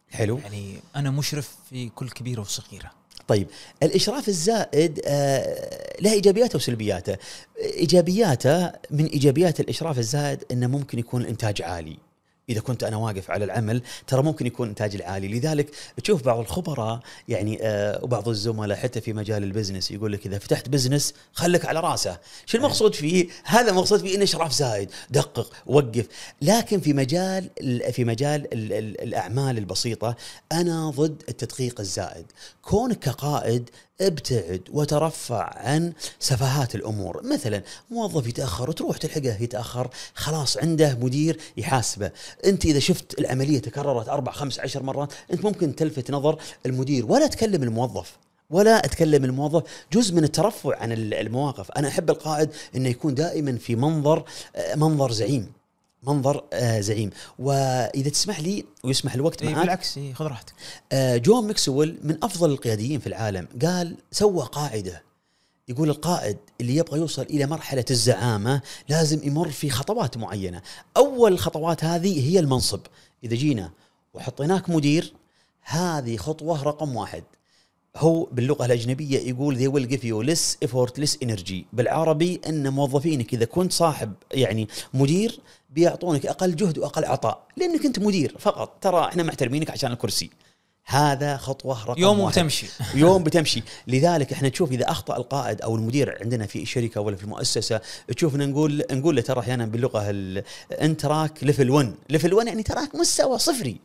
حلو. 0.09 0.37
يعني 0.37 0.79
أنا 0.95 1.11
مشرف 1.11 1.55
في 1.69 1.89
كل 1.89 2.09
كبيرة 2.09 2.41
وصغيرة. 2.41 2.91
طيب 3.31 3.47
الإشراف 3.83 4.27
الزائد 4.27 5.01
آه، 5.05 6.01
له 6.01 6.13
إيجابياته 6.13 6.55
وسلبياته. 6.55 7.17
إيجابياته 7.59 8.71
من 8.91 9.05
إيجابيات 9.05 9.59
الإشراف 9.59 9.97
الزائد 9.97 10.43
إنه 10.51 10.67
ممكن 10.67 10.99
يكون 10.99 11.21
الانتاج 11.21 11.61
عالي. 11.61 11.97
إذا 12.49 12.59
كنت 12.61 12.83
أنا 12.83 12.97
واقف 12.97 13.31
على 13.31 13.45
العمل 13.45 13.81
ترى 14.07 14.23
ممكن 14.23 14.45
يكون 14.47 14.69
إنتاج 14.69 14.95
العالي 14.95 15.27
لذلك 15.27 15.69
تشوف 16.03 16.23
بعض 16.23 16.39
الخبراء 16.39 16.99
يعني 17.27 17.57
آه 17.61 18.03
وبعض 18.03 18.29
الزملاء 18.29 18.77
حتى 18.77 19.01
في 19.01 19.13
مجال 19.13 19.43
ال 19.43 19.49
business 19.49 19.91
يقول 19.91 20.11
لك 20.13 20.25
إذا 20.25 20.39
فتحت 20.39 20.69
business 20.69 21.13
خلك 21.33 21.65
على 21.65 21.79
راسه. 21.79 22.17
شو 22.45 22.57
المقصود 22.57 22.95
فيه؟ 22.95 23.27
هذا 23.43 23.71
مقصود 23.71 23.99
فيه 23.99 24.15
إنه 24.15 24.23
اشراف 24.23 24.53
زايد. 24.53 24.89
دقق 25.09 25.51
وقف. 25.65 26.07
لكن 26.41 26.79
في 26.79 26.93
مجال 26.93 27.49
ال- 27.61 27.93
في 27.93 28.05
مجال 28.05 28.53
ال- 28.53 28.73
ال- 28.73 29.01
الأعمال 29.01 29.57
البسيطة 29.57 30.15
أنا 30.51 30.89
ضد 30.89 31.21
التدقيق 31.29 31.79
الزائد. 31.79 32.25
كونك 32.61 32.99
كقائد 32.99 33.69
ابتعد 34.01 34.61
وترفع 34.73 35.53
عن 35.57 35.93
سفاهات 36.19 36.75
الأمور. 36.75 37.21
مثلا 37.23 37.61
موظف 37.91 38.27
يتأخر 38.27 38.69
وتروح 38.69 38.97
تلحقه 38.97 39.43
يتأخر 39.43 39.89
خلاص 40.15 40.57
عنده 40.57 40.97
مدير 41.01 41.39
يحاسبه. 41.57 42.11
أنت 42.45 42.65
إذا 42.65 42.79
شفت 42.79 43.19
العملية 43.19 43.59
تكررت 43.59 44.09
أربع 44.09 44.31
خمس 44.31 44.59
عشر 44.59 44.83
مرات 44.83 45.13
أنت 45.33 45.45
ممكن 45.45 45.75
تلفت 45.75 46.11
نظر 46.11 46.39
المدير. 46.65 47.05
ولا 47.05 47.27
تكلم 47.27 47.63
الموظف 47.63 48.17
ولا 48.49 48.85
أتكلم 48.85 49.25
الموظف. 49.25 49.63
جزء 49.93 50.15
من 50.15 50.23
الترفع 50.23 50.77
عن 50.77 50.91
ال- 50.91 51.13
المواقف. 51.13 51.71
أنا 51.71 51.87
أحب 51.87 52.09
القائد 52.09 52.49
إنه 52.75 52.89
يكون 52.89 53.15
دائما 53.15 53.57
في 53.57 53.75
منظر 53.75 54.23
آه، 54.55 54.75
منظر 54.75 55.11
زعيم. 55.11 55.51
منظر 56.03 56.43
آه، 56.53 56.79
زعيم. 56.79 57.09
وإذا 57.39 58.09
تسمح 58.09 58.39
لي 58.39 58.65
ويسمح 58.83 59.13
الوقت 59.13 59.41
إيه 59.41 59.49
معك 59.49 59.61
بالعكس 59.61 59.97
إيه 59.97 60.13
خذ 60.13 60.25
راحتك. 60.25 60.53
آه، 60.91 61.17
جون 61.17 61.47
ماكسويل 61.47 61.99
من 62.03 62.17
أفضل 62.23 62.51
القياديين 62.51 62.99
في 62.99 63.07
العالم 63.07 63.47
قال 63.61 63.97
سوى 64.11 64.45
قاعدة. 64.51 65.03
يقول 65.67 65.89
القائد 65.89 66.37
اللي 66.61 66.75
يبغى 66.75 66.99
يوصل 66.99 67.21
إلى 67.21 67.45
مرحلة 67.45 67.85
الزعامة 67.91 68.61
لازم 68.89 69.19
يمر 69.23 69.49
في 69.51 69.69
خطوات 69.69 70.17
معينة. 70.17 70.61
أول 70.97 71.33
الخطوات 71.33 71.83
هذه 71.83 72.29
هي 72.29 72.39
المنصب. 72.39 72.79
إذا 73.23 73.35
جينا 73.35 73.71
وحطيناك 74.13 74.69
مدير 74.69 75.13
هذه 75.61 76.17
خطوة 76.17 76.63
رقم 76.63 76.95
واحد. 76.95 77.23
هو 77.97 78.23
باللغة 78.31 78.65
الأجنبية 78.65 79.19
يقول 79.19 79.55
they 79.57 79.71
will 79.73 79.89
give 79.91 80.01
you 80.03 80.29
less 80.31 80.67
effort 80.69 81.01
less 81.03 81.17
energy. 81.27 81.55
بالعربي 81.73 82.41
إن 82.47 82.69
موظفينك 82.73 83.33
إذا 83.33 83.45
كنت 83.45 83.71
صاحب 83.73 84.13
يعني 84.33 84.67
مدير 84.93 85.39
بيعطونك 85.69 86.25
أقل 86.25 86.55
جهد 86.55 86.77
وأقل 86.77 87.05
عطاء 87.05 87.43
لأنك 87.57 87.85
أنت 87.85 87.99
مدير 87.99 88.35
فقط. 88.39 88.77
ترى 88.81 89.05
إحنا 89.07 89.23
محترمينك 89.23 89.69
عشان 89.69 89.91
الكرسي. 89.91 90.29
هذا 90.85 91.37
خطوة 91.37 91.83
رقم 91.85 92.01
يوم 92.01 92.19
واحد. 92.19 92.37
وتمشي. 92.37 92.67
يوم 92.95 93.23
بتمشي. 93.23 93.63
لذلك 93.87 94.33
إحنا 94.33 94.47
نشوف 94.49 94.71
إذا 94.71 94.91
أخطأ 94.91 95.17
القائد 95.17 95.61
أو 95.61 95.75
المدير 95.75 96.17
عندنا 96.21 96.45
في 96.45 96.61
الشركة 96.61 97.01
ولا 97.01 97.15
في 97.15 97.23
المؤسسة 97.23 97.81
تشوفنا 98.15 98.45
نقول 98.45 98.83
نقول 98.91 99.15
له 99.15 99.21
ترى 99.21 99.39
أحيانا 99.39 99.65
باللغة 99.65 100.09
ال- 100.09 100.43
أنت 100.71 101.01
تراك 101.01 101.43
level 101.43 101.69
1 101.69 101.93
level 102.09 102.33
1 102.33 102.47
يعني 102.47 102.63
تراك 102.63 102.95
مستوى 102.95 103.37
صفري. 103.39 103.77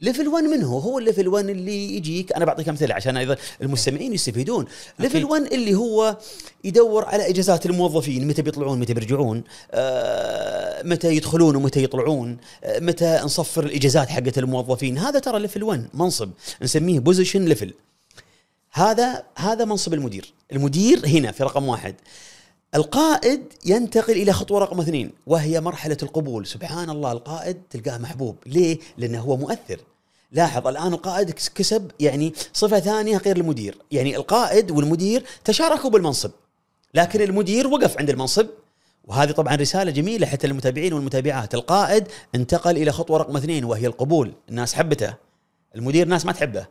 level 0.00 0.28
1 0.28 0.44
من 0.44 0.62
هو؟ 0.62 0.78
هو 0.78 0.98
ال 0.98 1.03
level 1.03 1.28
1 1.28 1.48
اللي 1.48 1.96
يجيك. 1.96 2.32
أنا 2.32 2.44
بعطيك 2.44 2.68
أمثلة 2.68 2.94
عشان 2.94 3.16
أيضا 3.16 3.36
المستمعين 3.62 4.12
يستفيدون، 4.12 4.64
level 4.98 5.24
1 5.24 5.42
اللي 5.52 5.74
هو 5.74 6.16
يدور 6.64 7.04
على 7.04 7.30
إجازات 7.30 7.66
الموظفين. 7.66 8.28
متى 8.28 8.42
بيطلعون؟ 8.42 8.78
متى 8.78 8.94
بيرجعون، 8.94 9.44
آه 9.70 10.82
متى 10.82 11.16
يدخلون 11.16 11.56
ومتى 11.56 11.82
يطلعون، 11.82 12.36
آه 12.64 12.78
متى 12.78 13.20
نصفر 13.24 13.64
الإجازات 13.64 14.08
حقت 14.08 14.38
الموظفين، 14.38 14.98
هذا 14.98 15.18
ترى 15.18 15.38
level 15.38 15.62
1 15.62 15.88
منصب. 15.94 16.30
نسميه 16.62 17.00
position 17.00 17.44
level. 17.44 17.74
هذا 18.72 19.24
هذا 19.36 19.64
منصب 19.64 19.94
المدير، 19.94 20.32
المدير 20.52 21.06
هنا 21.06 21.32
في 21.32 21.44
رقم 21.44 21.68
واحد. 21.68 21.94
القائد 22.76 23.42
ينتقل 23.66 24.12
إلى 24.12 24.32
خطوة 24.32 24.60
رقم 24.60 24.80
اثنين 24.80 25.10
وهي 25.26 25.60
مرحلة 25.60 25.96
القبول، 26.02 26.46
سبحان 26.46 26.90
الله 26.90 27.12
القائد 27.12 27.62
تلقاه 27.70 27.98
محبوب، 27.98 28.36
ليه؟ 28.46 28.78
لأنه 28.98 29.20
هو 29.20 29.36
مؤثر. 29.36 29.80
لاحظ 30.32 30.66
الآن 30.66 30.92
القائد 30.92 31.30
كس- 31.30 31.48
كسب 31.48 31.90
يعني 32.00 32.32
صفة 32.52 32.80
ثانية 32.80 33.16
غير 33.16 33.36
المدير، 33.36 33.78
يعني 33.90 34.16
القائد 34.16 34.70
والمدير 34.70 35.24
تشاركوا 35.44 35.90
بالمنصب 35.90 36.30
لكن 36.94 37.20
المدير 37.20 37.66
وقف 37.66 37.98
عند 37.98 38.10
المنصب 38.10 38.46
وهذه 39.04 39.30
طبعا 39.30 39.54
رسالة 39.54 39.90
جميلة 39.90 40.26
حتى 40.26 40.46
للمتابعين 40.46 40.92
والمتابعات، 40.92 41.54
القائد 41.54 42.08
انتقل 42.34 42.76
إلى 42.76 42.92
خطوة 42.92 43.18
رقم 43.18 43.36
اثنين 43.36 43.64
وهي 43.64 43.86
القبول، 43.86 44.32
الناس 44.48 44.74
حبته. 44.74 45.14
المدير 45.76 46.08
ناس 46.08 46.26
ما 46.26 46.32
تحبه. 46.32 46.66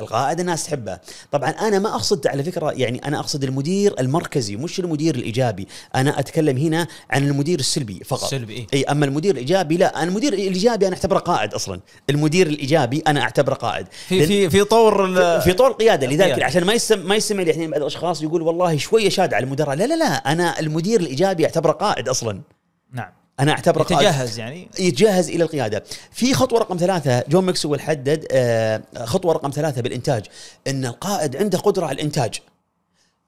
القائد 0.00 0.40
الناس 0.40 0.64
تحبه. 0.64 0.98
طبعا 1.32 1.50
أنا 1.50 1.78
ما 1.78 1.88
أقصد 1.94 2.26
على 2.26 2.42
فكرة 2.44 2.72
يعني 2.72 2.98
أنا 3.04 3.18
أقصد 3.20 3.44
المدير 3.44 3.94
المركزي 4.00 4.56
مش 4.56 4.80
المدير 4.80 5.14
الإيجابي. 5.14 5.68
أنا 5.94 6.18
أتكلم 6.20 6.58
هنا 6.58 6.86
عن 7.10 7.28
المدير 7.28 7.58
السلبي 7.58 8.00
فقط. 8.04 8.22
السلبي 8.24 8.52
إيه؟ 8.54 8.66
أي 8.74 8.84
أما 8.84 9.06
المدير 9.06 9.32
الإيجابي 9.34 9.76
لا. 9.76 10.02
أنا 10.02 10.08
المدير 10.08 10.32
الإيجابي 10.32 10.86
أنا 10.86 10.94
أعتبره 10.96 11.18
قائد 11.18 11.54
أصلا. 11.54 11.80
المدير 12.10 12.46
الإيجابي 12.46 13.02
أنا 13.06 13.20
أعتبره 13.20 13.54
قائد. 13.54 13.86
في 14.08 14.26
في 14.26 14.50
في 14.50 14.64
طور 14.64 15.04
ال- 15.04 15.40
في 15.42 15.52
طور 15.52 15.66
القيادة. 15.70 16.06
لذلك. 16.06 16.42
عشان 16.42 16.64
ما 16.64 16.72
يسم 16.72 17.08
ما 17.08 17.14
يسمع 17.16 17.42
لي 17.42 17.50
الحين 17.50 17.70
بعض 17.70 17.80
الأشخاص 17.80 18.22
يقول 18.22 18.42
والله 18.42 18.76
شوية 18.76 19.08
شاد 19.08 19.34
على 19.34 19.44
المدراء. 19.44 19.76
لا 19.76 19.84
لا 19.86 19.94
لا. 19.96 20.32
أنا 20.32 20.60
المدير 20.60 21.00
الإيجابي 21.00 21.44
أعتبره 21.44 21.72
قائد 21.72 22.08
أصلا. 22.08 22.40
نعم. 22.92 23.12
أنا 23.40 23.52
أعتبره 23.52 23.82
قائد 23.82 24.06
يتجهز 24.06 24.38
يعني 24.38 24.68
يتجهز 24.78 25.28
إلى 25.28 25.44
القيادة. 25.44 25.84
في 26.12 26.34
خطوة 26.34 26.58
رقم 26.58 26.76
ثلاثة 26.76 27.24
جون 27.28 27.44
ماكسويل 27.44 27.80
حدد 27.80 28.26
آه، 28.30 28.82
خطوة 29.04 29.32
رقم 29.32 29.50
ثلاثة 29.50 29.82
بالإنتاج 29.82 30.24
إن 30.66 30.86
القائد 30.86 31.36
عنده 31.36 31.58
قدرة 31.58 31.86
على 31.86 31.94
الإنتاج. 31.94 32.40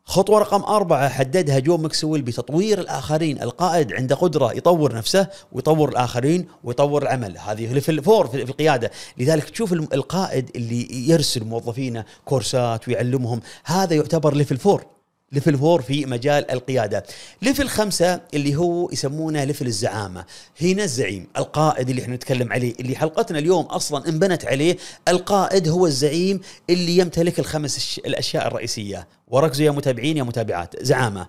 خطوة 0.04 0.38
رقم 0.38 0.62
أربعة 0.62 1.09
حددها 1.09 1.59
جون 1.59 1.80
ماكسويل 1.80 2.22
بتطوير 2.22 2.80
الآخرين، 2.80 3.42
القائد 3.42 3.92
عنده 3.92 4.16
قدرة 4.16 4.52
يطور 4.52 4.94
نفسه 4.94 5.26
ويطور 5.52 5.88
الآخرين 5.88 6.48
ويطور 6.64 7.02
العمل، 7.02 7.38
هذه 7.38 7.72
level 7.72 8.02
four 8.02 8.26
في 8.26 8.42
القيادة، 8.42 8.90
لذلك 9.18 9.50
تشوف 9.50 9.72
القائد 9.72 10.50
اللي 10.56 11.09
يرسل 11.09 11.44
موظفينه 11.44 12.04
كورسات 12.24 12.88
ويعلمهم، 12.88 13.40
هذا 13.64 13.94
يعتبر 13.94 14.34
level 14.34 14.56
four. 14.56 14.97
level 15.32 15.59
four 15.59 15.82
في 15.82 16.06
مجال 16.06 16.50
القيادة. 16.50 17.04
level 17.42 17.68
خمسة 17.68 18.20
اللي 18.34 18.56
هو 18.56 18.90
يسمونه 18.92 19.44
level 19.44 19.66
الزعامة. 19.66 20.24
هنا 20.62 20.84
الزعيم 20.84 21.26
القائد 21.36 21.88
اللي 21.88 22.02
إحنا 22.02 22.14
نتكلم 22.14 22.52
عليه 22.52 22.74
اللي 22.80 22.96
حلقتنا 22.96 23.38
اليوم 23.38 23.64
أصلا 23.64 24.08
انبنت 24.08 24.44
عليه 24.44 24.76
القائد 25.08 25.68
هو 25.68 25.86
الزعيم 25.86 26.40
اللي 26.70 26.96
يمتلك 26.96 27.38
الخمس 27.38 28.00
الأشياء 28.06 28.46
الرئيسية. 28.46 29.08
وركزوا 29.28 29.66
يا 29.66 29.70
متابعين 29.70 30.16
يا 30.16 30.22
متابعات. 30.22 30.82
زعامة. 30.84 31.26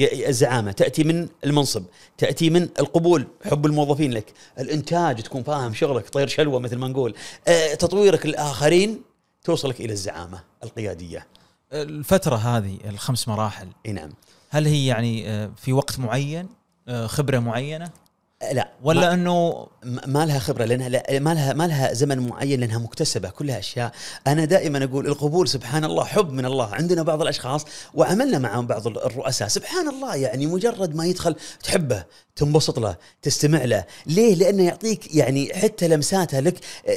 الزعامة. 0.00 0.72
تأتي 0.72 1.04
من 1.04 1.28
المنصب 1.44 1.84
تأتي 2.18 2.50
من 2.50 2.68
القبول 2.78 3.26
حب 3.44 3.66
الموظفين 3.66 4.12
لك. 4.12 4.32
الإنتاج 4.58 5.22
تكون 5.22 5.42
فاهم 5.42 5.74
شغلك 5.74 6.08
طير 6.08 6.28
شلوى 6.28 6.58
مثل 6.58 6.76
ما 6.76 6.88
نقول. 6.88 7.14
آه، 7.48 7.74
تطويرك 7.74 8.24
الآخرين 8.26 9.02
توصلك 9.44 9.80
إلى 9.80 9.92
الزعامة 9.92 10.40
القيادية. 10.64 11.26
الفترة 11.72 12.36
هذه 12.36 12.78
الخمس 12.84 13.28
مراحل 13.28 13.68
إي 13.86 13.92
نعم. 13.92 14.10
هل 14.50 14.66
هي 14.66 14.86
يعني 14.86 15.28
آه، 15.28 15.50
في 15.56 15.72
وقت 15.72 15.98
معين 15.98 16.48
آه، 16.88 17.06
خبرة 17.06 17.38
معينة؟ 17.38 17.90
لا 18.52 18.70
ولا 18.82 19.14
إنه 19.14 19.66
ما 19.82 20.02
ما 20.06 20.26
لها 20.26 20.38
خبرة 20.38 20.64
لأنها 20.64 20.88
لا 20.88 21.18
ما 21.18 21.34
لها 21.34 21.52
ما 21.52 21.66
لها 21.66 21.92
زمن 21.92 22.28
معين 22.28 22.60
لأنها 22.60 22.78
مكتسبة 22.78 23.30
كلها 23.30 23.58
أشياء. 23.58 23.92
أنا 24.26 24.44
دائما 24.44 24.84
أقول 24.84 25.06
القبول 25.06 25.48
سبحان 25.48 25.84
الله 25.84 26.04
حب 26.04 26.32
من 26.32 26.44
الله. 26.44 26.74
عندنا 26.74 27.02
بعض 27.02 27.22
الأشخاص 27.22 27.64
وعملنا 27.94 28.38
معهم 28.38 28.66
بعض 28.66 28.86
الرؤساء. 28.86 29.48
سبحان 29.48 29.88
الله 29.88 30.16
يعني 30.16 30.46
مجرد 30.46 30.94
ما 30.94 31.06
يدخل 31.06 31.36
تحبه 31.62 32.04
تنبسط 32.36 32.78
له 32.78 32.96
تستمع 33.22 33.64
له. 33.64 33.84
ليه؟ 34.06 34.34
لأنه 34.34 34.62
يعطيك 34.62 35.14
يعني 35.14 35.54
حتى 35.54 35.88
لمساته 35.88 36.40
لك 36.40 36.54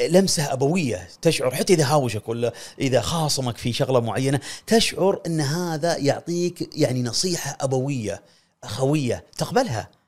لمسة 0.09 0.53
أبوية. 0.53 1.07
تشعر 1.21 1.55
حتى 1.55 1.73
إذا 1.73 1.85
هاوشك 1.85 2.29
ولا 2.29 2.53
إذا 2.79 3.01
خاصمك 3.01 3.57
في 3.57 3.73
شغلة 3.73 3.99
معينة 3.99 4.39
تشعر 4.67 5.21
إن 5.25 5.41
هذا 5.41 5.97
يعطيك 5.97 6.69
يعني 6.77 7.03
نصيحة 7.03 7.57
أبوية 7.61 8.21
أخوية 8.63 9.23
تقبلها. 9.37 10.02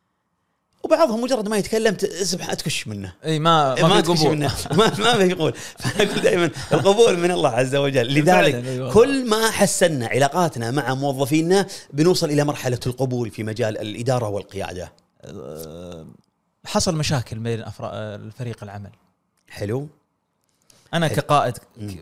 وبعضهم 0.86 1.22
مجرد 1.22 1.48
ما 1.50 1.58
يتكلم 1.58 1.94
ت- 1.96 2.06
سبحان 2.06 2.58
تكش 2.58 2.88
منه. 2.88 3.14
إي 3.26 3.40
ما 3.40 3.76
ما, 3.82 3.88
ما 3.88 4.02
في 4.02 4.12
قبول 4.12 4.36
منه. 4.38 4.54
ما 4.78 5.00
ما 5.00 5.18
في 5.18 5.34
قبول 5.34 5.54
فانا 5.80 6.12
أقول 6.12 6.22
دائما 6.22 6.50
القبول 6.74 7.18
من 7.18 7.32
الله 7.32 7.50
عز 7.50 7.76
وجل. 7.76 8.08
لذلك. 8.20 8.92
كل 8.94 9.30
ما 9.30 9.52
حسنا 9.52 10.08
علاقاتنا 10.08 10.72
مع 10.72 10.94
موظفينا 10.94 11.68
بنوصل 11.94 12.30
إلى 12.30 12.44
مرحلة 12.44 12.80
القبول 12.88 13.30
في 13.32 13.44
مجال 13.44 13.78
الإدارة 13.78 14.30
والقيادة. 14.30 14.92
آه، 15.22 16.06
حصل 16.66 16.96
مشاكل 16.96 17.40
بين 17.40 17.64
الفريق 17.82 18.64
العمل. 18.64 18.90
حلو. 19.50 19.88
أنا 20.94 21.08
حلو. 21.08 21.16
كقائد. 21.16 21.54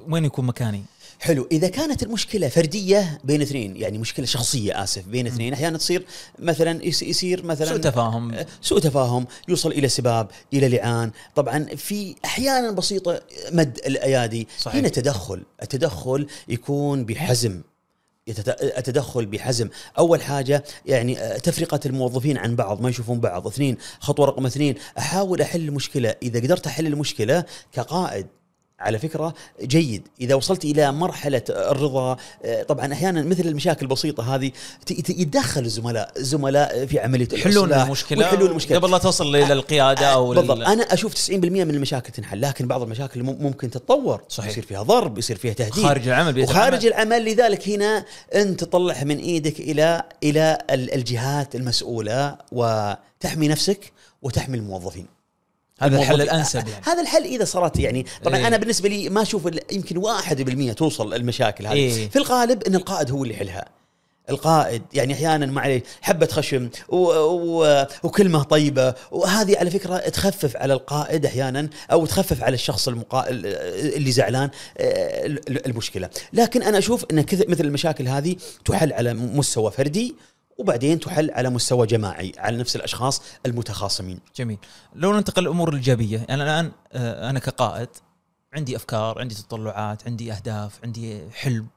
وين 0.09 0.25
يكون 0.25 0.45
مكاني؟ 0.45 0.84
حلو. 1.24 1.47
إذا 1.51 1.67
كانت 1.67 2.03
المشكلة 2.03 2.47
فردية 2.47 3.19
بين 3.24 3.41
اثنين 3.41 3.78
يعني 3.78 3.97
مشكلة 3.97 4.26
شخصية 4.26 4.84
آسف 4.84 5.07
بين 5.07 5.28
اثنين 5.28 5.53
أحيانا 5.53 5.78
تصير 5.78 6.05
مثلا 6.39 6.86
يصير 6.86 7.45
مثلا 7.45 7.67
سوء 7.67 7.78
تفاهم. 7.78 8.36
سوء 8.61 8.80
تفاهم 8.80 9.28
يوصل 9.47 9.71
إلى 9.71 9.89
سباب 9.89 10.28
إلى 10.53 10.69
لعان. 10.69 11.11
طبعا 11.36 11.65
في 11.76 12.15
أحيانا 12.26 12.71
بسيطة 12.71 13.21
مد 13.51 13.80
الأيادي. 13.86 14.47
صحيح. 14.59 14.76
هنا 14.76 14.89
تدخل 14.89 15.43
التدخل 15.61 16.28
يكون 16.47 17.05
بحزم. 17.05 17.61
التدخل 18.78 19.26
بحزم. 19.26 19.69
أول 19.97 20.21
حاجة 20.21 20.63
يعني 20.86 21.19
آه، 21.19 21.38
تفرقة 21.38 21.80
الموظفين 21.86 22.38
عن 22.38 22.55
بعض 22.55 22.82
ما 22.82 22.89
يشوفون 22.89 23.19
بعض. 23.19 23.47
اثنين 23.47 23.78
خطوة 23.99 24.26
رقم 24.26 24.45
اثنين 24.45 24.76
أحاول 24.97 25.41
أحل 25.41 25.61
المشكلة. 25.61 26.15
إذا 26.24 26.39
قدرت 26.39 26.67
أحل 26.67 26.88
المشكلة 26.88 27.43
كقائد 27.71 28.28
على 28.84 28.99
فكرة 28.99 29.34
جيد. 29.61 30.07
إذا 30.21 30.36
وصلت 30.36 30.65
إلى 30.65 30.91
مرحلة 30.91 31.41
الرضا 31.49 32.17
آه، 32.45 32.63
طبعا 32.63 32.93
أحيانا 32.93 33.21
مثل 33.23 33.41
المشاكل 33.47 33.86
البسيطة 33.86 34.36
هذه 34.36 34.51
يتدخل 34.91 35.61
الزملاء 35.61 36.11
الزملاء 36.17 36.86
في 36.86 36.99
عملية 36.99 37.27
يحلون 37.34 37.73
المشكلة 37.73 38.19
ويحلون 38.19 38.49
المشكلة 38.51 38.77
قبل 38.79 38.91
لا 38.91 38.97
تصل 38.97 39.36
إلى 39.36 39.53
القيادة 39.53 40.05
أو 40.13 40.29
بالضبط. 40.34 40.57
ال- 40.57 40.63
أنا 40.63 40.84
أشوف 40.84 41.13
90% 41.13 41.29
من 41.63 41.75
المشاكل 41.75 42.11
تنحل 42.13 42.41
لكن 42.41 42.67
بعض 42.67 42.81
المشاكل 42.81 43.23
مم- 43.23 43.38
ممكن 43.39 43.69
تتطور. 43.71 44.21
صحيح. 44.29 44.49
يصير 44.51 44.63
فيها 44.65 44.84
ضرب 44.84 45.17
يصير 45.17 45.38
فيها 45.38 45.53
تهديد. 45.53 45.84
خارج 45.84 46.07
العمل 46.07 46.39
وخارج 46.43 46.86
العمل. 46.86 47.11
العمل 47.11 47.25
لذلك 47.31 47.69
هنا 47.69 48.05
أنت 48.36 48.63
تطلعها 48.63 49.03
من 49.03 49.17
إيدك 49.17 49.59
إلى 49.59 50.03
إلى 50.23 50.57
ال- 50.69 50.93
الجهات 50.93 51.55
المسؤولة 51.55 52.36
وتحمي 52.51 53.47
نفسك 53.47 53.91
وتحمي 54.21 54.57
الموظفين. 54.57 55.05
هذا 55.86 55.97
الحل. 56.01 56.21
الأنسب 56.21 56.67
يعني 56.67 56.84
هذا 56.86 57.01
الحل 57.01 57.23
إذا 57.23 57.45
صارت 57.45 57.79
يعني 57.79 58.05
طبعا 58.23 58.38
إيه. 58.38 58.47
أنا 58.47 58.57
بالنسبة 58.57 58.89
لي 58.89 59.09
ما 59.09 59.21
أشوف 59.21 59.49
يمكن 59.71 60.03
1% 60.71 60.73
توصل 60.73 61.13
المشاكل 61.13 61.67
هذه 61.67 61.73
إيه. 61.73 62.09
في 62.09 62.15
الغالب 62.15 62.63
إن 62.63 62.75
القائد 62.75 63.11
هو 63.11 63.23
اللي 63.23 63.34
يحلها 63.34 63.65
القائد 64.29 64.81
يعني 64.93 65.13
أحيانا 65.13 65.45
ما 65.45 65.61
عليه 65.61 65.84
حبة 66.01 66.25
خشم 66.25 66.69
و... 66.89 66.97
و... 66.97 67.86
وكلمة 68.03 68.43
طيبة 68.43 68.93
وهذه 69.11 69.57
على 69.57 69.69
فكرة 69.69 69.97
تخفف 69.97 70.57
على 70.57 70.73
القائد 70.73 71.25
أحيانا 71.25 71.69
أو 71.91 72.05
تخفف 72.05 72.43
على 72.43 72.53
الشخص 72.53 72.88
المقا... 72.88 73.29
اللي 73.29 74.11
زعلان 74.11 74.49
آه، 74.77 75.25
ال- 75.25 75.65
المشكلة 75.65 76.09
لكن 76.34 76.63
أنا 76.63 76.77
أشوف 76.77 77.05
إن 77.11 77.25
مثل 77.47 77.65
المشاكل 77.65 78.07
هذه 78.07 78.36
تحل 78.65 78.93
على 78.93 79.13
مستوى 79.13 79.71
فردي 79.71 80.15
وبعدين 80.58 80.99
تحل 80.99 81.32
على 81.32 81.49
مستوى 81.49 81.88
جماعي 81.88 82.32
على 82.38 82.58
نفس 82.58 82.76
الأشخاص 82.76 83.22
المتخاصمين. 83.45 84.20
جميل. 84.36 84.58
لو 84.95 85.14
ننتقل 85.14 85.43
الأمور 85.43 85.70
الإيجابية 85.70 86.26
يعني 86.30 86.43
الآن 86.43 86.72
آه، 86.93 87.30
أنا 87.30 87.39
كقائد 87.39 87.89
عندي 88.54 88.76
أفكار 88.76 89.20
عندي 89.20 89.36
تطلعات 89.36 90.08
عندي 90.08 90.34
أهداف 90.34 90.80
عندي 90.84 91.30
حلم. 91.32 91.68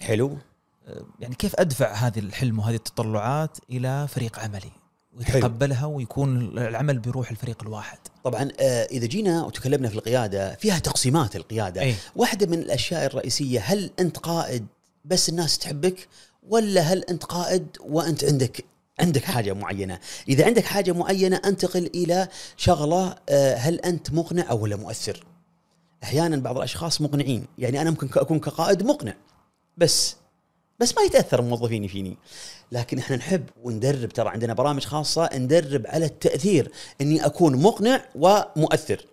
حلو. 0.00 0.38
آه، 0.86 1.04
يعني 1.20 1.34
كيف 1.34 1.54
أدفع 1.56 1.92
هذه 1.92 2.18
الحلم 2.18 2.58
وهذه 2.58 2.74
التطلعات 2.74 3.58
إلى 3.70 4.08
فريق 4.08 4.38
عملي؟ 4.38 4.70
ويتقبلها 5.12 5.86
ويكون 5.86 6.58
العمل 6.58 6.98
بروح 6.98 7.30
الفريق 7.30 7.62
الواحد. 7.62 7.98
طبعا 8.24 8.48
آه، 8.60 8.84
إذا 8.84 9.06
جينا 9.06 9.44
وتكلمنا 9.44 9.88
في 9.88 9.94
القيادة 9.94 10.54
فيها 10.54 10.78
تقسيمات 10.78 11.36
القيادة. 11.36 11.80
أي. 11.80 11.94
واحدة 12.16 12.46
من 12.46 12.58
الأشياء 12.58 13.06
الرئيسية 13.06 13.60
هل 13.60 13.90
أنت 14.00 14.18
قائد 14.18 14.66
بس 15.04 15.28
الناس 15.28 15.58
تحبك 15.58 16.08
ولا 16.48 16.80
هل 16.80 17.04
أنت 17.04 17.24
قائد 17.24 17.66
وأنت 17.80 18.24
عندك 18.24 18.64
عندك 19.00 19.24
حاجة 19.24 19.52
معينة؟ 19.52 19.98
إذا 20.28 20.46
عندك 20.46 20.64
حاجة 20.64 20.92
معينة 20.92 21.40
أنتقل 21.44 21.90
إلى 21.94 22.28
شغلة 22.56 23.16
آه، 23.28 23.54
هل 23.54 23.80
أنت 23.80 24.12
مقنع 24.12 24.50
أو 24.50 24.62
ولا 24.62 24.76
مؤثر؟ 24.76 25.24
أحيانا 26.02 26.36
بعض 26.36 26.56
الأشخاص 26.56 27.00
مقنعين 27.00 27.46
يعني 27.58 27.80
أنا 27.80 27.90
ممكن 27.90 28.08
أكون 28.16 28.40
كقائد 28.40 28.82
مقنع 28.82 29.14
بس 29.76 30.16
بس 30.80 30.96
ما 30.96 31.02
يتأثر 31.02 31.42
موظفيني 31.42 31.88
فيني. 31.88 32.16
لكن 32.72 32.98
إحنا 32.98 33.16
نحب 33.16 33.44
وندرب 33.62 34.08
ترى 34.08 34.28
عندنا 34.28 34.54
برامج 34.54 34.84
خاصة 34.84 35.30
ندرب 35.34 35.86
على 35.86 36.04
التأثير 36.04 36.72
إني 37.00 37.26
أكون 37.26 37.62
مقنع 37.62 38.04
ومؤثر. 38.14 39.06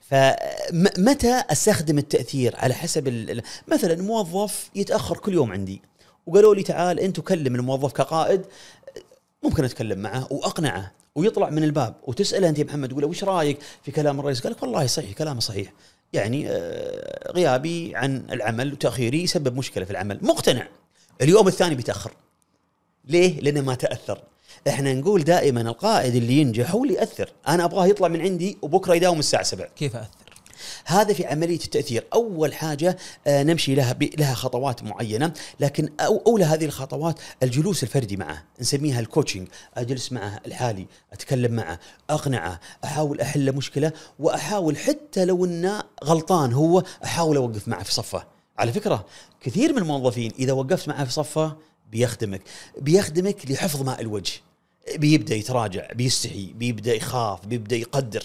فمتى 0.00 1.42
أستخدم 1.50 1.98
التأثير؟ 1.98 2.56
على 2.56 2.74
حسب 2.74 3.08
مثلا 3.68 4.02
موظف 4.02 4.70
يتأخر 4.74 5.16
كل 5.16 5.32
يوم 5.32 5.52
عندي. 5.52 5.82
وقالوا 6.26 6.54
لي 6.54 6.62
تعال 6.62 7.00
أنت 7.00 7.20
كلم 7.20 7.54
الموظف 7.54 7.92
كقائد 7.92 8.42
ممكن 9.42 9.64
أتكلم 9.64 9.98
معه 9.98 10.32
وأقنعه 10.32 10.92
ويطلع 11.14 11.50
من 11.50 11.64
الباب 11.64 11.94
وتسأله 12.02 12.48
أنت 12.48 12.58
يا 12.58 12.64
محمد 12.64 12.88
تقول 12.88 13.02
له 13.02 13.08
وش 13.08 13.24
رأيك 13.24 13.58
في 13.82 13.90
كلام 13.90 14.20
الرئيس؟ 14.20 14.40
قال 14.40 14.52
لك 14.52 14.62
والله 14.62 14.86
صحيح 14.86 15.12
كلامه 15.12 15.40
صحيح. 15.40 15.72
يعني 16.12 16.48
آه، 16.48 17.32
غيابي 17.32 17.96
عن 17.96 18.22
العمل 18.30 18.72
وتأخيري 18.72 19.22
يسبب 19.22 19.56
مشكلة 19.56 19.84
في 19.84 19.90
العمل. 19.90 20.18
مقتنع. 20.22 20.68
اليوم 21.22 21.48
الثاني 21.48 21.74
بيتأخر. 21.74 22.12
ليه؟ 23.04 23.40
لأنه 23.40 23.60
ما 23.60 23.74
تأثر. 23.74 24.22
إحنا 24.68 24.94
نقول 24.94 25.24
دائما 25.24 25.60
القائد 25.60 26.14
اللي 26.14 26.32
ينجح 26.32 26.70
هو 26.70 26.84
اللي 26.84 26.94
يأثر. 26.94 27.32
أنا 27.48 27.64
أبغاه 27.64 27.86
يطلع 27.86 28.08
من 28.08 28.20
عندي 28.20 28.58
وبكرة 28.62 28.94
يداوم 28.94 29.18
الساعة 29.18 29.42
7 29.42 29.68
كيف 29.76 29.96
أثر؟ 29.96 30.21
هذا 30.84 31.14
في 31.14 31.26
عمليه 31.26 31.60
التأثير. 31.64 32.06
أول 32.12 32.54
حاجة 32.54 32.96
آه، 33.26 33.42
نمشي 33.42 33.74
لها 33.74 33.96
لها 34.18 34.34
خطوات 34.34 34.82
معينة 34.82 35.32
لكن 35.60 35.88
اولى 36.00 36.44
هذه 36.44 36.64
الخطوات 36.64 37.18
الجلوس 37.42 37.82
الفردي 37.82 38.16
معه 38.16 38.44
نسميها 38.60 39.00
الكوتشنج 39.00 39.48
أجلس 39.76 40.12
معه 40.12 40.40
ألحالي 40.46 40.86
أتكلم 41.12 41.52
معه 41.52 41.78
أقنعه 42.10 42.60
أحاول 42.84 43.20
أحل 43.20 43.52
مشكلة 43.56 43.92
وأحاول 44.18 44.76
حتى 44.76 45.24
لو 45.24 45.44
إنه 45.44 45.82
غلطان 46.04 46.52
هو 46.52 46.82
أحاول 47.04 47.36
أوقف 47.36 47.68
معه 47.68 47.82
في 47.82 47.94
صفه. 47.94 48.26
على 48.58 48.72
فكرة 48.72 49.06
كثير 49.40 49.72
من 49.72 49.78
الموظفين 49.78 50.32
إذا 50.38 50.52
وقفت 50.52 50.88
معه 50.88 51.04
في 51.04 51.12
صفه 51.12 51.56
بيخدمك. 51.90 52.42
بيخدمك 52.78 53.50
لحفظ 53.50 53.82
ماء 53.82 54.00
الوجه. 54.00 54.32
بيبدأ 54.96 55.34
يتراجع 55.34 55.92
بيستحي 55.92 56.52
بيبدأ 56.52 56.94
يخاف 56.94 57.46
بيبدأ 57.46 57.76
يقدر. 57.76 58.24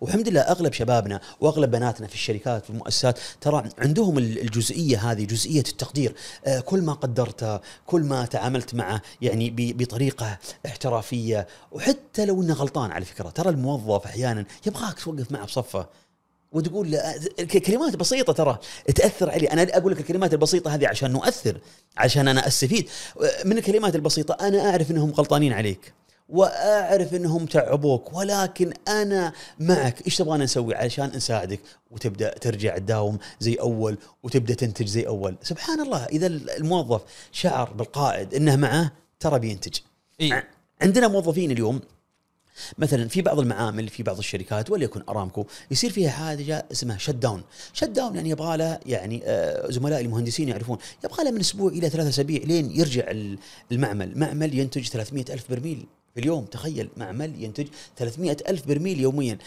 والحمد 0.00 0.28
لله 0.28 0.40
أغلب 0.40 0.72
شبابنا 0.72 1.20
وأغلب 1.40 1.70
بناتنا 1.70 2.06
في 2.06 2.14
الشركات 2.14 2.64
في 2.64 2.70
المؤسسات 2.70 3.18
ترى 3.40 3.68
عندهم 3.78 4.18
ال- 4.18 4.40
الجزئية 4.40 5.10
هذه 5.10 5.24
جزئية 5.24 5.60
التقدير. 5.68 6.14
آه، 6.46 6.60
كل 6.60 6.82
ما 6.82 6.92
قدرته 6.92 7.60
كل 7.86 8.00
ما 8.02 8.24
تعاملت 8.26 8.74
معه 8.74 9.02
يعني 9.22 9.54
بطريقة 9.58 10.38
احترافية. 10.66 11.46
وحتى 11.72 12.24
لو 12.24 12.42
إنه 12.42 12.54
غلطان 12.54 12.90
على 12.90 13.04
فكرة 13.04 13.28
ترى 13.30 13.48
الموظف 13.50 14.04
أحيانا 14.06 14.44
يبغاك 14.66 14.98
توقف 15.00 15.32
معه 15.32 15.46
بصفة 15.46 15.86
وتقول 16.52 16.98
كلمات 17.66 17.96
بسيطة 17.96 18.32
ترى 18.32 18.58
تأثر 18.94 19.30
علي 19.30 19.46
أنا 19.46 19.76
أقول 19.76 19.92
لك 19.92 20.00
الكلمات 20.00 20.32
البسيطة 20.32 20.74
هذه 20.74 20.88
عشان 20.88 21.10
نؤثر 21.12 21.58
عشان 21.96 22.28
أنا 22.28 22.46
أستفيد. 22.46 22.88
من 23.44 23.58
الكلمات 23.58 23.94
البسيطة 23.94 24.36
أنا 24.48 24.70
أعرف 24.70 24.90
إنهم 24.90 25.10
غلطانين 25.10 25.52
عليك. 25.52 25.92
وأعرف 26.28 27.14
إنهم 27.14 27.46
تعبوك 27.46 28.12
ولكن 28.14 28.72
أنا 28.88 29.32
معك. 29.60 30.06
إيش 30.06 30.16
تبغانا 30.16 30.44
نسوي 30.44 30.74
علشان 30.74 31.10
نساعدك 31.16 31.60
وتبدأ 31.90 32.38
ترجع 32.38 32.78
تداوم 32.78 33.18
زي 33.40 33.54
أول 33.54 33.98
وتبدأ 34.22 34.54
تنتج 34.54 34.86
زي 34.86 35.06
أول. 35.06 35.36
سبحان 35.42 35.80
الله 35.80 36.04
إذا 36.04 36.26
الموظف 36.26 37.00
شعر 37.32 37.72
بالقائد 37.72 38.34
إنه 38.34 38.56
معه 38.56 38.92
ترى 39.20 39.38
بينتج. 39.38 39.78
إي. 40.20 40.42
عندنا 40.82 41.08
موظفين 41.08 41.50
اليوم 41.50 41.80
مثلا 42.78 43.08
في 43.08 43.22
بعض 43.22 43.38
المعامل 43.38 43.88
في 43.88 44.02
بعض 44.02 44.18
الشركات 44.18 44.70
وليكن 44.70 45.02
أرامكو 45.08 45.46
يصير 45.70 45.90
فيها 45.90 46.10
حاجة 46.10 46.66
اسمها 46.72 46.98
shutdown 46.98 47.42
shutdown 47.72 48.16
يعني 48.16 48.30
يبغى 48.30 48.56
له 48.56 48.78
يعني 48.86 49.22
آه، 49.24 49.70
زملائي 49.70 50.04
المهندسين 50.04 50.48
يعرفون 50.48 50.78
يبغى 51.04 51.24
له 51.24 51.30
من 51.30 51.40
أسبوع 51.40 51.70
إلى 51.72 51.90
ثلاثة 51.90 52.08
أسابيع 52.08 52.42
لين 52.44 52.70
يرجع 52.70 53.10
ال- 53.10 53.38
المعمل. 53.72 54.18
معمل 54.18 54.58
ينتج 54.58 54.88
300 54.88 55.24
ألف 55.30 55.50
برميل. 55.50 55.86
في 56.14 56.20
اليوم 56.20 56.44
تخيل 56.44 56.88
معمل 56.96 57.42
ينتج 57.42 57.66
300 57.96 58.36
ألف 58.48 58.66
برميل 58.66 59.00
يوميا. 59.00 59.38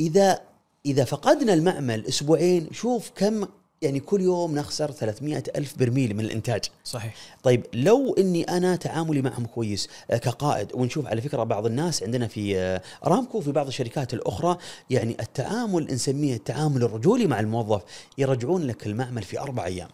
إذا 0.00 0.40
إذا 0.86 1.04
فقدنا 1.04 1.54
المعمل 1.54 2.06
أسبوعين 2.06 2.68
شوف 2.72 3.10
كم 3.16 3.46
يعني 3.82 4.00
كل 4.00 4.20
يوم 4.20 4.54
نخسر 4.54 4.90
300 4.90 5.42
ألف 5.56 5.78
برميل 5.78 6.14
من 6.14 6.24
الإنتاج. 6.24 6.64
صحيح. 6.84 7.14
طيب 7.42 7.66
لو 7.74 8.14
إني 8.14 8.42
أنا 8.42 8.76
تعاملي 8.76 9.22
معهم 9.22 9.46
كويس 9.46 9.88
آه، 10.10 10.16
كقائد 10.16 10.74
ونشوف 10.74 11.06
على 11.06 11.20
فكرة 11.20 11.42
بعض 11.42 11.66
الناس 11.66 12.02
عندنا 12.02 12.28
في 12.28 12.58
آه، 12.58 12.82
ارامكو 13.06 13.38
وفي 13.38 13.52
بعض 13.52 13.66
الشركات 13.66 14.14
الأخرى 14.14 14.58
يعني 14.90 15.16
التعامل 15.20 15.86
نسميه 15.94 16.34
التعامل 16.34 16.82
الرجولي 16.82 17.26
مع 17.26 17.40
الموظف 17.40 17.82
يرجعون 18.18 18.62
لك 18.62 18.86
المعمل 18.86 19.22
في 19.22 19.40
أربع 19.40 19.64
أيام. 19.64 19.88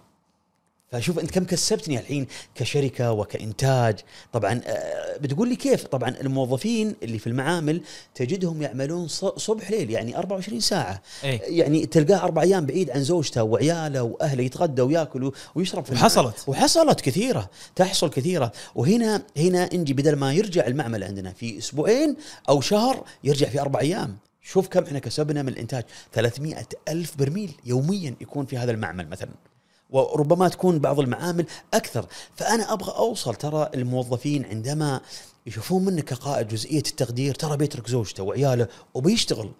فشوف 0.95 1.19
أنت 1.19 1.31
كم 1.31 1.45
كسبتني 1.45 1.99
الحين 1.99 2.27
كشركة 2.55 3.13
وكإنتاج. 3.13 3.99
طبعا 4.33 4.61
آه، 4.67 5.17
بتقول 5.17 5.49
لي 5.49 5.57
كيف؟ 5.57 5.85
طبعا 5.85 6.15
الموظفين 6.21 6.95
اللي 7.03 7.19
في 7.19 7.27
المعامل 7.27 7.81
تجدهم 8.15 8.63
يعملون 8.63 9.09
صبح 9.37 9.71
ليل 9.71 9.91
يعني 9.91 10.19
24 10.19 10.61
ساعة. 10.61 11.03
إيه. 11.25 11.41
يعني 11.43 11.87
تلقاه 11.87 12.17
أربع 12.17 12.43
أيام 12.43 12.67
بعيد 12.67 12.91
عن 12.91 13.03
زوجته 13.03 13.43
وعياله 13.43 14.03
وأهله 14.03 14.43
يتغدى 14.43 14.83
وياكل 14.83 15.33
ويشرب 15.55 15.85
في. 15.85 15.93
وحصلت. 15.93 16.35
وحصلت 16.47 17.01
كثيرة 17.01 17.51
تحصل 17.77 18.11
كثيرة. 18.11 18.53
وهنا 18.75 19.23
هنا 19.37 19.75
نجي 19.77 19.93
بدل 19.93 20.17
ما 20.17 20.33
يرجع 20.33 20.67
المعمل 20.67 21.05
عندنا 21.05 21.33
في 21.33 21.59
أسبوعين 21.59 22.17
أو 22.49 22.61
شهر 22.61 23.05
يرجع 23.25 23.49
في 23.49 23.61
أربع 23.61 23.81
أيام. 23.81 24.17
شوف 24.43 24.69
كم 24.69 24.85
إحنا 24.85 24.99
كسبنا 24.99 25.43
من 25.43 25.49
الإنتاج. 25.49 25.85
300 26.13 26.57
ألف 26.89 27.17
برميل 27.19 27.51
يوميا 27.65 28.15
يكون 28.21 28.47
في 28.47 28.59
هذا 28.59 28.71
المعمل 28.71 29.09
مثلا. 29.09 29.54
وربما 29.91 30.49
تكون 30.49 30.79
بعض 30.79 31.01
المعامل 31.01 31.47
أكثر. 31.75 32.07
فأنا 32.37 32.73
أبغى 32.73 32.93
أوصل 32.97 33.35
ترى 33.35 33.71
الموظفين 33.75 34.45
عندما 34.45 35.01
يشوفون 35.47 35.85
منك 35.85 36.05
كقائد 36.05 36.49
جزئية 36.49 36.79
التقدير 36.79 37.35
ترى 37.35 37.57
بيترك 37.57 37.89
زوجته 37.89 38.23
وعياله 38.23 38.69
وبيشتغل 38.95 39.51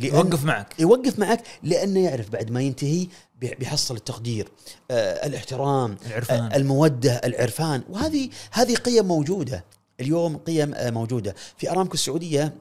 لأن- 0.00 0.04
يوقف 0.04 0.44
معك. 0.44 0.74
يوقف 0.80 1.18
معك 1.18 1.42
لأنه 1.62 2.00
يعرف 2.00 2.30
بعد 2.30 2.50
ما 2.50 2.60
ينتهي 2.62 3.06
بي- 3.40 3.54
بيحصل 3.54 3.96
التقدير 3.96 4.48
آه 4.90 5.26
الاحترام 5.26 5.96
العرفان. 6.06 6.52
آه 6.52 6.56
المودة 6.56 7.12
العرفان. 7.12 7.82
وهذه 7.90 8.28
هذه 8.50 8.74
قيم 8.74 9.06
موجودة. 9.08 9.64
اليوم 10.00 10.36
قيم 10.36 10.74
آه 10.74 10.90
موجودة. 10.90 11.34
في 11.58 11.70
أرامكو 11.70 11.94
السعودية 11.94 12.52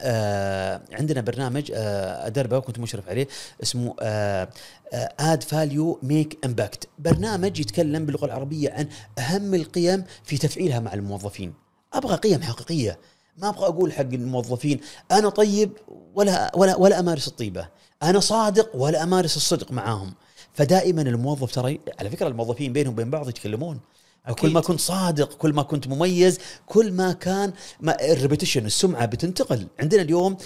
آه 0.00 0.80
عندنا 0.92 1.20
برنامج 1.20 1.70
آه 1.74 2.26
أدربة 2.26 2.58
وكنت 2.58 2.78
مشرف 2.78 3.08
عليه 3.08 3.28
اسمه 3.62 3.94
آه 4.00 4.48
add 5.20 5.42
value 5.42 5.98
make 6.02 6.38
impact 6.44 6.88
برنامج 6.98 7.60
يتكلم 7.60 8.06
باللغة 8.06 8.26
العربية 8.26 8.70
عن 8.72 8.88
أهم 9.18 9.54
القيم 9.54 10.04
في 10.24 10.38
تفعيلها 10.38 10.80
مع 10.80 10.94
الموظفين. 10.94 11.54
أبغى 11.92 12.16
قيم 12.16 12.42
حقيقية. 12.42 12.98
ما 13.38 13.48
أبغى 13.48 13.66
أقول 13.66 13.92
حق 13.92 14.00
الموظفين 14.00 14.80
أنا 15.12 15.28
طيب 15.28 15.72
ولا 16.14 16.56
ولا 16.56 16.76
ولا 16.76 17.00
أمارس 17.00 17.28
الطيبة. 17.28 17.68
أنا 18.02 18.20
صادق 18.20 18.76
ولا 18.76 19.02
أمارس 19.02 19.36
الصدق 19.36 19.72
معاهم. 19.72 20.14
فدائما 20.52 21.02
الموظف 21.02 21.54
ترى 21.54 21.80
على 21.98 22.10
فكرة 22.10 22.28
الموظفين 22.28 22.72
بينهم 22.72 22.92
وبين 22.92 23.10
بعض 23.10 23.28
يتكلمون. 23.28 23.80
أكيد. 24.26 24.36
كل 24.36 24.52
ما 24.52 24.60
كنت 24.60 24.80
صادق 24.80 25.32
كل 25.34 25.52
ما 25.52 25.62
كنت 25.62 25.88
مميز 25.88 26.38
كل 26.66 26.92
ما 26.92 27.12
كان 27.12 27.52
ما 27.80 28.04
الريبيتيشن 28.12 28.66
السمعة 28.66 29.06
بتنتقل 29.06 29.66
عندنا 29.80 30.02
اليوم 30.02 30.36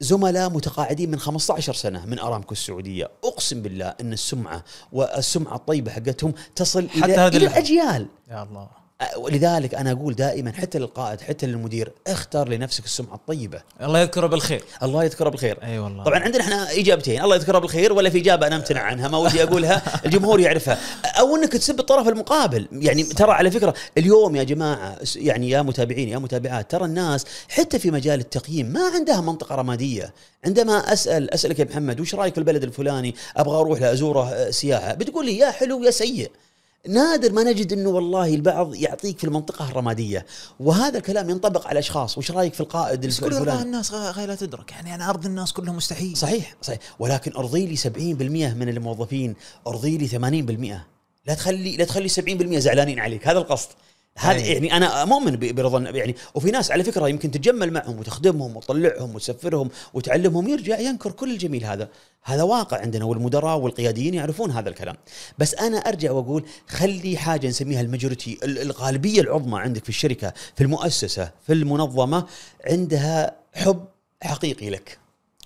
زملاء 0.00 0.50
متقاعدين 0.50 1.10
من 1.10 1.18
15 1.18 1.74
سنة 1.74 2.06
من 2.06 2.18
أرامكو 2.18 2.52
السعودية 2.52 3.10
أقسم 3.24 3.62
بالله 3.62 3.94
إن 4.00 4.12
السمعة 4.12 4.64
والسمعة 4.92 5.56
الطيبة 5.56 5.90
حقتهم 5.90 6.32
تصل 6.56 6.88
حتى 6.88 7.04
إلى 7.04 7.26
اللحظة. 7.26 7.46
الأجيال 7.46 8.06
يا 8.30 8.42
الله 8.42 8.68
ولذلك 9.16 9.74
أنا 9.74 9.92
أقول 9.92 10.14
دائما 10.14 10.52
حتى 10.52 10.78
للقائد 10.78 11.20
حتى 11.20 11.46
للمدير 11.46 11.92
اختر 12.06 12.48
لنفسك 12.48 12.84
السمعة 12.84 13.14
الطيبة. 13.14 13.62
الله 13.82 14.00
يذكره 14.00 14.26
بالخير. 14.26 14.64
الله 14.82 15.04
يذكره 15.04 15.28
بالخير. 15.28 15.58
أي 15.62 15.78
والله. 15.78 16.04
طبعا 16.04 16.18
عندنا 16.18 16.42
إحنا 16.42 16.72
إجابتين. 16.72 17.22
الله 17.22 17.36
يذكره 17.36 17.58
بالخير 17.58 17.92
ولا 17.92 18.10
في 18.10 18.18
إجابة 18.18 18.46
أنا 18.46 18.56
أمتنع 18.56 18.80
عنها 18.80 19.08
ما 19.08 19.18
ودي 19.18 19.42
أقولها. 19.42 19.82
الجمهور 20.06 20.40
يعرفها. 20.40 20.78
أو 21.04 21.36
إنك 21.36 21.52
تسب 21.52 21.80
الطرف 21.80 22.08
المقابل. 22.08 22.68
يعني 22.72 23.02
ترى 23.02 23.32
على 23.32 23.50
فكرة 23.50 23.74
اليوم 23.98 24.36
يا 24.36 24.42
جماعة 24.42 24.96
يعني 25.16 25.50
يا 25.50 25.62
متابعين 25.62 26.08
يا 26.08 26.18
متابعات 26.18 26.70
ترى 26.70 26.84
الناس 26.84 27.24
حتى 27.48 27.78
في 27.78 27.90
مجال 27.90 28.20
التقييم 28.20 28.66
ما 28.66 28.80
عندها 28.94 29.20
منطقة 29.20 29.54
رمادية. 29.54 30.14
عندما 30.44 30.92
أسأل 30.92 31.30
أسألك 31.30 31.58
يا 31.58 31.64
محمد 31.64 32.00
وش 32.00 32.14
رأيك 32.14 32.34
في 32.34 32.40
البلد 32.40 32.62
الفلاني؟ 32.62 33.14
أبغى 33.36 33.56
أروح 33.56 33.80
لازوره 33.80 34.28
آه، 34.28 34.50
سياحة. 34.50 34.94
بتقول 34.94 35.26
لي 35.26 35.38
يا 35.38 35.50
حلو 35.50 35.84
يا 35.84 35.90
سيء. 35.90 36.30
نادر 36.88 37.32
ما 37.32 37.42
نجد 37.42 37.72
إنه 37.72 37.88
والله 37.90 38.34
البعض 38.34 38.74
يعطيك 38.74 39.18
في 39.18 39.24
المنطقة 39.24 39.70
الرمادية. 39.70 40.26
وهذا 40.60 40.98
الكلام 40.98 41.30
ينطبق 41.30 41.66
على 41.66 41.78
أشخاص. 41.78 42.18
وش 42.18 42.30
رأيك 42.30 42.54
في 42.54 42.60
القائد 42.60 43.06
بس 43.06 43.20
كل 43.20 43.34
ارضاء 43.34 43.62
الناس 43.62 43.92
غ- 43.92 44.10
غاية 44.10 44.26
لا 44.26 44.34
تدرك. 44.34 44.72
يعني 44.72 44.94
أنا 44.94 45.10
أرضي 45.10 45.28
الناس 45.28 45.52
كلهم 45.52 45.76
مستحيل. 45.76 46.16
صحيح 46.16 46.56
صحيح. 46.62 46.78
ولكن 46.98 47.32
أرضي 47.36 47.66
لي 47.66 47.76
70% 47.76 48.54
من 48.54 48.68
الموظفين. 48.68 49.34
أرضي 49.66 49.98
لي 49.98 50.08
80% 50.08 50.86
لا 51.26 51.34
تخلي 51.34 51.76
لا 51.76 51.84
تخلي 51.84 52.08
70% 52.08 52.58
زعلانين 52.58 52.98
عليك. 53.00 53.28
هذا 53.28 53.38
القصد. 53.38 53.68
هذا 54.18 54.38
أي. 54.38 54.52
يعني 54.52 54.76
أنا 54.76 55.04
مؤمن 55.04 55.36
برضا 55.54 55.78
يعني 55.90 56.14
وفي 56.34 56.50
ناس 56.50 56.70
على 56.70 56.84
فكرة 56.84 57.08
يمكن 57.08 57.30
تتجمل 57.30 57.72
معهم 57.72 57.98
وتخدمهم 57.98 58.56
وتطلعهم 58.56 59.14
وتسفرهم 59.14 59.70
وتعلمهم 59.94 60.48
يرجع 60.48 60.78
ينكر 60.78 61.12
كل 61.12 61.30
الجميل 61.32 61.64
هذا. 61.64 61.88
هذا 62.22 62.42
واقع 62.42 62.80
عندنا 62.80 63.04
والمدراء 63.04 63.58
والقياديين 63.58 64.14
يعرفون 64.14 64.50
هذا 64.50 64.68
الكلام. 64.68 64.96
بس 65.38 65.54
أنا 65.54 65.78
أرجع 65.78 66.10
وأقول 66.10 66.44
خلي 66.68 67.16
حاجة 67.16 67.46
نسميها 67.48 67.80
الماجورتي 67.80 68.38
ال- 68.42 68.58
الغالبية 68.58 69.20
العظمى 69.20 69.58
عندك 69.60 69.82
في 69.82 69.88
الشركة 69.88 70.32
في 70.54 70.64
المؤسسة 70.64 71.30
في 71.46 71.52
المنظمة 71.52 72.26
عندها 72.66 73.36
حب 73.54 73.84
حقيقي 74.22 74.70
لك. 74.70 74.98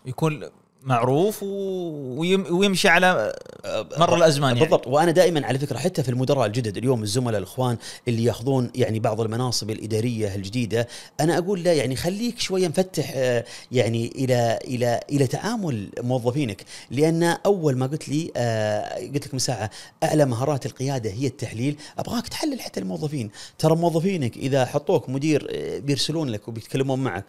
يكون 0.06 0.50
معروف 0.84 1.42
ويمشي 1.42 2.88
على 2.88 3.32
مر 3.98 4.16
الأزمان 4.16 4.56
يعني. 4.56 4.60
بالضبط. 4.60 4.86
وأنا 4.86 5.10
دائما 5.10 5.46
على 5.46 5.58
فكرة 5.58 5.78
حتى 5.78 6.02
في 6.02 6.08
المدراء 6.08 6.46
الجدد 6.46 6.76
اليوم 6.76 7.02
الزملاء 7.02 7.38
الإخوان 7.38 7.76
اللي 8.08 8.24
ياخذون 8.24 8.70
يعني 8.74 9.00
بعض 9.00 9.20
المناصب 9.20 9.70
الإدارية 9.70 10.34
الجديدة 10.34 10.88
أنا 11.20 11.38
أقول 11.38 11.62
لا 11.62 11.72
يعني 11.72 11.96
خليك 11.96 12.40
شوية 12.40 12.68
مفتح 12.68 13.12
آه، 13.14 13.44
يعني 13.72 14.12
إلى 14.14 14.58
إلى 14.64 15.00
إلى 15.12 15.26
تعامل 15.26 15.88
موظفينك. 16.00 16.64
لأن 16.90 17.22
أول 17.22 17.76
ما 17.76 17.86
قلت 17.86 18.08
لي 18.08 18.30
آه، 18.36 18.94
قلت 19.14 19.26
لك 19.26 19.34
من 19.34 19.40
ساعة 19.40 19.70
أعلى 20.02 20.24
مهارات 20.24 20.66
القيادة 20.66 21.10
هي 21.10 21.26
التحليل. 21.26 21.76
أبغاك 21.98 22.28
تحلل 22.28 22.60
حتى 22.60 22.80
الموظفين. 22.80 23.30
ترى 23.58 23.76
موظفينك 23.76 24.36
إذا 24.36 24.64
حطوك 24.64 25.08
مدير 25.08 25.48
آه، 25.50 25.78
بيرسلون 25.78 26.28
لك 26.28 26.48
وبيتكلمون 26.48 26.98
معك 26.98 27.24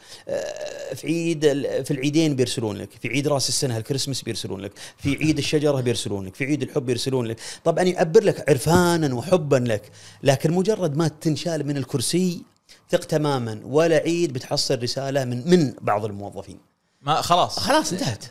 في 0.96 1.08
عيد 1.08 1.42
في 1.84 1.92
العيدين 1.92 2.36
بيرسلون 2.36 2.78
لك 2.78 2.90
في 3.02 3.08
عيد 3.08 3.28
راس 3.28 3.43
السنة 3.50 3.78
الكريسماس 3.78 4.22
بيرسلون 4.22 4.60
لك 4.60 4.72
في 4.98 5.16
عيد 5.16 5.38
الشجرة 5.38 5.82
بيرسلون 5.82 6.26
لك 6.26 6.36
في 6.36 6.46
عيد 6.46 6.62
الحب 6.62 6.90
يرسلون 6.90 7.26
لك. 7.26 7.40
طبعا 7.64 7.84
يعبر 7.84 8.24
لك 8.24 8.50
عرفانا 8.50 9.16
وحبا 9.16 9.56
لك 9.56 9.92
لكن 10.24 10.54
مجرد 10.54 10.98
ما 10.98 11.08
تنشال 11.08 11.68
من 11.68 11.78
الكرسي 11.78 12.44
ثق 12.90 13.00
تماما 13.04 13.62
ولا 13.64 13.96
عيد 13.96 14.34
بتحصل 14.34 14.84
رسالة 14.84 15.26
من 15.26 15.50
من 15.50 15.74
بعض 15.82 16.06
الموظفين. 16.06 16.60
ما 17.02 17.22
خلاص. 17.22 17.60
خلاص 17.60 17.92
انتهت. 17.92 18.24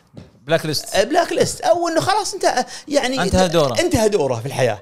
black 0.45 0.65
list 0.65 0.97
black 0.97 1.31
list 1.31 1.61
أو 1.61 1.87
إنه 1.87 2.01
خلاص 2.01 2.33
انت 2.33 2.65
يعني 2.87 3.21
انتهى 3.21 3.47
دوره. 3.47 3.79
انتهى 3.79 4.09
دوره 4.09 4.35
في 4.39 4.45
الحياة. 4.45 4.81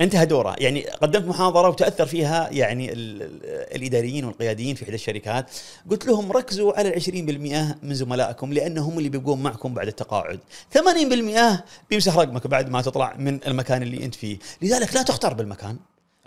انتهى 0.00 0.26
دوره 0.26 0.54
يعني 0.58 0.80
قدمت 0.86 1.26
محاضرة 1.28 1.68
وتأثر 1.68 2.06
فيها 2.06 2.48
يعني 2.52 2.92
ال- 2.92 3.22
ال- 3.22 3.76
الإداريين 3.76 4.24
والقياديين 4.24 4.74
في 4.74 4.82
إحدى 4.84 4.94
الشركات. 4.94 5.50
قلت 5.90 6.06
لهم 6.06 6.32
ركزوا 6.32 6.72
على 6.78 6.88
ال 6.88 6.94
20% 6.94 7.76
من 7.82 7.94
زملائكم 7.94 8.52
لأنهم 8.52 8.98
اللي 8.98 9.08
بيبقون 9.08 9.42
معكم 9.42 9.74
بعد 9.74 9.86
التقاعد. 9.86 10.40
80% 10.70 11.64
بيمسح 11.90 12.16
رقمك 12.16 12.46
بعد 12.46 12.70
ما 12.70 12.82
تطلع 12.82 13.14
من 13.18 13.40
المكان 13.46 13.82
اللي 13.82 14.04
أنت 14.04 14.14
فيه. 14.14 14.38
لذلك 14.62 14.94
لا 14.94 15.02
تختار 15.02 15.34
بالمكان. 15.34 15.76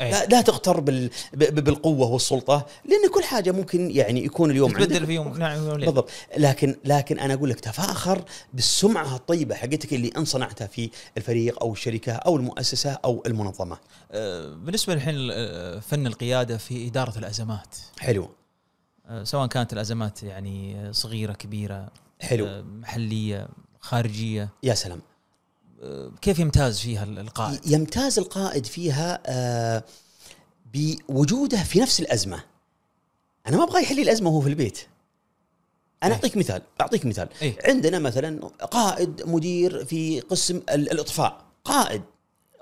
أي. 0.02 0.12
لا, 0.12 0.26
لا 0.26 0.42
تغتر 0.42 0.80
بال 0.80 1.10
بالقوة 1.34 2.08
والسلطة 2.12 2.66
لأن 2.86 3.10
كل 3.14 3.24
حاجة 3.24 3.52
ممكن 3.52 3.92
يعني 3.92 4.26
يكون 4.26 4.52
اليوم 4.52 4.72
تبدل 4.72 5.06
فيهم 5.06 5.38
نعم 5.38 5.68
وليل. 5.68 5.86
بالضبط. 5.86 6.10
لكن 6.38 6.76
لكن 6.86 7.20
أنا 7.20 7.34
أقول 7.34 7.50
لك 7.50 7.60
تفاخر 7.60 8.24
بالسمعة 8.54 9.16
الطيبة 9.16 9.56
حقتك 9.56 9.94
اللي 9.94 10.12
ان 10.18 10.26
صنعتها 10.26 10.68
في 10.68 10.90
الفريق 11.18 11.64
أو 11.64 11.74
الشركة 11.74 12.14
أو 12.14 12.36
المؤسسة 12.38 12.92
أو 13.06 13.24
المنظمة. 13.26 13.78
آه، 14.12 14.54
بالنسبة 14.56 14.94
الحين 14.94 15.16
آه، 15.32 15.80
فن 15.80 16.08
القيادة 16.08 16.58
في 16.58 16.88
إدارة 16.88 17.18
الأزمات. 17.18 17.76
حلو. 18.00 18.30
آه، 19.08 19.24
سواء 19.24 19.48
كانت 19.48 19.74
الأزمات 19.74 20.24
يعني 20.24 20.88
صغيرة 20.94 21.34
كبيرة 21.34 21.88
حلو. 22.22 22.64
محلية 22.64 23.48
خارجية. 23.80 24.50
يا 24.64 24.74
سلام. 24.74 25.02
كيف 26.22 26.40
يمتاز 26.40 26.80
فيها 26.80 27.04
القائد؟ 27.04 27.60
يمتاز 27.68 28.20
القائد 28.20 28.66
فيها 28.66 29.22
آه، 29.26 29.84
بوجوده 30.74 31.64
في 31.64 31.80
نفس 31.80 32.00
الأزمة. 32.00 32.44
أنا 33.48 33.58
ما 33.58 33.64
أبغى 33.64 33.82
يحل 33.82 34.00
الأزمة 34.00 34.30
وهو 34.30 34.42
في 34.42 34.50
البيت. 34.50 34.80
أنا 36.04 36.10
إيه. 36.12 36.16
أعطيك 36.16 36.38
مثال 36.38 36.62
أعطيك 36.82 37.06
مثال. 37.06 37.30
إيه. 37.42 37.58
عندنا 37.66 38.00
مثلا 38.00 38.48
قائد 38.72 39.22
مدير 39.26 39.86
في 39.86 40.20
قسم 40.20 40.56
ال- 40.58 40.92
الإطفاء. 40.92 41.42
قائد 41.66 42.02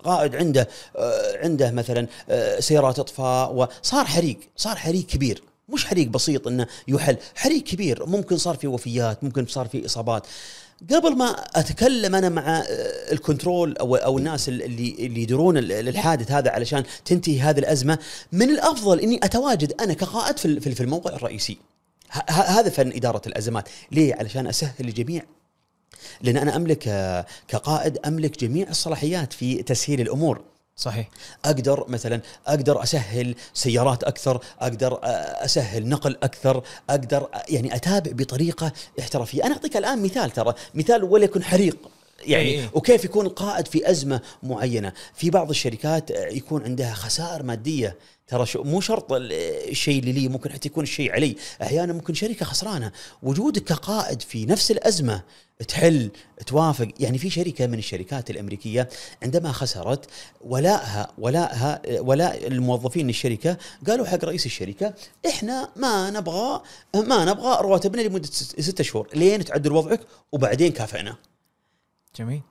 قائد 0.03 0.35
عنده 0.35 0.67
آه، 0.95 1.37
عنده 1.43 1.71
مثلا 1.71 2.07
آه، 2.29 2.59
سيارات 2.59 2.99
إطفاء 2.99 3.53
وصار 3.53 4.05
حريق 4.05 4.39
صار 4.57 4.75
حريق 4.75 5.05
كبير. 5.05 5.43
مش 5.69 5.85
حريق 5.85 6.07
بسيط 6.07 6.47
إنه 6.47 6.67
يحل 6.87 7.17
حريق 7.35 7.63
كبير. 7.63 8.05
ممكن 8.05 8.37
صار 8.37 8.55
في 8.55 8.67
وفيات 8.67 9.23
ممكن 9.23 9.45
صار 9.45 9.67
في 9.67 9.85
إصابات. 9.85 10.27
قبل 10.93 11.15
ما 11.15 11.31
أتكلم 11.55 12.15
أنا 12.15 12.29
مع 12.29 12.59
آه، 12.59 12.63
الكنترول 13.11 13.77
أو 13.77 13.95
أو 13.95 14.17
الناس 14.17 14.49
اللي 14.49 14.95
اللي 14.99 15.21
يدرون 15.21 15.57
ال- 15.57 15.71
الحادث 15.71 16.31
هذا 16.31 16.51
علشان 16.51 16.83
تنتهي 17.05 17.39
هذه 17.39 17.59
الأزمة 17.59 17.99
من 18.31 18.49
الأفضل 18.49 18.99
إني 18.99 19.19
أتواجد 19.23 19.73
أنا 19.81 19.93
كقائد 19.93 20.37
في 20.37 20.59
في 20.59 20.83
الموقع 20.83 21.15
الرئيسي. 21.15 21.57
هذا 22.29 22.69
فن 22.69 22.91
إدارة 22.91 23.21
الأزمات. 23.27 23.69
ليه؟ 23.91 24.15
علشان 24.15 24.47
أسهل 24.47 24.73
الجميع. 24.79 25.23
لأن 26.21 26.37
أنا 26.37 26.55
أملك 26.55 26.87
آه، 26.87 27.25
كقائد 27.47 27.97
أملك 28.05 28.39
جميع 28.39 28.69
الصلاحيات 28.69 29.33
في 29.33 29.63
تسهيل 29.63 30.01
الأمور. 30.01 30.41
صحيح. 30.79 31.09
أقدر 31.45 31.85
مثلا 31.87 32.21
أقدر 32.47 32.83
أسهل 32.83 33.35
سيارات 33.53 34.03
أكثر 34.03 34.41
أقدر 34.59 34.93
آه، 35.03 35.45
أسهل 35.45 35.89
نقل 35.89 36.17
أكثر 36.23 36.63
أقدر 36.89 37.29
آه، 37.33 37.43
يعني 37.49 37.75
أتابع 37.75 38.11
بطريقة 38.11 38.71
احترافية. 38.99 39.43
أنا 39.43 39.53
أعطيك 39.53 39.77
الآن 39.77 40.03
مثال 40.03 40.31
ترى 40.31 40.53
مثال 40.73 41.03
وليكن 41.03 41.43
حريق 41.43 41.77
يعني 42.19 42.49
إي 42.49 42.61
إي. 42.61 42.69
وكيف 42.73 43.05
يكون 43.05 43.25
القائد 43.25 43.67
في 43.67 43.89
أزمة 43.89 44.21
معينة. 44.43 44.93
في 45.13 45.29
بعض 45.29 45.49
الشركات 45.49 46.11
آه، 46.11 46.27
يكون 46.27 46.63
عندها 46.63 46.93
خسائر 46.93 47.43
مادية 47.43 47.95
ترى 48.29 48.45
شو 48.45 48.63
مو 48.63 48.81
شرط 48.81 49.13
ال- 49.13 49.31
الشيء 49.71 49.99
اللي 49.99 50.11
لي 50.11 50.27
ممكن 50.27 50.51
حتى 50.51 50.67
يكون 50.67 50.83
الشيء 50.83 51.11
علي. 51.11 51.35
أحيانا 51.61 51.93
ممكن 51.93 52.13
شركة 52.13 52.45
خسرانة. 52.45 52.91
وجودك 53.23 53.63
كقائد 53.63 54.21
في 54.21 54.45
نفس 54.45 54.71
الأزمة 54.71 55.21
تحل 55.67 56.11
توافق. 56.47 56.87
يعني 56.99 57.17
في 57.17 57.29
شركة 57.29 57.67
من 57.67 57.77
الشركات 57.77 58.29
الأمريكية 58.29 58.89
عندما 59.23 59.51
خسرت 59.51 60.05
ولائها 60.41 61.11
ولائها 61.17 61.81
ولاء 61.99 62.47
الموظفين 62.47 63.09
الشركة 63.09 63.57
قالوا 63.87 64.05
حق 64.05 64.25
رئيس 64.25 64.45
الشركة 64.45 64.93
إحنا 65.27 65.69
ما 65.75 66.09
نبغى 66.09 66.61
ما 66.95 67.25
نبغى 67.25 67.57
رواتبنا 67.61 68.01
لمدة 68.01 68.27
ست 68.27 68.61
ست 68.61 68.81
شهور 68.81 69.07
لين 69.15 69.45
تعدل 69.45 69.71
وضعك 69.71 70.01
وبعدين 70.31 70.71
كافئنا. 70.71 71.15
جميل. 72.15 72.41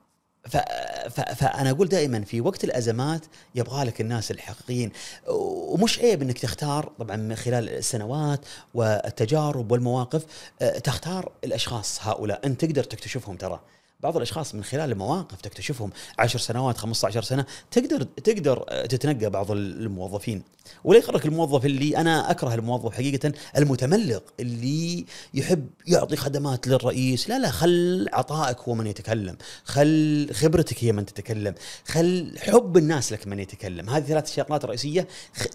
فأنا 1.35 1.69
أقول 1.69 1.87
دائما 1.87 2.21
في 2.21 2.41
وقت 2.41 2.63
الأزمات 2.63 3.25
يبغى 3.55 3.83
لك 3.85 4.01
الناس 4.01 4.31
الحقيقيين. 4.31 4.91
ومش 5.27 5.99
عيب 5.99 6.21
إنك 6.21 6.37
تختار 6.39 6.91
طبعا 6.99 7.15
من 7.15 7.35
خلال 7.35 7.69
السنوات 7.69 8.39
والتجارب 8.73 9.71
والمواقف 9.71 10.25
آه، 10.61 10.79
تختار 10.79 11.31
الأشخاص 11.43 11.99
هؤلاء. 12.07 12.45
أنت 12.45 12.65
تقدر 12.65 12.83
تكتشفهم 12.83 13.35
ترى. 13.35 13.59
بعض 13.99 14.15
الأشخاص 14.15 14.55
من 14.55 14.63
خلال 14.63 14.91
المواقف 14.91 15.41
تكتشفهم 15.41 15.91
10 16.19 16.39
سنوات 16.39 16.77
15 16.77 17.21
سنة 17.21 17.45
تقدر 17.71 18.03
تقدر 18.03 18.65
آه، 18.69 18.85
تتنقى 18.85 19.29
بعض 19.29 19.51
الموظفين. 19.51 20.43
ولا 20.83 20.99
يغرك 20.99 21.25
الموظف 21.25 21.65
اللي 21.65 21.97
أنا 21.97 22.31
أكره 22.31 22.55
الموظف 22.55 22.93
حقيقة 22.93 23.31
المتملق 23.57 24.23
اللي 24.39 25.05
يحب 25.33 25.67
يعطي 25.87 26.15
خدمات 26.15 26.67
للرئيس. 26.67 27.29
لا 27.29 27.39
لا 27.39 27.51
خل 27.51 28.07
عطائك 28.13 28.59
هو 28.59 28.75
من 28.75 28.87
يتكلم. 28.87 29.37
خل 29.63 30.29
خبرتك 30.33 30.83
هي 30.83 30.91
من 30.91 31.05
تتكلم. 31.05 31.55
خل 31.87 32.37
حب 32.39 32.77
الناس 32.77 33.11
لك 33.11 33.27
من 33.27 33.39
يتكلم. 33.39 33.89
هذه 33.89 34.03
ثلاث 34.03 34.35
شغلات 34.35 34.65
رئيسية. 34.65 35.07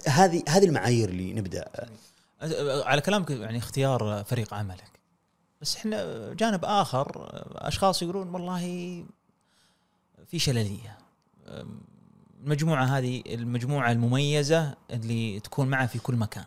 هذه 0.07 0.43
هذه 0.49 0.65
المعايير 0.65 1.09
اللي 1.09 1.33
نبدأ 1.33 1.65
أه، 2.43 2.85
على 2.85 3.01
كلامك 3.01 3.31
يعني 3.31 3.59
اختيار 3.59 4.25
فريق 4.27 4.55
عملك. 4.55 4.94
بس 5.65 5.77
إحنا 5.77 6.33
جانب 6.35 6.65
آخر 6.65 7.29
أشخاص 7.57 8.03
يقولون 8.03 8.29
والله 8.29 8.61
في 10.27 10.39
شللية. 10.39 10.99
المجموعة 12.43 12.85
هذه 12.85 13.23
المجموعة 13.27 13.93
المميزة 13.93 14.75
اللي 14.91 15.41
تكون 15.41 15.69
معه 15.69 15.87
في 15.87 15.99
كل 15.99 16.15
مكان. 16.17 16.45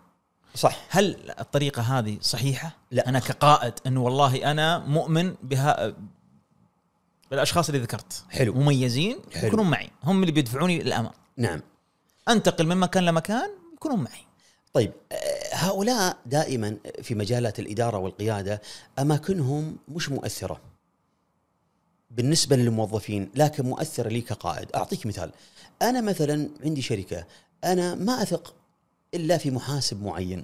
صح. 0.56 0.78
هل 0.90 1.32
الطريقة 1.40 1.82
هذه 1.82 2.18
صحيحة؟ 2.22 2.76
لا. 2.92 3.10
أنا 3.10 3.20
كقائد 3.20 3.74
انه 3.88 4.02
والله 4.02 4.52
أنا 4.52 4.80
مؤمن 4.80 5.36
بها 5.44 5.94
بالاشخاص 7.32 7.70
اللي 7.70 7.82
ذكرت. 7.82 8.24
حلو. 8.30 8.54
مميزين 8.54 9.20
حلو. 9.34 9.48
يكونون 9.48 9.70
معي. 9.70 9.90
هم 10.04 10.22
اللي 10.22 10.32
بيدفعوني 10.32 10.80
للامام 10.80 11.14
نعم. 11.38 11.62
أنتقل 12.30 12.68
من 12.68 12.78
مكان 12.78 13.06
لمكان 13.06 13.50
يكونون 13.74 14.00
معي. 14.00 14.27
طيب 14.78 14.92
آه، 15.12 15.56
هؤلاء 15.56 16.18
دائما 16.26 16.78
في 17.02 17.16
مجالات 17.16 17.60
الإدارة 17.60 17.98
والقيادة 17.98 18.62
أماكنهم 19.00 19.78
مش 19.88 20.10
مؤثرة 20.10 20.62
بالنسبة 22.12 22.56
للموظفين 22.56 23.30
لكن 23.36 23.66
مؤثرة 23.66 24.10
لي 24.10 24.22
كقائد. 24.22 24.72
أعطيك 24.76 25.06
مثال 25.06 25.32
أنا 25.82 26.02
مثلا 26.02 26.50
عندي 26.64 26.82
شركة 26.82 27.26
أنا 27.64 27.96
ما 27.96 28.22
أثق 28.22 28.56
إلا 29.14 29.38
في 29.38 29.52
محاسب 29.52 30.04
معين. 30.04 30.44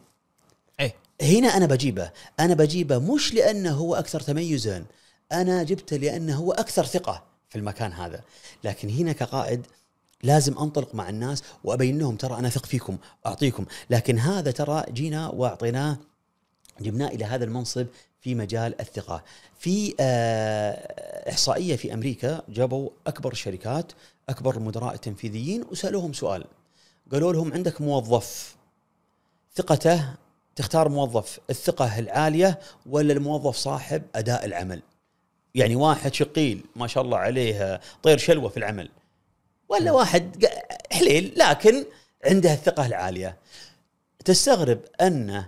إيه. 0.80 0.96
هنا 1.22 1.48
أنا 1.48 1.66
بجيبه 1.66 2.12
أنا 2.40 2.54
بجيبه 2.54 2.98
مش 2.98 3.34
لأنه 3.34 3.72
هو 3.72 3.96
أكثر 3.96 4.20
تميزا 4.20 4.86
أنا 5.32 5.64
جبته 5.64 5.98
لأنه 5.98 6.36
هو 6.36 6.52
أكثر 6.52 6.86
ثقة 6.86 7.24
في 7.50 7.56
المكان 7.56 7.92
هذا. 7.92 8.22
لكن 8.64 8.90
هنا 8.90 9.12
كقائد 9.12 9.68
لازم 10.24 10.58
أنطلق 10.58 10.96
مع 10.96 11.10
الناس 11.10 11.44
وأبين 11.64 12.00
لهم 12.00 12.16
ترى 12.16 12.40
أنا 12.40 12.48
اثق 12.48 12.66
فيكم 12.66 12.98
أعطيكم. 13.26 13.66
لكن 13.90 14.20
هذا 14.20 14.52
ترى 14.52 14.84
جينا 14.90 15.30
واعطيناه 15.30 15.98
جبناه 16.82 17.08
إلى 17.08 17.26
هذا 17.26 17.46
المنصب 17.46 17.88
في 18.22 18.36
مجال 18.36 18.82
الثقة. 18.82 19.24
في 19.60 19.96
آه، 20.00 21.30
إحصائية 21.30 21.76
في 21.76 21.94
أمريكا 21.94 22.42
جابوا 22.50 22.90
أكبر 23.08 23.32
الشركات 23.32 23.92
أكبر 24.30 24.58
المدراء 24.58 24.94
التنفيذيين 24.94 25.64
وسألوهم 25.72 26.14
سؤال. 26.14 26.46
قالوا 27.12 27.34
لهم 27.34 27.54
عندك 27.54 27.82
موظف 27.82 28.56
ثقته 29.56 30.14
تختار 30.56 30.90
موظف 30.90 31.40
الثقة 31.50 32.00
العاليه 32.00 32.60
ولا 32.86 33.14
الموظف 33.14 33.56
صاحب 33.56 34.04
أداء 34.16 34.46
العمل؟ 34.46 34.82
يعني 35.56 35.76
واحد 35.76 36.14
شقيل 36.14 36.64
ما 36.76 36.88
شاء 36.88 37.04
الله 37.04 37.18
عليه 37.18 37.82
طير 38.04 38.18
شلوة 38.18 38.50
في 38.50 38.58
العمل. 38.58 38.90
ولا 39.74 39.92
واحد 39.92 40.46
حليل 40.92 41.34
لكن 41.36 41.86
عنده 42.26 42.54
الثقة 42.54 42.86
العالية 42.86 43.38
تستغرب 44.26 44.80
أن 45.02 45.44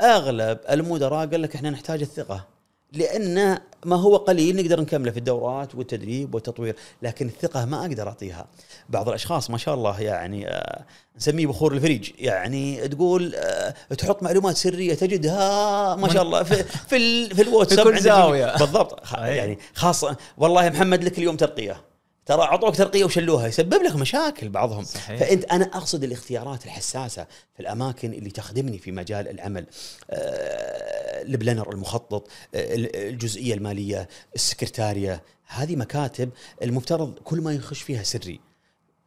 أغلب 0.00 0.58
المدراء 0.70 1.26
قال 1.26 1.42
لك 1.42 1.54
إحنا 1.54 1.70
نحتاج 1.70 2.00
الثقة 2.00 2.46
لأن 2.92 3.58
ما 3.84 3.96
هو 3.96 4.16
قليل 4.16 4.56
نقدر 4.56 4.80
نكمله 4.80 5.10
في 5.10 5.18
الدورات 5.18 5.74
والتدريب 5.74 6.34
والتطوير 6.34 6.76
لكن 7.02 7.26
الثقة 7.26 7.64
ما 7.64 7.80
أقدر 7.80 8.08
أعطيها 8.08 8.46
بعض 8.88 9.08
الأشخاص 9.08 9.50
ما 9.50 9.58
شاء 9.58 9.74
الله 9.74 10.00
يعني 10.00 10.48
آه، 10.48 10.84
نسميه 11.16 11.46
بخور 11.46 11.72
الفريج 11.72 12.10
يعني 12.18 12.88
تقول 12.88 13.34
آه، 13.34 13.74
تحط 13.98 14.22
معلومات 14.22 14.56
سرية 14.56 14.94
تجدها 14.94 15.96
ما 15.96 16.12
شاء 16.12 16.22
الله 16.22 16.42
في 16.42 16.64
في, 16.64 17.28
في 17.34 17.42
الواتساب 17.42 17.78
في 17.78 17.84
كل. 17.84 17.98
الجميع. 17.98 18.56
بالضبط. 18.56 19.12
يعني 19.12 19.58
خاصة 19.74 20.16
والله 20.38 20.68
محمد 20.68 21.04
لك 21.04 21.18
اليوم 21.18 21.36
ترقية 21.36 21.93
ترى 22.26 22.42
أعطوك 22.42 22.76
ترقية 22.76 23.04
وشلوها 23.04 23.46
يسبب 23.46 23.82
لك 23.82 23.96
مشاكل 23.96 24.48
بعضهم. 24.48 24.84
صحيح. 24.84 25.20
فأنت 25.20 25.44
أنا 25.44 25.64
أقصد 25.64 26.04
الاختيارات 26.04 26.64
الحساسة 26.64 27.26
في 27.54 27.60
الأماكن 27.60 28.12
اللي 28.12 28.30
تخدمني 28.30 28.78
في 28.78 28.92
مجال 28.92 29.28
العمل 29.28 29.66
آه، 30.10 31.22
ال 31.22 31.28
planner 31.28 31.72
المخطط 31.72 32.28
آه، 32.54 32.74
الجزئية 33.08 33.54
المالية 33.54 34.08
السكرتارية. 34.34 35.22
هذه 35.46 35.76
مكاتب 35.76 36.30
المفترض 36.62 37.14
كل 37.24 37.40
ما 37.40 37.52
يخش 37.52 37.82
فيها 37.82 38.02
سري. 38.02 38.40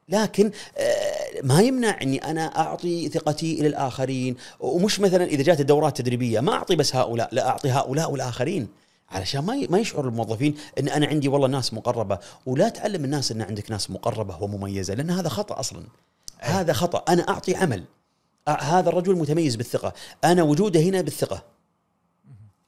لكن 0.09 0.51
آه، 0.77 1.41
ما 1.43 1.61
يمنع 1.61 2.01
اني 2.01 2.17
أنا 2.17 2.59
أعطي 2.59 3.09
ثقتي 3.09 3.59
إلى 3.59 3.67
الآخرين. 3.67 4.35
ومش 4.59 4.99
مثلا 4.99 5.25
إذا 5.25 5.43
جات 5.43 5.59
الدورات 5.59 5.99
التدريبية 5.99 6.39
ما 6.39 6.53
أعطي 6.53 6.75
بس 6.75 6.95
هؤلاء 6.95 7.29
لا 7.31 7.47
أعطي 7.47 7.69
هؤلاء 7.69 8.11
والآخرين. 8.11 8.67
علشان 9.11 9.41
ما 9.45 9.67
ما 9.69 9.79
يشعر 9.79 10.07
الموظفين 10.07 10.55
إن 10.79 10.87
أنا 10.87 11.05
عندي 11.07 11.27
والله 11.27 11.47
ناس 11.47 11.73
مقربة. 11.73 12.19
ولا 12.45 12.69
تعلم 12.69 13.05
الناس 13.05 13.31
إن 13.31 13.41
عندك 13.41 13.71
ناس 13.71 13.91
مقربة 13.91 14.43
ومميزة 14.43 14.93
لأن 14.93 15.09
هذا 15.11 15.29
خطأ 15.29 15.59
أصلا. 15.59 15.83
هذا 16.39 16.73
خطأ. 16.73 17.13
أنا 17.13 17.29
أعطي 17.29 17.55
عمل. 17.55 17.83
هذا 18.47 18.89
الرجل 18.89 19.15
متميز 19.15 19.55
بالثقة. 19.55 19.93
أنا 20.23 20.43
وجوده 20.43 20.79
هنا 20.79 21.01
بالثقة. 21.01 21.43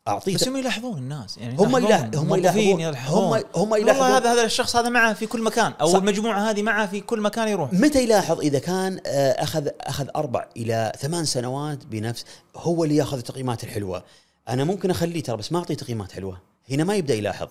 أعطيه 0.07 0.35
بس 0.35 0.47
هم 0.47 0.57
يلاحظون 0.57 0.97
الناس. 0.97 1.37
يعني 1.37 1.57
هم 1.57 1.77
يلاحظون. 1.77 2.39
يلاح- 2.39 2.55
هم 2.55 2.79
يلاحظون. 2.79 3.23
هم- 3.23 3.43
هم 3.55 3.71
والله 3.71 3.77
يلاحظون. 3.77 4.07
هذا 4.07 4.33
هذا 4.33 4.43
الشخص 4.43 4.75
هذا 4.75 4.89
معه 4.89 5.13
في 5.13 5.25
كل 5.25 5.43
مكان. 5.43 5.73
أو 5.81 5.87
صح. 5.87 5.99
المجموعة 5.99 6.49
هذه 6.49 6.61
معه 6.61 6.87
في 6.87 7.01
كل 7.01 7.21
مكان 7.21 7.47
يروح. 7.47 7.73
متى 7.73 8.03
يلاحظ؟ 8.03 8.39
إذا 8.39 8.59
كان 8.59 8.99
آه، 9.05 9.31
اخذ 9.43 9.67
أخذ 9.81 10.07
أربع 10.15 10.45
إلى 10.57 10.91
ثمان 10.99 11.25
سنوات 11.25 11.85
بنفس 11.85 12.25
هو 12.55 12.83
اللي 12.83 12.95
يأخذ 12.95 13.17
التقييمات 13.17 13.63
الحلوة. 13.63 14.03
أنا 14.49 14.63
ممكن 14.63 14.89
أخليه 14.89 15.23
ترى 15.23 15.37
بس 15.37 15.51
ما 15.51 15.59
أعطيه 15.59 15.73
تقييمات 15.73 16.11
حلوة. 16.11 16.41
هنا 16.71 16.83
ما 16.83 16.95
يبدأ 16.95 17.13
يلاحظ. 17.13 17.47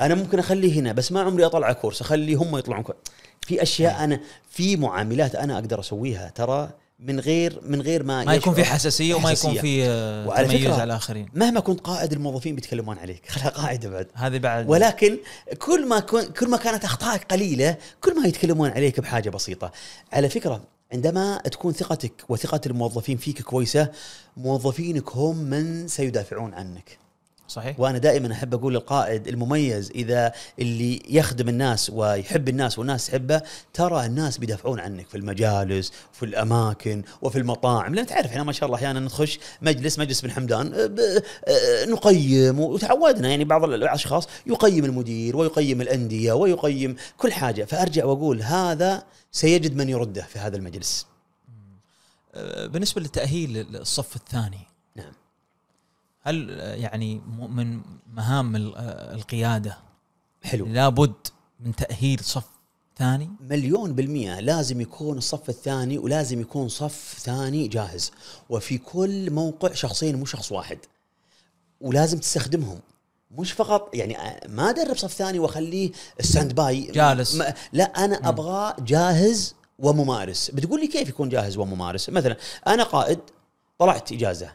أنا 0.00 0.14
ممكن 0.14 0.38
أخليه 0.38 0.80
هنا 0.80 0.92
بس 0.92 1.12
ما 1.12 1.20
عمري 1.20 1.46
أطلع 1.46 1.72
كورس. 1.72 2.00
أخليه 2.00 2.36
هم 2.36 2.56
يطلعون 2.56 2.82
كورس 2.82 2.98
في 3.46 3.62
أشياء 3.62 4.04
أنا 4.04 4.20
في 4.50 4.76
معاملات 4.76 5.34
أنا 5.34 5.54
أقدر 5.54 5.80
أسويها 5.80 6.28
ترى 6.34 6.70
من 6.98 7.20
غير 7.20 7.60
من 7.62 7.82
غير 7.82 8.02
ما 8.02 8.24
ما 8.24 8.34
يكون 8.34 8.54
في. 8.54 8.64
حساسية 8.64 9.14
وما 9.14 9.30
يكون. 9.32 9.54
في 9.54 9.84
آه، 9.84 10.28
وعلى 10.28 10.48
تميز 10.48 10.60
فكرة 10.60 10.72
على 10.72 10.84
الآخرين. 10.84 11.28
مهما 11.34 11.60
كنت 11.60 11.80
قائد 11.80 12.12
الموظفين 12.12 12.54
بيتكلمون 12.54 12.98
عليك. 12.98 13.28
خلها 13.32 13.48
قاعدة 13.48 13.88
بعد. 13.88 14.06
هذه 14.14 14.38
بعد. 14.38 14.70
ولكن 14.70 15.18
كل 15.58 15.88
ما 15.88 16.00
كن 16.00 16.22
كل 16.22 16.48
ما 16.48 16.56
كانت 16.56 16.84
اخطائك 16.84 17.24
قليلة 17.24 17.76
كل 18.00 18.20
ما 18.20 18.26
يتكلمون 18.26 18.70
عليك 18.70 19.00
بحاجة 19.00 19.30
بسيطة. 19.30 19.72
على 20.12 20.28
فكرة 20.28 20.62
عندما 20.92 21.38
تكون 21.38 21.72
ثقتك 21.72 22.12
وثقة 22.28 22.60
الموظفين 22.66 23.16
فيك 23.16 23.42
كويسة 23.42 23.92
موظفينك 24.36 25.16
هم 25.16 25.36
من 25.36 25.88
سيدافعون 25.88 26.54
عنك. 26.54 27.07
صحيح. 27.48 27.80
وأنا 27.80 27.98
دائما 27.98 28.32
أحب 28.32 28.54
أقول 28.54 28.74
للقائد 28.74 29.28
المميز 29.28 29.90
إذا 29.90 30.32
اللي 30.58 31.02
يخدم 31.08 31.48
الناس 31.48 31.90
ويحب 31.90 32.48
الناس 32.48 32.78
والناس 32.78 33.06
تحبه 33.06 33.42
ترى 33.74 34.06
الناس 34.06 34.38
بيدافعون 34.38 34.80
عنك 34.80 35.08
في 35.08 35.16
المجالس 35.16 35.92
وفي 36.14 36.22
الأماكن 36.24 37.02
وفي 37.22 37.38
المطاعم. 37.38 37.94
لأن 37.94 38.06
تعرف 38.06 38.26
إحنا 38.30 38.42
ما 38.42 38.52
شاء 38.52 38.66
الله 38.66 38.76
أحيانا 38.76 39.00
نخش 39.00 39.38
مجلس 39.62 39.98
مجلس 39.98 40.20
بن 40.20 40.30
حمدان 40.30 40.68
ب- 40.70 41.00
أه، 41.48 41.84
نقيم 41.84 42.60
وتعودنا 42.60 43.28
يعني 43.28 43.44
بعض 43.44 43.64
الأشخاص 43.64 44.28
يقيم 44.46 44.84
المدير 44.84 45.36
ويقيم 45.36 45.80
الأندية 45.80 46.32
ويقيم 46.32 46.96
كل 47.18 47.32
حاجة. 47.32 47.64
فأرجع 47.64 48.04
وأقول 48.04 48.42
هذا 48.42 49.02
سيجد 49.32 49.76
من 49.76 49.88
يرده 49.88 50.22
في 50.22 50.38
هذا 50.38 50.56
المجلس. 50.56 51.06
آه، 52.34 52.66
بالنسبة 52.66 53.00
للتأهيل 53.00 53.66
الصف 53.76 54.16
الثاني 54.16 54.67
هل 56.28 56.60
آه، 56.60 56.74
يعني 56.74 57.20
من 57.48 57.80
مهام 58.12 58.56
ال- 58.56 58.74
آه، 58.76 59.14
القيادة. 59.14 59.78
حلو. 60.42 60.66
لابد 60.66 61.14
من 61.60 61.74
تأهيل 61.74 62.20
صف 62.20 62.44
ثاني. 62.98 63.30
مليون 63.40 63.92
بالمية 63.94 64.40
لازم 64.40 64.80
يكون 64.80 65.18
الصف 65.18 65.48
الثاني 65.48 65.98
ولازم 65.98 66.40
يكون 66.40 66.68
صف 66.68 67.16
ثاني 67.20 67.68
جاهز. 67.68 68.10
وفي 68.50 68.78
كل 68.78 69.30
موقع 69.30 69.72
شخصين 69.72 70.16
مو 70.16 70.24
شخص 70.24 70.52
واحد. 70.52 70.78
ولازم 71.80 72.18
تستخدمهم. 72.18 72.80
مش 73.30 73.52
فقط 73.52 73.94
يعني 73.94 74.16
ما 74.48 74.70
أدرب 74.70 74.96
صف 74.96 75.12
ثاني 75.12 75.38
وأخليه 75.38 75.90
standby 76.20 76.80
جالس. 76.90 77.34
ما 77.34 77.54
لا 77.72 77.84
أنا 78.04 78.28
ابغاه 78.28 78.76
جاهز 78.80 79.54
وممارس. 79.78 80.50
بتقول 80.50 80.80
لي 80.80 80.86
كيف 80.86 81.08
يكون 81.08 81.28
جاهز 81.28 81.56
وممارس؟ 81.56 82.10
مثلا 82.10 82.36
أنا 82.66 82.82
قائد 82.82 83.18
طلعت 83.78 84.12
إجازة. 84.12 84.52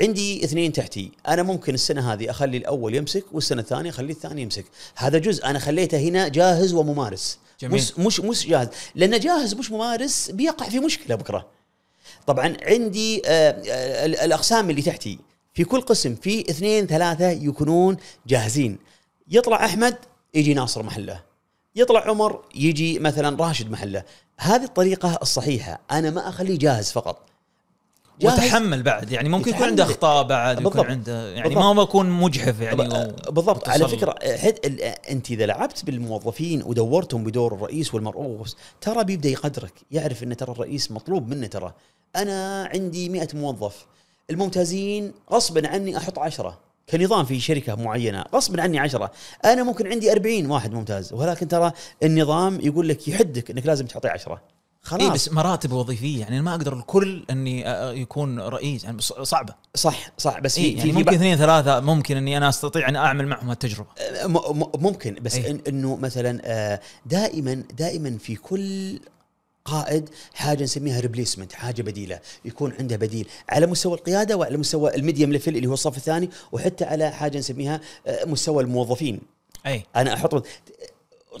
عندي 0.00 0.44
اثنين 0.44 0.72
تحتي. 0.72 1.12
أنا 1.28 1.42
ممكن 1.42 1.74
السنة 1.74 2.12
هذه 2.12 2.30
أخلي 2.30 2.56
الأول 2.56 2.94
يمسك 2.94 3.24
والسنة 3.32 3.60
الثانية 3.60 3.90
أخلي 3.90 4.12
الثاني 4.12 4.42
يمسك. 4.42 4.64
هذا 4.96 5.18
جزء 5.18 5.46
أنا 5.46 5.58
خليته 5.58 5.98
هنا 5.98 6.28
جاهز 6.28 6.72
وممارس. 6.72 7.38
جميل. 7.60 7.74
مش 7.74 7.98
مش 7.98 8.20
مش 8.20 8.46
جاهز. 8.46 8.68
لأنه 8.94 9.16
جاهز 9.16 9.54
مش 9.54 9.70
ممارس 9.70 10.30
بيقع 10.30 10.68
في 10.68 10.78
مشكلة 10.80 11.14
بكرة. 11.14 11.46
طبعا 12.26 12.56
عندي 12.62 13.22
آه، 13.26 13.50
آه، 13.50 14.06
ال- 14.06 14.16
الأقسام 14.16 14.70
اللي 14.70 14.82
تحتي. 14.82 15.18
في 15.54 15.64
كل 15.64 15.80
قسم 15.80 16.14
في 16.14 16.40
اثنين 16.40 16.86
ثلاثة 16.86 17.28
يكونون 17.30 17.96
جاهزين. 18.26 18.78
يطلع 19.28 19.64
أحمد 19.64 19.96
يجي 20.34 20.54
ناصر 20.54 20.82
محله. 20.82 21.22
يطلع 21.76 22.08
عمر 22.08 22.44
يجي 22.54 22.98
مثلا 22.98 23.44
راشد 23.44 23.70
محله. 23.70 24.02
هذه 24.38 24.64
الطريقة 24.64 25.18
الصحيحة. 25.22 25.80
أنا 25.90 26.10
ما 26.10 26.28
أخليه 26.28 26.58
جاهز 26.58 26.92
فقط. 26.92 27.31
وتحمل 28.24 28.82
بعد 28.82 29.10
يعني 29.12 29.28
ممكن 29.28 29.50
يكون. 29.50 29.66
عنده 29.66 29.84
أخطاء 29.84 30.22
بعد 30.26 30.60
يكون 30.60 30.72
بالضبط. 30.72 30.86
عنده 30.86 31.28
يعني 31.30 31.42
بالضبط. 31.48 31.58
ما 31.64 31.68
هو 31.68 31.74
بكون 31.84 32.10
مجحف 32.10 32.60
يعني 32.60 32.82
و- 32.82 33.32
بالضبط. 33.32 33.68
على 33.68 33.88
فكرة 33.88 34.14
حد 34.36 34.54
ال- 34.64 34.80
أنت 34.82 35.30
إذا 35.30 35.46
لعبت 35.46 35.84
بالموظفين 35.84 36.62
ودورتهم 36.66 37.24
بدور 37.24 37.54
الرئيس 37.54 37.94
والمرؤوس 37.94 38.56
ترى 38.80 39.04
بيبدأ 39.04 39.28
يقدرك. 39.28 39.72
يعرف 39.90 40.22
إن 40.22 40.36
ترى 40.36 40.52
الرئيس 40.52 40.90
مطلوب 40.92 41.28
منه 41.28 41.46
ترى. 41.46 41.72
أنا 42.16 42.68
عندي 42.74 43.08
100 43.08 43.28
موظف. 43.34 43.86
الممتازين 44.30 45.12
غصبا 45.32 45.68
عني 45.68 45.96
أحط 45.96 46.18
عشرة. 46.18 46.58
كنظام 46.90 47.24
في 47.24 47.40
شركة 47.40 47.74
معينة 47.74 48.24
غصبا 48.34 48.62
عني 48.62 48.78
عشرة. 48.78 49.10
أنا 49.44 49.62
ممكن 49.62 49.86
عندي 49.86 50.12
40 50.12 50.50
واحد 50.50 50.72
ممتاز. 50.72 51.12
ولكن 51.12 51.48
ترى 51.48 51.72
النظام 52.02 52.60
يقول 52.60 52.88
لك 52.88 53.08
يحدك 53.08 53.50
إنك 53.50 53.66
لازم 53.66 53.86
تعطي 53.86 54.08
عشرة. 54.08 54.42
خلاص. 54.82 55.02
اي 55.02 55.10
بس 55.10 55.32
مراتب 55.32 55.72
وظيفية. 55.72 56.20
يعني 56.20 56.40
ما 56.42 56.50
أقدر 56.50 56.72
الكل 56.78 57.24
إني 57.30 57.68
آه، 57.68 57.92
يكون 57.92 58.40
رئيس. 58.40 58.84
يعني 58.84 59.00
صعبة. 59.02 59.54
صح 59.74 60.12
صح. 60.18 60.40
بس 60.40 60.54
في 60.54 60.68
يعني 60.72 60.92
ممكن 60.92 61.14
اثنين 61.14 61.36
ثلاثة 61.36 61.80
ممكن 61.80 62.16
إني 62.16 62.36
أنا 62.36 62.48
أستطيع 62.48 62.88
أن 62.88 62.96
أعمل 62.96 63.26
معهم 63.26 63.50
التجربة. 63.50 63.88
م- 64.26 64.64
ممكن. 64.82 65.14
بس. 65.22 65.34
إن 65.36 65.60
إنه 65.68 65.96
مثلا 65.96 66.40
آه، 66.44 66.80
دائما 67.06 67.54
دائما 67.78 68.18
في 68.18 68.36
كل 68.36 68.98
قائد 69.64 70.08
حاجة 70.34 70.62
نسميها 70.64 71.00
replacement 71.00 71.52
حاجة 71.52 71.82
بديلة. 71.82 72.18
يكون 72.44 72.72
عنده 72.80 72.96
بديل 72.96 73.28
على 73.48 73.66
مستوى 73.66 73.94
القيادة 73.94 74.36
وعلى 74.36 74.56
مستوى 74.56 74.94
ال 74.94 74.99
medium 74.99 75.32
level 75.32 75.56
اللي 75.56 75.66
هو 75.68 75.74
الصف 75.74 75.96
الثاني 75.96 76.30
وحتى 76.52 76.84
على 76.84 77.10
حاجة 77.10 77.38
نسميها 77.38 77.80
آه، 78.06 78.24
مستوى 78.24 78.62
الموظفين. 78.62 79.20
اي 79.66 79.84
أنا 79.96 80.14
أحط 80.14 80.46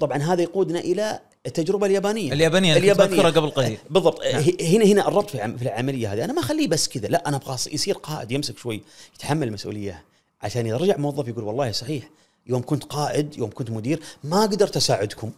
طبعا 0.00 0.18
هذا 0.18 0.42
يقودنا 0.42 0.78
إلى 0.78 1.20
التجربة 1.46 1.86
اليابانية. 1.86 2.32
اليابانية 2.32 2.76
اللي 2.76 2.90
كنت 2.94 3.00
بذكرها 3.00 3.30
قبل 3.30 3.50
قليل. 3.50 3.78
بالضبط. 3.90 4.24
نعم. 4.24 4.44
هنا 4.60 4.84
هنا 4.84 5.08
الربط 5.08 5.30
في 5.30 5.62
العملية 5.62 6.12
هذه. 6.12 6.24
أنا 6.24 6.32
ما 6.32 6.40
أخليه 6.40 6.68
بس 6.68 6.88
كذا. 6.88 7.08
لا 7.08 7.28
أنا 7.28 7.36
أبغى 7.36 7.54
يصير 7.54 7.94
قائد 7.94 8.32
يمسك 8.32 8.58
شوي 8.58 8.82
يتحمل 9.16 9.48
المسؤولية 9.48 10.04
عشان 10.42 10.66
اذا 10.66 10.76
رجع 10.76 10.96
موظف 10.96 11.28
يقول 11.28 11.44
والله 11.44 11.72
صحيح 11.72 12.10
يوم 12.46 12.62
كنت 12.62 12.84
قائد 12.84 13.38
يوم 13.38 13.50
كنت 13.50 13.70
مدير 13.70 14.00
ما 14.24 14.42
قدرت 14.42 14.76
أساعدكم. 14.76 15.30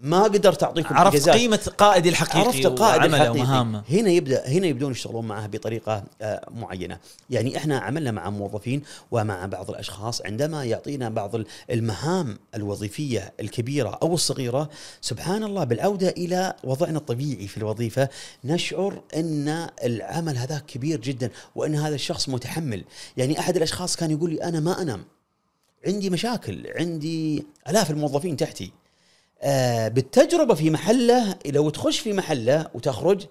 ما 0.00 0.22
قدرت 0.22 0.62
اعطيكم 0.62 0.94
عرفت 0.96 1.14
إنجازات. 1.14 1.34
قيمة 1.34 1.70
قائدي 1.78 2.08
الحقيقي 2.08 2.40
عرفت 2.46 2.66
القائد 2.66 3.04
الحقيقي. 3.04 3.30
ومهامه 3.30 3.82
هنا 3.90 4.10
يبدا 4.10 4.48
هنا 4.48 4.66
يبدون 4.66 4.90
يشتغلون 4.92 5.26
معه 5.26 5.46
بطريقة 5.46 6.04
آه، 6.22 6.48
معينة. 6.54 6.98
يعني 7.30 7.56
إحنا 7.56 7.78
عملنا 7.78 8.10
مع 8.10 8.30
موظفين 8.30 8.82
ومع 9.10 9.46
بعض 9.46 9.70
الأشخاص. 9.70 10.22
عندما 10.22 10.64
يعطينا 10.64 11.08
بعض 11.08 11.34
ال- 11.34 11.46
المهام 11.70 12.38
الوظيفية 12.54 13.32
الكبيرة 13.40 13.98
أو 14.02 14.14
الصغيرة 14.14 14.70
سبحان 15.00 15.44
الله 15.44 15.64
بالعودة 15.64 16.08
إلى 16.08 16.54
وضعنا 16.64 16.98
الطبيعي 16.98 17.46
في 17.48 17.56
الوظيفة 17.56 18.08
نشعر 18.44 19.02
أن 19.16 19.66
العمل 19.84 20.36
هذا 20.36 20.62
كبير 20.68 21.00
جدا 21.00 21.30
وأن 21.54 21.74
هذا 21.74 21.94
الشخص 21.94 22.28
متحمل. 22.28 22.84
يعني 23.16 23.38
أحد 23.38 23.56
الأشخاص 23.56 23.96
كان 23.96 24.10
يقول 24.10 24.30
لي 24.30 24.42
أنا 24.44 24.60
ما 24.60 24.82
أنام. 24.82 25.04
عندي 25.86 26.10
مشاكل. 26.10 26.66
عندي 26.78 27.46
آلاف 27.68 27.90
الموظفين 27.90 28.36
تحتي. 28.36 28.72
آه 29.42 29.88
بالتجربة 29.88 30.54
في 30.54 30.70
محله 30.70 31.36
لو 31.46 31.70
تخش 31.70 31.98
في 31.98 32.12
محله 32.12 32.66
وتخرج 32.74 33.26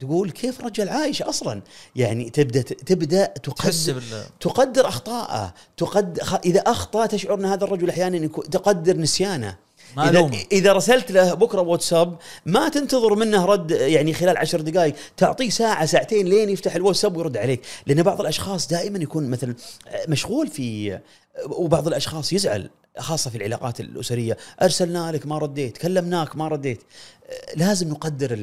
تقول 0.00 0.30
كيف 0.30 0.60
رجل 0.60 0.88
عايش 0.88 1.22
أصلا؟ 1.22 1.62
يعني 1.96 2.30
تبدأ 2.30 2.62
تبدأ 2.62 3.26
تحس 3.26 3.86
تقدر 3.86 4.22
تقدر 4.40 4.88
أخطاءه 4.88 5.54
تقدر 5.76 6.22
إذا 6.44 6.60
أخطأ 6.60 7.06
تشعر 7.06 7.34
أن 7.34 7.44
هذا 7.44 7.64
الرجل 7.64 7.90
أحيانا 7.90 8.28
تقدر 8.28 8.96
نسيانه. 8.96 9.56
ما 9.96 10.30
إذا 10.52 10.72
رسلت 10.72 11.12
له 11.12 11.34
بكرة 11.34 11.60
واتساب 11.60 12.16
ما 12.46 12.68
تنتظر 12.68 13.14
منه 13.14 13.44
رد 13.44 13.70
يعني 13.70 14.14
خلال 14.14 14.36
عشر 14.36 14.60
دقائق 14.60 14.94
تعطيه 15.16 15.50
ساعة 15.50 15.86
ساعتين 15.86 16.26
لين 16.26 16.48
يفتح 16.48 16.74
الواتساب 16.74 17.16
ويرد 17.16 17.36
عليك. 17.36 17.60
لأن 17.86 18.02
بعض 18.02 18.20
الأشخاص 18.20 18.68
دائما 18.68 18.98
يكون 18.98 19.30
مثلا 19.30 19.54
مشغول 20.08 20.48
في 20.48 20.98
وبعض 21.50 21.86
الأشخاص 21.86 22.32
يزعل. 22.32 22.70
خاصة 22.98 23.30
في 23.30 23.36
العلاقات 23.36 23.80
الأسرية. 23.80 24.36
أرسلنا 24.62 25.12
لك 25.12 25.26
ما 25.26 25.38
رديت. 25.38 25.78
كلمناك 25.78 26.36
ما 26.36 26.48
رديت. 26.48 26.82
لازم 27.56 27.88
نقدر 27.88 28.38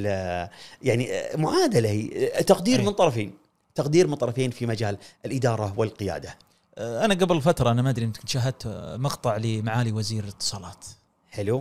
يعني 0.81 1.09
معادلة 1.35 1.89
هي. 1.89 2.27
تقدير 2.43 2.79
أي. 2.79 2.85
من 2.85 2.91
طرفين. 2.91 3.33
تقدير 3.75 4.07
من 4.07 4.15
طرفين 4.15 4.51
في 4.51 4.65
مجال 4.65 4.97
الإدارة 5.25 5.73
والقيادة. 5.77 6.35
أنا 6.77 7.13
قبل 7.13 7.41
فترة 7.41 7.71
أنا 7.71 7.81
ما 7.81 7.89
أدري 7.89 8.05
يمكن 8.05 8.27
شاهدت 8.27 8.67
مقطع 8.99 9.37
لمعالي 9.37 9.91
وزير 9.91 10.23
الاتصالات. 10.23 10.85
حلو. 11.29 11.57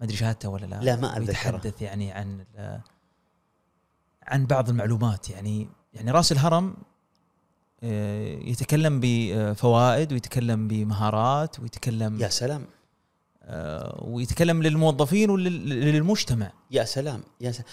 ما 0.00 0.06
أدري 0.06 0.16
شاهدته 0.16 0.48
ولا 0.48 0.66
لا. 0.66 0.80
لا، 0.82 0.96
ما 0.96 1.16
أتذكره. 1.16 1.30
يتحدث 1.30 1.82
يعني 1.82 2.12
عن 2.12 2.44
عن 4.22 4.46
بعض 4.46 4.68
المعلومات. 4.68 5.30
يعني 5.30 5.68
يعني 5.94 6.10
رأس 6.10 6.32
الهرم 6.32 6.66
آه، 6.68 6.89
يتكلم 7.82 9.00
بفوائد 9.02 10.12
ويتكلم 10.12 10.68
بمهارات 10.68 11.60
ويتكلم 11.60 12.20
يا 12.20 12.28
سلام. 12.28 12.64
آه، 13.42 14.04
ويتكلم 14.08 14.62
للموظفين 14.62 15.30
وللمجتمع 15.30 16.52
يا 16.70 16.84
سلام 16.84 17.20
يا 17.40 17.52
سلام. 17.52 17.66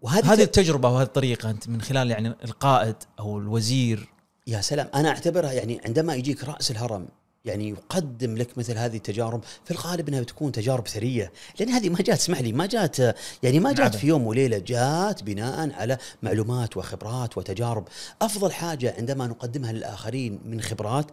وهذه 0.00 0.32
هذه 0.32 0.42
التجربة 0.42 0.88
وهذه 0.88 1.06
الطريقة 1.06 1.50
أنت 1.50 1.68
من 1.68 1.80
خلال 1.80 2.10
يعني 2.10 2.28
القائد 2.28 2.96
أو 3.18 3.38
الوزير. 3.38 4.08
يا 4.46 4.60
سلام. 4.60 4.88
أنا 4.94 5.08
أعتبرها 5.08 5.52
يعني 5.52 5.80
عندما 5.86 6.14
يجيك 6.14 6.44
رأس 6.44 6.70
الهرم 6.70 7.08
يعني 7.44 7.68
يقدم 7.68 8.36
لك 8.36 8.58
مثل 8.58 8.78
هذه 8.78 8.96
التجارب. 8.96 9.44
في 9.64 9.70
الغالب 9.70 10.08
إنها 10.08 10.20
بتكون 10.20 10.52
تجارب 10.52 10.88
ثريه 10.88 11.32
لأن 11.60 11.68
هذه 11.68 11.88
ما 11.88 11.96
جات 11.96 12.08
اسمح 12.18 12.40
لي 12.40 12.52
ما 12.52 12.66
جات 12.66 12.98
يعني 13.42 13.60
ما 13.60 13.72
جات 13.72 13.80
نعم. 13.80 14.00
في 14.00 14.06
يوم 14.06 14.26
وليلة. 14.26 14.58
جات 14.58 15.22
بناء 15.22 15.72
على 15.74 15.98
معلومات 16.22 16.76
وخبرات 16.76 17.38
وتجارب. 17.38 17.88
أفضل 18.22 18.52
حاجة 18.52 18.94
عندما 18.98 19.26
نقدمها 19.26 19.72
للآخرين 19.72 20.40
من 20.44 20.60
خبرات 20.60 21.06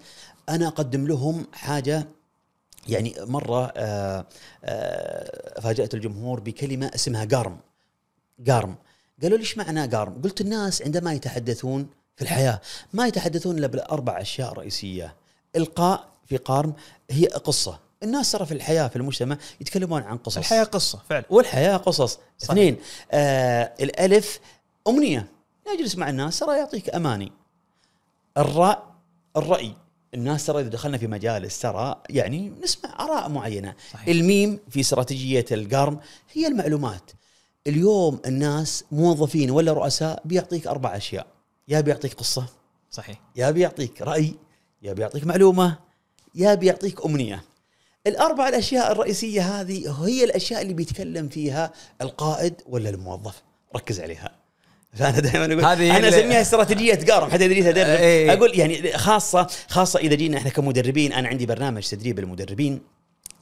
أنا 0.49 0.67
أقدم 0.67 1.07
لهم 1.07 1.47
حاجة. 1.53 2.07
يعني 2.87 3.15
مرة 3.19 3.73
آه، 3.77 4.25
آه، 4.65 5.59
فاجأت 5.61 5.93
الجمهور 5.93 6.39
بكلمة 6.39 6.91
اسمها 6.95 7.25
قارم 7.25 7.57
قارم 8.47 8.75
قالوا 9.21 9.37
لي 9.37 9.41
إيش 9.41 9.57
معنى 9.57 9.87
قارم؟ 9.87 10.21
قلت 10.21 10.41
الناس 10.41 10.81
عندما 10.81 11.13
يتحدثون 11.13 11.87
في 12.15 12.21
الحياة 12.21 12.61
ما 12.93 13.07
يتحدثون 13.07 13.57
إلا 13.57 13.67
بالاربع 13.67 14.21
أشياء 14.21 14.53
رئيسية. 14.53 15.15
إلقاء 15.55 16.14
في 16.25 16.37
قارم 16.37 16.73
هي 17.09 17.25
قصة. 17.25 17.79
الناس 18.03 18.31
ترى 18.31 18.45
في 18.45 18.53
الحياة 18.53 18.87
في 18.87 18.95
المجتمع 18.95 19.37
يتكلمون 19.61 20.01
عن 20.01 20.17
قصص. 20.17 20.37
الحياة 20.37 20.63
قصة 20.63 21.01
فعلا. 21.09 21.25
والحياة 21.29 21.77
قصص. 21.77 22.19
صحيح. 22.37 22.51
اثنين 22.51 22.77
آه 23.11 23.73
الألف 23.79 24.39
أمنية. 24.87 25.27
نجلس 25.73 25.95
مع 25.95 26.09
الناس 26.09 26.39
ترى 26.39 26.57
يعطيك 26.57 26.95
أماني. 26.95 27.31
الراء 28.37 28.95
الرأي. 29.37 29.73
الناس 30.13 30.45
ترى 30.45 30.61
إذا 30.61 30.69
دخلنا 30.69 30.97
في 30.97 31.07
مجالس 31.07 31.59
ترى 31.59 32.01
يعني 32.09 32.53
نسمع 32.63 32.95
آراء 32.99 33.29
معينة. 33.29 33.75
صحيح. 33.93 34.07
الميم 34.07 34.59
في 34.69 34.79
استراتيجية 34.79 35.45
القرم 35.51 35.99
هي 36.33 36.47
المعلومات. 36.47 37.11
اليوم 37.67 38.19
الناس 38.25 38.83
موظفين 38.91 39.51
ولا 39.51 39.73
رؤساء 39.73 40.21
بيعطيك 40.25 40.67
أربع 40.67 40.97
أشياء. 40.97 41.27
يا 41.67 41.81
بيعطيك 41.81 42.13
قصة. 42.13 42.45
صحيح. 42.91 43.21
يا 43.35 43.51
بيعطيك 43.51 44.01
رأي. 44.01 44.35
يا 44.81 44.93
بيعطيك 44.93 45.23
معلومة. 45.23 45.84
يا 46.35 46.53
بيعطيك 46.53 47.05
أمنية. 47.05 47.43
الأربع 48.07 48.47
الأشياء 48.47 48.91
الرئيسية 48.91 49.41
هذه 49.41 50.05
هي 50.05 50.23
الأشياء 50.23 50.61
اللي 50.61 50.73
بيتكلم 50.73 51.29
فيها 51.29 51.71
القائد 52.01 52.53
ولا 52.69 52.89
الموظف. 52.89 53.43
ركز 53.75 53.99
عليها. 53.99 54.31
فانا 54.93 55.19
دائما 55.19 55.45
أقول 55.45 55.65
هذه 55.65 55.97
أنا 55.97 56.09
أسميها 56.09 56.41
استراتيجية 56.41 56.99
قارم 57.11 57.29
حتى 57.29 57.45
ادري 57.45 57.69
أدرب. 57.69 57.87
إيه. 57.87 58.33
أقول 58.33 58.59
يعني 58.59 58.97
خاصة 58.97 59.47
خاصة 59.69 59.99
إذا 59.99 60.15
جينا 60.15 60.37
إحنا 60.37 60.49
كمدربين 60.49 61.13
أنا 61.13 61.27
عندي 61.27 61.45
برنامج 61.45 61.83
تدريب 61.83 62.19
المدربين. 62.19 62.81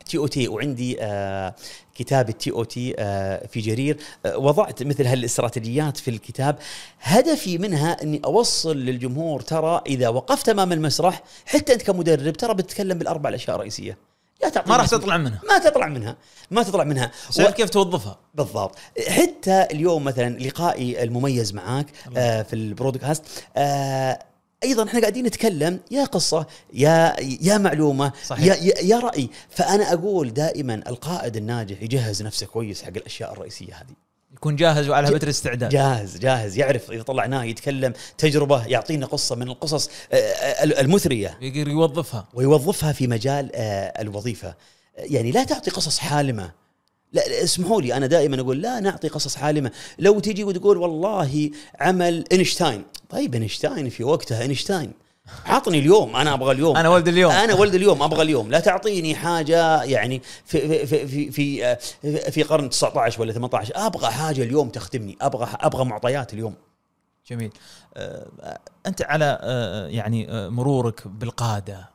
TOT 0.05 0.47
وعندي 0.47 0.97
آه 1.01 1.55
كتاب 1.95 2.29
ال 2.29 2.51
TOT 2.51 2.95
آه 2.99 3.47
في 3.47 3.59
جرير. 3.59 3.97
آه 4.25 4.37
وضعت 4.37 4.83
مثل 4.83 5.05
هالاستراتيجيات 5.05 5.97
في 5.97 6.09
الكتاب. 6.11 6.55
هدفي 7.01 7.57
منها 7.57 8.03
إني 8.03 8.21
أوصل 8.25 8.77
للجمهور 8.77 9.41
ترى 9.41 9.81
إذا 9.87 10.09
وقفت 10.09 10.49
أمام 10.49 10.71
المسرح 10.71 11.23
حتى 11.45 11.73
أنت 11.73 11.81
كمدرب 11.81 12.33
ترى 12.33 12.53
بتتكلم 12.53 12.97
بالأربع 12.97 13.29
الأشياء 13.29 13.55
الرئيسية. 13.55 13.97
لا 14.43 14.49
تعطي 14.49 14.69
ما 14.69 14.77
راح 14.77 14.87
تطلع 14.87 15.17
منها. 15.17 15.41
ما 15.49 15.57
تطلع 15.57 15.87
منها. 15.87 16.17
ما 16.51 16.63
تطلع 16.63 16.83
منها. 16.83 17.11
تعرف 17.35 17.53
كيف 17.53 17.69
توظفها؟ 17.69 18.19
بالضبط. 18.33 18.75
حتى 19.07 19.67
اليوم 19.71 20.03
مثلا 20.03 20.39
لقائي 20.39 21.03
المميز 21.03 21.53
معاك 21.53 21.85
آه 22.17 22.41
في 22.41 22.53
ال 22.55 22.62
broadcast 22.62 23.23
آه 23.57 24.19
أيضا 24.63 24.83
إحنا 24.83 24.99
قاعدين 24.99 25.25
نتكلم 25.25 25.79
يا 25.91 26.03
قصة 26.03 26.45
يا 26.73 27.15
يا 27.41 27.57
معلومة 27.57 28.11
صحيح. 28.25 28.45
يا, 28.45 28.53
يا 28.55 28.81
يا 28.81 28.99
رأي. 28.99 29.29
فأنا 29.49 29.93
أقول 29.93 30.33
دائما 30.33 30.73
القائد 30.87 31.37
الناجح 31.37 31.81
يجهز 31.81 32.23
نفسه 32.23 32.45
كويس 32.45 32.83
حق 32.83 32.89
الأشياء 32.95 33.33
الرئيسية 33.33 33.73
هذه. 33.73 33.95
يكون 34.33 34.55
جاهز 34.55 34.89
وعلى 34.89 35.07
هبه 35.07 35.19
الاستعداد. 35.23 35.69
جاهز 35.69 36.17
جاهز. 36.17 36.57
يعرف 36.57 36.91
إذا 36.91 37.03
طلعناه 37.03 37.43
يتكلم 37.43 37.93
تجربة 38.17 38.65
يعطينا 38.65 39.05
قصة 39.05 39.35
من 39.35 39.47
القصص 39.47 39.89
آه، 40.11 40.15
آه، 40.15 40.63
المثرية. 40.63 41.37
يقدر 41.41 41.67
يوظفها. 41.67 42.27
ويوظفها 42.33 42.91
في 42.91 43.07
مجال 43.07 43.51
آه، 43.55 44.01
الوظيفة. 44.01 44.55
يعني 44.97 45.31
لا 45.31 45.43
تعطي 45.43 45.71
قصص 45.71 45.97
حالمة. 45.99 46.62
لا 47.13 47.43
اسمحوا 47.43 47.81
لي 47.81 47.97
أنا 47.97 48.07
دائما 48.07 48.41
أقول 48.41 48.61
لا 48.61 48.79
نعطي 48.79 49.07
قصص 49.07 49.35
حالمه 49.35 49.71
لو 49.99 50.19
تجي 50.19 50.43
وتقول 50.43 50.77
والله 50.77 51.51
عمل 51.79 52.23
إينشتاين. 52.31 52.83
طيب 53.09 53.33
إينشتاين 53.33 53.89
في 53.89 54.03
وقتها 54.03 54.41
إينشتاين. 54.41 54.91
عطني 55.45 55.79
اليوم 55.79 56.15
أنا 56.15 56.33
أبغى 56.33 56.51
اليوم. 56.51 56.77
أنا 56.77 56.89
ولد 56.89 57.07
اليوم. 57.07 57.31
أنا 57.31 57.53
ولد 57.53 57.75
اليوم 57.75 58.03
أبغى 58.03 58.21
اليوم. 58.21 58.51
لا 58.51 58.59
تعطيني 58.59 59.15
حاجة 59.15 59.83
يعني 59.83 60.21
في 60.45 60.85
في 60.85 61.07
في 61.07 61.31
في, 62.01 62.31
في 62.31 62.43
قرن 62.43 62.69
19 62.69 63.21
ولا 63.21 63.33
18 63.33 63.73
أبغى 63.75 64.11
حاجة 64.11 64.43
اليوم 64.43 64.69
تخدمني. 64.69 65.17
أبغى 65.21 65.47
أبغى 65.59 65.85
معطيات 65.85 66.33
اليوم. 66.33 66.53
جميل. 67.29 67.51
آه، 67.97 68.59
أنت 68.87 69.01
على 69.01 69.39
آه، 69.41 69.87
يعني 69.87 70.31
آه، 70.31 70.49
مرورك 70.49 71.07
بالقادة 71.07 71.93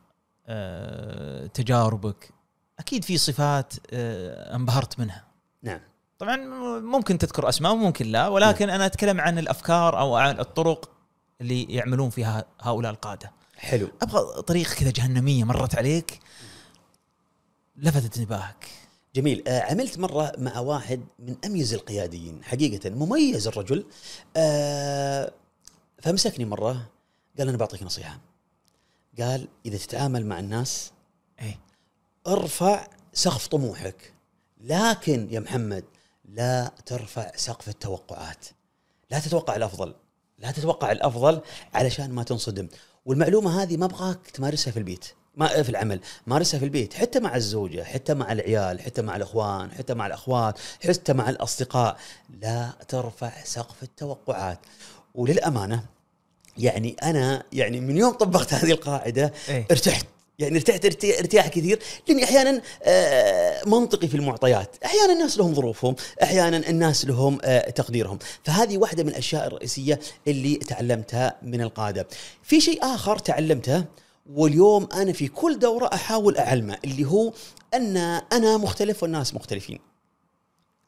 تجاربك 1.54 2.30
أكيد 2.78 3.04
في 3.04 3.18
صفات 3.18 3.72
آه، 3.92 4.56
انبهرت 4.56 4.98
منها. 4.98 5.24
نعم. 5.62 5.80
طبعا 6.18 6.36
ممكن 6.80 7.18
تذكر 7.18 7.48
أسماء 7.48 7.72
وممكن 7.72 8.06
لا 8.06 8.28
ولكن 8.28 8.70
أنا 8.70 8.86
أتكلم 8.86 9.20
عن 9.20 9.38
الأفكار 9.38 9.98
أو 9.98 10.16
عن 10.16 10.40
الطرق 10.40 10.90
اللي 11.40 11.64
يعملون 11.64 12.10
فيها 12.10 12.44
هؤلاء 12.60 12.92
القادة. 12.92 13.32
حلو. 13.56 13.88
أبغى 14.02 14.42
طريقه 14.42 14.74
كذا 14.74 14.90
جهنمية 14.90 15.44
مرت 15.44 15.74
عليك 15.74 16.20
لفتت 17.76 18.18
انتباهك. 18.18 18.68
جميل. 19.14 19.48
آه 19.48 19.60
عملت 19.60 19.98
مرة 19.98 20.32
مع 20.38 20.58
واحد 20.58 21.04
من 21.18 21.36
أميز 21.44 21.74
القياديين. 21.74 22.44
حقيقة 22.44 22.90
مميز 22.90 23.48
الرجل. 23.48 23.84
آه 24.36 25.32
فمسكني 26.02 26.44
مرة 26.44 26.86
قال 27.38 27.48
أنا 27.48 27.56
بعطيك 27.56 27.82
نصيحة. 27.82 28.18
قال 29.20 29.48
إذا 29.66 29.76
تتعامل 29.76 30.26
مع 30.26 30.38
الناس 30.38 30.92
إيه. 31.40 31.58
ارفع 32.28 32.86
سقف 33.12 33.46
طموحك. 33.46 34.12
لكن 34.60 35.28
يا 35.30 35.40
محمد 35.40 35.84
لا 36.24 36.70
ترفع 36.86 37.32
سقف 37.36 37.68
التوقعات. 37.68 38.46
لا 39.10 39.18
تتوقع 39.18 39.56
الأفضل. 39.56 39.94
لا 40.38 40.50
تتوقع 40.50 40.92
الأفضل 40.92 41.40
علشان 41.74 42.10
ما 42.10 42.22
تنصدم. 42.22 42.68
والمعلومة 43.06 43.62
هذه 43.62 43.76
ما 43.76 43.84
أبغاك 43.84 44.30
تمارسها 44.30 44.70
في 44.70 44.78
البيت. 44.78 45.04
ما 45.36 45.62
في 45.62 45.68
العمل. 45.68 46.00
مارسها 46.26 46.58
في 46.58 46.64
البيت. 46.64 46.94
حتى 46.94 47.20
مع 47.20 47.36
الزوجة 47.36 47.84
حتى 47.84 48.14
مع 48.14 48.32
العيال 48.32 48.80
حتى 48.80 49.02
مع 49.02 49.16
الإخوان 49.16 49.72
حتى 49.72 49.94
مع 49.94 50.06
الأخوات 50.06 50.58
حتى 50.88 51.12
مع 51.12 51.30
الأصدقاء. 51.30 51.96
لا 52.42 52.70
ترفع 52.88 53.44
سقف 53.44 53.82
التوقعات. 53.82 54.58
وللأمانة 55.14 55.84
يعني 56.58 56.96
أنا 57.02 57.42
يعني 57.52 57.80
من 57.80 57.96
يوم 57.96 58.12
طبقت 58.12 58.54
هذه 58.54 58.70
القاعدة 58.70 59.32
إيه. 59.48 59.66
ارتحت. 59.70 60.06
يعني 60.38 60.56
ارتحت 60.56 60.84
ارتي- 60.84 61.18
ارتياح 61.18 61.48
كثير. 61.48 61.78
لأني 62.08 62.24
أحيانا 62.24 62.60
آه، 62.82 63.62
منطقي 63.66 64.08
في 64.08 64.14
المعطيات، 64.16 64.76
أحيانا 64.84 65.12
الناس 65.12 65.38
لهم 65.38 65.54
ظروفهم، 65.54 65.94
أحيانا 66.22 66.56
الناس 66.56 67.04
لهم 67.04 67.38
آه، 67.44 67.70
تقديرهم، 67.70 68.18
فهذه 68.44 68.78
واحدة 68.78 69.02
من 69.02 69.08
الأشياء 69.08 69.46
الرئيسية 69.46 70.00
اللي 70.28 70.56
تعلمتها 70.56 71.36
من 71.42 71.60
القادة. 71.60 72.06
في 72.42 72.60
شيء 72.60 72.84
آخر 72.84 73.18
تعلمته 73.18 73.84
واليوم 74.32 74.88
أنا 74.94 75.12
في 75.12 75.28
كل 75.28 75.58
دورة 75.58 75.90
أحاول 75.94 76.36
أعلمه 76.36 76.78
اللي 76.84 77.04
هو 77.04 77.32
أن 77.74 77.96
أنا 78.32 78.56
مختلف 78.56 79.02
والناس 79.02 79.34
مختلفين. 79.34 79.78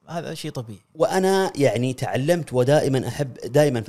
هذا 0.09 0.35
شيء 0.35 0.51
طبيعي. 0.51 0.81
وأنا 0.95 1.53
يعني 1.57 1.93
تعلمت 1.93 2.53
ودائما 2.53 3.09
أحب 3.09 3.35
دائما 3.45 3.85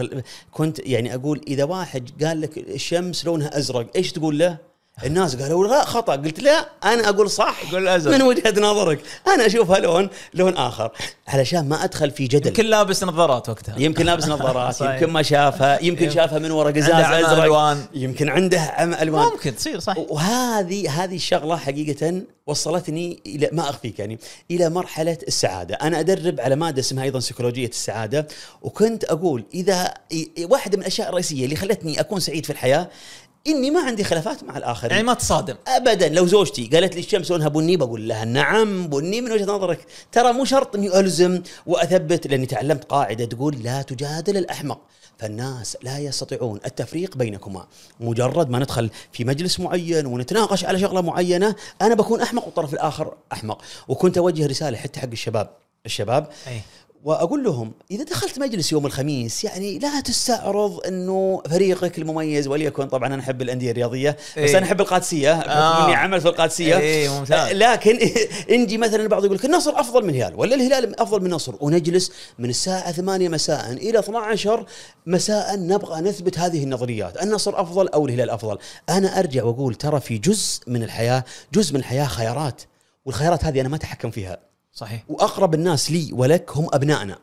كنت 0.51 0.79
يعني 0.79 1.15
أقول 1.15 1.41
إذا 1.47 1.63
واحد 1.63 2.23
قال 2.25 2.41
لك 2.41 2.57
الشمس 2.57 3.25
لونها 3.25 3.57
أزرق 3.57 3.87
إيش 3.95 4.11
تقول 4.11 4.39
له؟ 4.39 4.70
الناس 5.05 5.35
قالوا 5.35 5.67
لا 5.67 5.85
خطأ 5.85 6.15
قلت 6.15 6.39
لا 6.39 6.69
أنا 6.83 7.09
أقول 7.09 7.29
صح 7.29 7.71
قول 7.71 7.87
أزرق. 7.87 8.15
من 8.15 8.21
وجهة 8.21 8.53
نظرك 8.59 8.99
أنا 9.27 9.45
أشوفها 9.45 9.79
لون 9.79 10.09
لون 10.33 10.57
آخر 10.57 10.91
علشان 11.27 11.69
ما 11.69 11.83
أدخل 11.83 12.11
في 12.11 12.27
جدل 12.27 12.47
يمكن 12.47 12.65
لابس 12.65 13.03
نظارات 13.03 13.49
وقتها 13.49 13.75
يمكن 13.77 14.05
لابس 14.05 14.27
نظارات. 14.27 14.81
يمكن 14.81 15.09
ما 15.09 15.21
شافها 15.21 15.83
يمكن. 15.83 16.09
شافها 16.09 16.39
من 16.39 16.51
ورا 16.51 16.71
قزاز 16.71 16.89
أزرق 16.89 17.43
ألوان. 17.43 17.85
يمكن 17.93 18.29
عنده 18.29 18.59
عمى 18.59 19.01
ألوان 19.01 19.25
ممكن 19.25 19.55
تصير 19.55 19.79
صح 19.79 19.97
وهذه 19.97 21.03
هذه 21.03 21.15
الشغلة 21.15 21.57
حقيقة 21.57 22.21
وصلتني 22.47 23.19
إلى 23.25 23.49
ما 23.51 23.69
أخفيك 23.69 23.99
يعني 23.99 24.19
إلى 24.51 24.69
مرحلة 24.69 25.17
السعادة، 25.27 25.75
أنا 25.75 25.99
أدرب 25.99 26.41
على 26.41 26.55
مادة 26.55 26.79
اسمها 26.79 27.03
أيضا 27.03 27.19
سيكولوجية 27.19 27.67
السعادة 27.67 28.27
وكنت 28.61 29.03
أقول 29.03 29.43
إذا 29.53 29.93
واحدة 30.43 30.77
من 30.77 30.81
الأشياء 30.81 31.09
الرئيسية 31.09 31.45
اللي 31.45 31.55
خلتني 31.55 31.99
أكون 31.99 32.19
سعيد 32.19 32.45
في 32.45 32.51
الحياة 32.51 32.89
إني 33.47 33.71
ما 33.71 33.79
عندي 33.79 34.03
خلافات 34.03 34.43
مع 34.43 34.57
الآخرين. 34.57 34.91
يعني 34.91 35.03
ما 35.03 35.13
تصادم. 35.13 35.55
ابدا 35.67 36.09
لو 36.09 36.25
زوجتي 36.25 36.69
قالت 36.73 36.93
لي 36.93 36.99
الشمس 36.99 37.31
لونها 37.31 37.47
بني 37.47 37.77
بقول 37.77 38.07
لها 38.07 38.25
نعم 38.25 38.87
بني 38.87 39.21
من 39.21 39.31
وجهة 39.31 39.45
نظرك. 39.45 39.85
ترى 40.11 40.33
مو 40.33 40.45
شرط 40.45 40.75
إني 40.75 40.99
ألزم 40.99 41.41
وأثبت 41.65 42.27
لأني 42.27 42.45
تعلمت 42.45 42.83
قاعدة 42.83 43.25
تقول 43.25 43.63
لا 43.63 43.81
تجادل 43.81 44.37
الأحمق. 44.37 44.79
فالناس 45.17 45.77
لا 45.83 45.99
يستطيعون 45.99 46.59
التفريق 46.65 47.17
بينكما. 47.17 47.67
مجرد 47.99 48.49
ما 48.49 48.59
ندخل 48.59 48.89
في 49.11 49.23
مجلس 49.23 49.59
معين 49.59 50.05
ونتناقش 50.05 50.65
على 50.65 50.79
شغلة 50.79 51.01
معينة 51.01 51.55
أنا 51.81 51.95
بكون 51.95 52.21
أحمق 52.21 52.45
والطرف 52.45 52.73
الآخر 52.73 53.13
أحمق. 53.33 53.61
وكنت 53.87 54.17
أوجه 54.17 54.45
رسالة 54.45 54.77
حتى 54.77 54.99
حق 54.99 55.09
الشباب. 55.11 55.49
الشباب 55.85 56.29
أي. 56.47 56.61
وأقول 57.03 57.43
لهم 57.43 57.71
إذا 57.91 58.03
دخلت 58.03 58.39
مجلس 58.39 58.71
يوم 58.71 58.85
الخميس 58.85 59.43
يعني 59.43 59.79
لا 59.79 59.99
تستعرض 59.99 60.85
إنه 60.87 61.41
فريقك 61.49 61.97
المميز 61.97 62.47
وليكن 62.47 62.87
طبعا 62.87 63.07
أنا 63.13 63.21
أحب 63.21 63.41
الأندية 63.41 63.71
الرياضية 63.71 64.09
بس 64.11 64.37
إيه. 64.37 64.57
أنا 64.57 64.65
أحب 64.65 64.81
القادسية 64.81 65.33
آه. 65.33 65.85
اني 65.85 65.95
عمل 65.95 66.21
في 66.21 66.27
القادسية 66.27 66.77
إيه، 66.77 67.09
ممتاز. 67.09 67.51
لكن 67.51 67.99
إنجي 68.55 68.77
مثلا 68.77 69.03
البعض 69.03 69.25
يقول 69.25 69.37
لك 69.37 69.45
النصر 69.45 69.79
أفضل 69.79 70.03
من 70.03 70.09
الهلال 70.09 70.39
ولا 70.39 70.55
الهلال 70.55 70.99
أفضل 70.99 71.19
من 71.19 71.25
النصر 71.25 71.55
ونجلس 71.59 72.11
من 72.39 72.49
الساعة 72.49 72.91
8 72.91 73.29
مساء 73.29 73.71
إلى 73.71 73.99
12 73.99 74.65
مساء 75.05 75.59
نبغى 75.59 76.01
نثبت 76.01 76.39
هذه 76.39 76.63
النظريات 76.63 77.23
النصر 77.23 77.61
أفضل 77.61 77.87
أو 77.87 78.05
الهلال 78.05 78.29
أفضل 78.29 78.57
أنا 78.89 79.19
أرجع 79.19 79.43
وأقول 79.43 79.75
ترى 79.75 79.99
في 79.99 80.17
جزء 80.17 80.61
من 80.67 80.83
الحياة 80.83 81.23
جزء 81.53 81.73
من 81.73 81.79
الحياة 81.79 82.05
خيارات 82.05 82.61
والخيارات 83.05 83.45
هذه 83.45 83.61
أنا 83.61 83.69
ما 83.69 83.75
أتحكم 83.75 84.11
فيها 84.11 84.50
صحيح. 84.73 85.03
وأقرب 85.09 85.53
الناس 85.53 85.91
لي 85.91 86.09
ولك 86.13 86.51
هم 86.57 86.67
أبنائنا. 86.73 87.17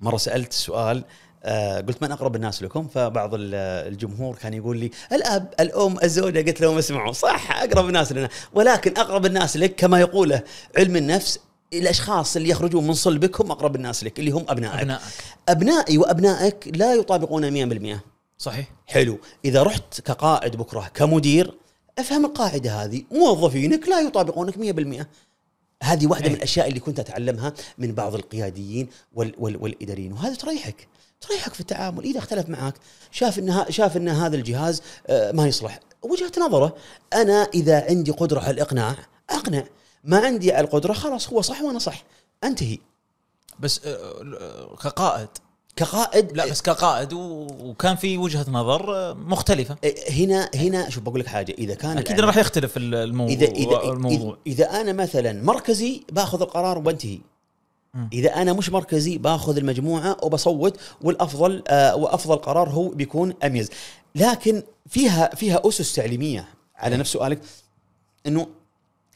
مرة 0.00 0.16
سألت 0.16 0.52
سؤال 0.52 1.04
آه 1.44 1.80
قلت 1.80 2.02
من 2.02 2.12
أقرب 2.12 2.36
الناس 2.36 2.62
لكم؟ 2.62 2.88
فبعض 2.88 3.34
ال- 3.34 3.54
الجمهور 3.92 4.34
كان 4.36 4.54
يقول 4.54 4.76
لي 4.78 4.90
الأب 5.12 5.54
الأم 5.60 5.96
الزوجة. 6.02 6.38
قلت 6.46 6.60
لهم 6.60 6.78
اسمعوا 6.78 7.12
صح 7.12 7.62
أقرب 7.62 7.88
الناس 7.88 8.12
لنا. 8.12 8.28
ولكن 8.54 8.96
أقرب 8.96 9.26
الناس 9.26 9.56
لك 9.56 9.74
كما 9.74 10.00
يقوله 10.00 10.42
علم 10.78 10.96
النفس 10.96 11.38
الأشخاص 11.72 12.36
اللي 12.36 12.48
يخرجون 12.48 12.86
من 12.86 12.94
صلبك 12.94 13.40
هم 13.40 13.50
أقرب 13.50 13.76
الناس 13.76 14.04
لك 14.04 14.18
اللي 14.18 14.30
هم 14.30 14.44
أبنائك. 14.48 14.80
أبنائك. 14.80 15.02
أبنائي 15.48 15.98
وأبنائك 15.98 16.68
لا 16.74 16.94
يطابقون 16.94 17.50
100% 17.96 18.00
صحيح. 18.38 18.66
حلو. 18.86 19.18
إذا 19.44 19.62
رحت 19.62 20.00
كقائد 20.00 20.56
بكره 20.56 20.90
كمدير 20.94 21.54
أفهم 21.98 22.24
القاعدة 22.26 22.70
هذه. 22.84 23.04
موظفينك 23.12 23.88
لا 23.88 24.00
يطابقونك 24.00 24.54
100% 24.58 25.06
هذه 25.82 26.06
واحدة 26.06 26.24
أي. 26.24 26.30
من 26.30 26.36
الأشياء 26.36 26.68
اللي 26.68 26.80
كنت 26.80 27.00
أتعلمها 27.00 27.52
من 27.78 27.94
بعض 27.94 28.14
القياديين 28.14 28.88
وال 29.14 29.34
وال 29.38 29.56
والإداريين 29.62 30.12
وهذا 30.12 30.34
تريحك 30.34 30.88
تريحك 31.20 31.54
في 31.54 31.60
التعامل. 31.60 32.04
إذا 32.04 32.18
اختلف 32.18 32.48
معك 32.48 32.74
شاف 33.10 33.38
ها- 33.38 33.70
شاف 33.70 33.96
إن 33.96 34.08
هذا 34.08 34.36
الجهاز 34.36 34.82
آه، 35.06 35.32
ما 35.32 35.46
يصلح. 35.46 35.80
وجهة 36.02 36.32
نظره 36.46 36.76
أنا 37.12 37.48
إذا 37.54 37.84
عندي 37.88 38.10
قدرة 38.10 38.40
على 38.40 38.50
الإقناع 38.50 38.96
أقنع. 39.30 39.64
ما 40.04 40.18
عندي 40.18 40.52
على 40.52 40.64
القدرة 40.66 40.92
خلاص 40.92 41.28
هو 41.28 41.40
صح 41.42 41.62
وأنا 41.62 41.78
صح. 41.78 42.04
أنتهي. 42.44 42.78
بس 43.60 43.80
آه، 43.86 44.22
آه، 44.40 44.76
كقائد 44.82 45.28
كقائد 45.78 46.36
لا 46.36 46.46
بس 46.46 46.62
كقائد 46.62 47.12
وكان 47.12 47.96
في 47.96 48.18
وجهة 48.18 48.46
نظر 48.50 49.14
مختلفة. 49.14 49.76
آه، 49.84 49.94
هنا 50.10 50.50
هنا 50.54 50.90
شوف 50.90 51.02
بقول 51.02 51.20
لك 51.20 51.26
حاجة. 51.26 51.54
إذا 51.58 51.74
كان 51.74 51.98
أكيد 51.98 52.20
راح 52.20 52.36
يختلف 52.36 52.76
ال- 52.76 52.94
الموضوع 52.94 53.34
اذا 53.34 53.46
اذا 53.46 53.82
الموضوع. 53.92 54.38
إذا, 54.46 54.64
إذا 54.66 54.80
أنا 54.80 54.92
مثلا 54.92 55.42
مركزي 55.42 56.02
باخذ 56.12 56.42
القرار 56.42 56.78
وبنتهي. 56.78 57.18
إذا 58.12 58.34
أنا 58.34 58.52
مش 58.52 58.70
مركزي 58.70 59.18
باخذ 59.18 59.56
المجموعة 59.56 60.16
وبصوت 60.22 60.80
والأفضل 61.02 61.62
آه 61.68 61.96
وأفضل 61.96 62.36
قرار 62.36 62.68
هو 62.68 62.88
بيكون 62.88 63.34
أميز. 63.44 63.70
لكن 64.14 64.62
فيها 64.88 65.34
فيها 65.34 65.60
أسس 65.64 65.94
تعليمية 65.94 66.48
على 66.76 66.96
نفس 66.96 67.12
سؤالك 67.12 67.40
إنه 68.26 68.46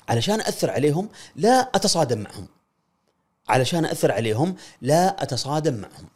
علشان 0.08 0.40
أثر 0.40 0.70
عليهم 0.70 1.08
لا 1.36 1.70
أتصادم 1.74 2.18
معهم. 2.18 2.46
علشان 3.48 3.84
أثر 3.84 4.12
عليهم 4.12 4.54
لا 4.82 5.22
أتصادم 5.22 5.74
معهم. 5.74 6.08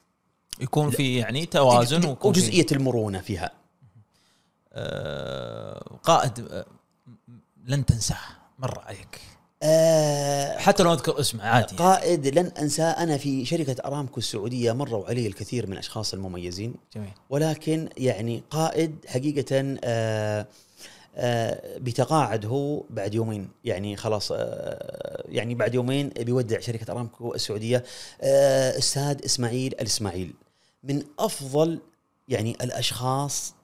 يكون 0.60 0.90
في 0.90 1.16
يعني 1.16 1.46
توازن 1.46 2.06
ويكون 2.08 2.32
في- 2.32 2.40
وجزئيه 2.40 2.66
المرونة 2.72 3.20
فيها. 3.20 3.50
آه، 4.72 5.98
قائد 6.02 6.46
آه، 6.50 6.66
لن 7.66 7.86
تنساه 7.86 8.16
مر 8.58 8.78
عليك. 8.86 9.20
آه 9.62 10.58
حتى 10.58 10.82
لو 10.82 10.92
أذكر 10.92 11.20
اسمه 11.20 11.42
عادي. 11.44 11.76
قائد 11.76 12.26
لن 12.38 12.46
أنساه. 12.46 12.90
أنا 12.90 13.16
في 13.18 13.44
شركة 13.44 13.76
أرامكو 13.84 14.18
السعودية 14.20 14.72
مروا 14.72 15.06
علي 15.06 15.26
الكثير 15.26 15.66
من 15.66 15.72
الاشخاص 15.72 16.14
المميزين. 16.14 16.74
جميل. 16.94 17.10
ولكن 17.30 17.88
يعني 17.96 18.42
قائد 18.50 18.96
حقيقة 19.08 19.76
آه 19.84 20.46
آه 21.16 21.78
بيتقاعد 21.78 22.46
هو 22.46 22.82
بعد 22.90 23.14
يومين. 23.14 23.48
يعني 23.64 23.96
خلاص 23.96 24.32
آه 24.32 25.24
يعني 25.28 25.54
بعد 25.54 25.74
يومين 25.74 26.08
بيودع 26.08 26.60
شركة 26.60 26.92
أرامكو 26.92 27.34
السعودية. 27.34 27.84
آه 28.20 28.78
أستاذ 28.78 29.24
إسماعيل 29.24 29.72
الإسماعيل. 29.80 30.34
من 30.88 31.02
أفضل 31.18 31.80
يعني 32.28 32.50
الأشخاص 32.50 33.54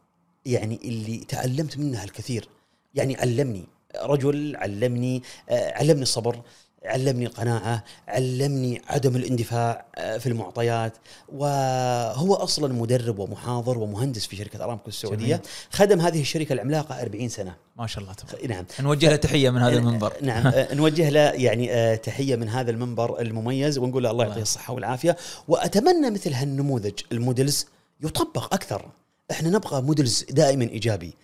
يعني 0.47 0.81
اللي 0.85 1.19
تعلمت 1.19 1.79
منها 1.79 2.05
الكثير. 2.05 2.49
يعني 2.95 3.17
علمني 3.17 3.67
رجل 3.97 4.57
علمني 4.57 5.23
آه، 5.49 5.79
علمني 5.79 6.03
الصبر 6.03 6.43
علمني 6.85 7.27
القناعة 7.27 7.85
علمني 8.09 8.83
عدم 8.89 9.17
الاندفاع 9.17 9.85
آه، 9.95 10.19
في 10.19 10.29
المعطيات 10.29 10.93
وهو 11.29 12.35
أصلا 12.35 12.75
مدرب 12.75 13.19
ومحاضر 13.19 13.79
ومهندس 13.79 14.27
في 14.27 14.37
شركة 14.37 14.65
أرامكو 14.65 14.89
السعودية 14.89 15.27
جميل. 15.27 15.41
خدم 15.71 16.01
هذه 16.01 16.21
الشركة 16.21 16.53
العملاقة 16.53 17.03
40 17.03 17.29
سنة. 17.29 17.55
ما 17.77 17.87
شاء 17.87 18.03
الله 18.03 18.15
تبارك. 18.15 18.51
نعم. 18.51 18.65
نوجه 18.81 19.11
له 19.11 19.17
تحية 19.17 19.51
من 19.51 19.63
هذا 19.63 19.77
المنبر. 19.77 20.13
نعم. 20.23 20.47
آه، 20.55 20.75
نوجه 20.75 21.11
له 21.11 21.21
يعني 21.21 21.73
آه، 21.73 21.95
تحية 21.95 22.37
من 22.37 22.49
هذا 22.49 22.71
المنبر 22.71 23.21
المميز 23.21 23.79
ونقول 23.79 24.03
له 24.03 24.11
الله 24.11 24.25
يعطيه 24.25 24.35
الله. 24.35 24.43
الصحة 24.43 24.75
والعافية. 24.75 25.17
وأتمنى 25.49 26.11
مثل 26.11 26.33
هالنموذج 26.33 27.01
ال 27.13 27.20
models 27.20 27.67
يطبق 28.01 28.55
أكثر. 28.55 28.89
إحنا 29.31 29.51
نبغى 29.51 29.83
models 29.83 30.25
دائما 30.31 30.65
إيجابي. 30.65 31.15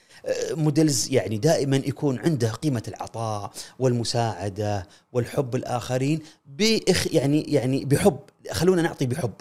models 0.51 1.09
يعني 1.13 1.39
دائما 1.39 1.77
يكون 1.77 2.19
عنده 2.19 2.51
قيمة 2.51 2.83
العطاء 2.89 3.51
والمساعدة 3.79 4.87
والحب 5.13 5.55
الآخرين 5.57 6.21
بإخ 6.47 7.07
يعني 7.15 7.41
يعني 7.43 7.85
بحب. 7.85 8.19
خلونا 8.53 8.83
نعطي 8.83 9.07
بحب. 9.07 9.33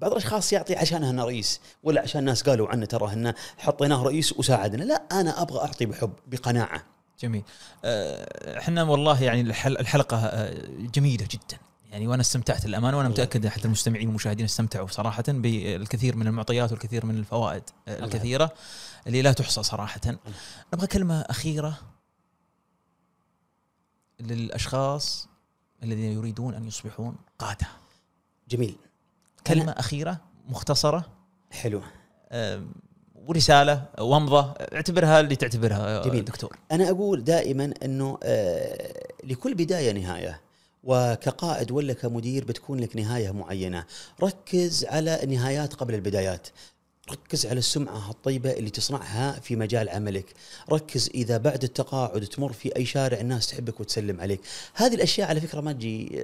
بعض 0.00 0.10
الأشخاص 0.10 0.52
يعطي 0.52 0.76
عشان 0.76 1.04
أنه 1.04 1.24
رئيس 1.24 1.60
ولا 1.82 2.00
عشان 2.00 2.20
الناس 2.20 2.42
قالوا 2.42 2.68
عنه 2.68 2.86
ترى 2.86 3.12
إنه 3.12 3.34
حطيناه 3.58 4.02
رئيس 4.02 4.32
وساعدنا. 4.38 4.84
لا 4.84 5.02
أنا 5.12 5.42
أبغى 5.42 5.58
أعطي 5.60 5.86
بحب 5.86 6.12
بقناعة. 6.26 6.82
جميل. 7.20 7.42
آه، 7.84 8.58
إحنا 8.58 8.82
والله 8.82 9.22
يعني 9.22 9.40
الحل- 9.40 9.78
الحلقة 9.78 10.16
آه، 10.16 10.54
جميلة 10.94 11.26
جدا. 11.30 11.58
يعني 11.90 12.06
وأنا 12.06 12.20
استمتعت 12.20 12.66
للامانه 12.66 12.98
وأنا. 12.98 13.08
متأكد 13.08 13.46
حتى 13.46 13.64
المستمعين 13.64 14.06
والمشاهدين 14.06 14.44
استمتعوا 14.44 14.86
صراحة 14.88 15.24
بالكثير 15.28 16.16
من 16.16 16.26
المعطيات 16.26 16.72
والكثير 16.72 17.06
من 17.06 17.16
الفوائد 17.18 17.62
آه، 17.88 17.96
الله. 17.96 18.48
اللي 19.06 19.22
لا 19.22 19.32
تحصى 19.32 19.62
صراحة. 19.62 20.00
نبغى 20.74 20.86
كلمة 20.86 21.20
أخيرة 21.20 21.78
للأشخاص 24.20 25.28
الذين 25.82 26.12
يريدون 26.12 26.54
أن 26.54 26.66
يصبحون 26.66 27.16
قادة. 27.38 27.66
جميل. 28.48 28.76
كلمة 29.46 29.72
أخيرة 29.72 30.20
مختصرة 30.48 31.04
حلو. 31.50 31.82
ورسالة 33.14 33.84
ومضه 34.00 34.40
اعتبرها 34.50 35.20
اللي 35.20 35.36
تعتبرها 35.36 35.98
آه، 35.98 36.02
جميل. 36.02 36.24
دكتور. 36.24 36.58
أنا 36.72 36.90
أقول 36.90 37.24
دائما 37.24 37.74
إنه 37.84 38.18
آه، 38.22 39.12
لكل 39.24 39.54
بداية 39.54 39.92
نهاية 39.92 40.40
وكقائد 40.84 41.70
ولا 41.70 41.92
كمدير 41.92 42.44
بتكون 42.44 42.80
لك 42.80 42.96
نهاية 42.96 43.30
معينة. 43.30 43.86
ركز 44.22 44.84
على 44.84 45.22
النهايات 45.22 45.74
قبل 45.74 45.94
البدايات. 45.94 46.48
ركز 47.10 47.46
على 47.46 47.58
السمعة 47.58 48.10
الطيبة 48.10 48.50
اللي 48.52 48.70
تصنعها 48.70 49.40
في 49.40 49.56
مجال 49.56 49.88
عملك. 49.88 50.24
ركز 50.70 51.10
إذا 51.14 51.36
بعد 51.36 51.62
التقاعد 51.62 52.26
تمر 52.26 52.52
في 52.52 52.76
أي 52.76 52.84
شارع 52.84 53.20
الناس 53.20 53.46
تحبك 53.46 53.80
وتسلم 53.80 54.20
عليك. 54.20 54.40
هذه 54.74 54.94
الأشياء 54.94 55.28
على 55.28 55.40
فكرة 55.40 55.60
ما 55.60 55.72
تجي 55.72 56.22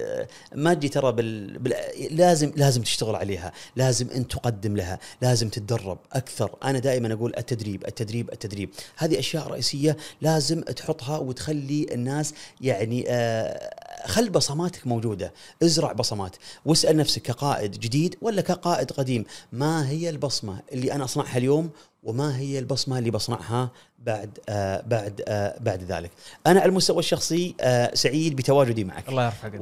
ما 0.55 0.73
تجي 0.73 0.89
ترى 0.89 1.11
بال... 1.11 1.59
بال... 1.59 1.73
لازم 2.11 2.51
لازم 2.55 2.81
تشتغل 2.81 3.15
عليها. 3.15 3.51
لازم 3.75 4.09
أنت 4.09 4.31
تقدم 4.31 4.75
لها. 4.75 4.99
لازم 5.21 5.49
تتدرب 5.49 5.99
أكثر. 6.13 6.55
أنا 6.63 6.79
دائما 6.79 7.13
أقول 7.13 7.33
التدريب 7.37 7.85
التدريب 7.87 8.29
التدريب. 8.31 8.69
هذه 8.97 9.19
أشياء 9.19 9.47
رئيسية 9.47 9.97
لازم 10.21 10.61
تحطها 10.61 11.17
وتخلي 11.17 11.87
الناس 11.91 12.33
يعني 12.61 13.05
آه 13.07 13.88
خل 14.05 14.29
بصماتك 14.29 14.87
موجودة، 14.87 15.33
ازرع 15.63 15.91
بصمات، 15.91 16.35
واسأل 16.65 16.97
نفسك 16.97 17.21
كقائد 17.21 17.71
جديد 17.71 18.15
ولا 18.21 18.41
كقائد 18.41 18.91
قديم، 18.91 19.25
ما 19.51 19.89
هي 19.89 20.09
البصمة 20.09 20.59
اللي 20.71 20.93
أنا 20.93 21.03
أصنعها 21.03 21.37
اليوم 21.37 21.69
وما 22.03 22.37
هي 22.37 22.59
البصمة 22.59 22.99
اللي 22.99 23.11
بصنعها 23.11 23.71
بعد 24.05 24.29
آه 24.49 24.83
بعد 24.87 25.21
آه 25.27 25.55
بعد 25.59 25.83
ذلك. 25.83 26.11
أنا 26.47 26.59
على 26.59 26.69
المستوى 26.69 26.99
الشخصي 26.99 27.55
آه 27.61 27.91
سعيد 27.95 28.35
بتواجدي 28.35 28.83
معك. 28.83 29.09
الله 29.09 29.25
يرفع 29.25 29.47
قدرك 29.47 29.59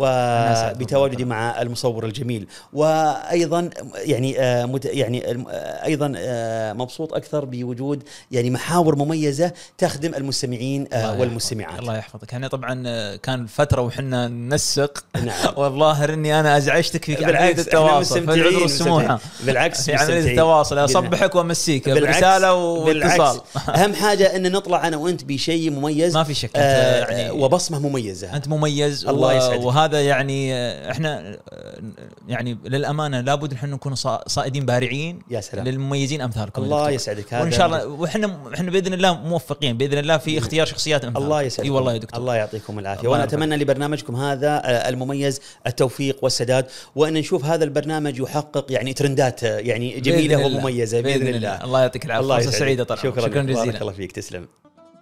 وبتواجدي 0.78 1.26
مع 1.26 1.62
المصور 1.62 2.06
الجميل. 2.06 2.48
وأيضا 2.74 3.70
يعني 3.96 4.40
آه 4.40 4.66
مت 4.66 4.86
يعني 4.86 5.32
آه 5.32 5.86
أيضا 5.86 6.14
آه 6.18 6.74
مبسوط 6.74 7.14
أكثر 7.14 7.46
بوجود 7.46 8.04
يعني 8.32 8.50
محاور 8.50 8.96
مميزة 8.96 9.52
تخدم 9.78 10.16
المستمعين 10.16 10.88
آه 10.94 11.20
والمستمعات. 11.20 11.80
الله 11.80 11.98
يحفظك، 11.98 12.34
إحنا 12.34 12.48
طبعا 12.48 12.84
آه، 12.88 13.16
كان 13.16 13.46
فترة 13.46 13.82
وحنا 13.82 14.28
ننسق. 14.28 15.04
نعم. 15.24 15.54
والظاهر 15.58 16.14
إني 16.14 16.40
أنا 16.40 16.58
أزعجتك 16.58 17.06
في 17.06 17.26
عمليه 17.26 17.52
التواصل. 17.52 18.26
بالعكس 18.26 18.64
السموحة. 18.64 19.20
بالعكس 19.44 19.86
في 19.86 19.96
عمليه 19.96 20.32
التواصل. 20.32 20.78
أصبحك 20.78 21.36
وامسيك 21.36 21.90
برساله 21.90 22.54
واتصال 22.54 23.42
أهم 23.70 23.94
حاجة 23.94 24.27
أن 24.36 24.52
نطلع 24.52 24.88
أنا 24.88 24.98
وأنت 24.98 25.24
بشيء 25.24 25.72
مميز 25.72 26.18
ما 26.18 26.24
في 26.24 26.34
شك 26.34 26.52
آه 26.56 27.12
يعني 27.12 27.32
وبصمة 27.32 27.80
مميزة. 27.80 28.36
أنت 28.36 28.48
مميز 28.48 29.08
الله 29.08 29.34
يسعدك. 29.34 29.64
وهذا 29.66 30.02
يعني 30.02 30.54
آه، 30.54 30.92
إحنا 30.92 31.38
آه، 31.50 31.80
يعني 32.28 32.58
للأمانة 32.66 33.22
لابد 33.22 33.54
نحن 33.54 33.70
نكون 33.70 33.96
صائدين 34.28 34.66
بارعين 34.66 35.20
يا 35.32 35.42
سلام. 35.42 35.66
للمميزين 35.66 36.22
امثالكم 36.22 36.64
الله 36.64 36.90
يسعدك. 36.90 37.34
هذا 37.34 37.44
وإن 37.44 37.52
شاء 37.52 37.66
الله 37.66 37.88
وإحنا 37.88 38.38
إحنا 38.54 38.72
بإذن 38.72 38.94
الله 38.94 39.14
موفقين 39.14 39.78
بإذن 39.78 39.98
الله 39.98 40.18
في 40.18 40.38
اختيار 40.38 40.66
شخصيات 40.66 41.04
امثالكم 41.04 41.26
الله 41.26 41.42
يسعدك. 41.42 41.66
إي 41.66 41.70
والله 41.70 41.94
يا 41.94 41.98
دكتور. 41.98 42.20
الله 42.20 42.36
يعطيكم 42.36 42.80
العافية. 42.80 43.08
وأنا 43.08 43.24
أتمنى 43.24 43.56
لبرنامجكم 43.58 44.16
هذا 44.16 44.62
آه، 44.66 44.90
المميز 44.90 45.42
التوفيق 45.68 46.18
والسداد 46.22 46.66
وأن 46.96 47.14
نشوف 47.14 47.46
هذا 47.46 47.64
البرنامج 47.64 48.20
يحقق 48.20 48.66
يعني 48.70 48.94
ترندات 48.94 49.44
يعني 49.44 50.00
جميلة 50.00 50.46
ومميزة 50.46 51.02
بإذن, 51.02 51.20
بإذن 51.20 51.36
الله. 51.36 51.56
الله. 51.56 51.64
الله 51.64 51.82
يعطيك 51.82 52.06
العافية. 52.06 52.24
الله 52.24 52.42
سعيدة 52.42 52.84
طبعا 52.84 53.02
شكرا, 53.02 53.22
شكرا 53.22 53.44
جزيلا. 53.44 53.64
بارك 53.64 53.82
الله 53.82 53.94
فيك. 53.94 54.17
تسلم. 54.18 54.48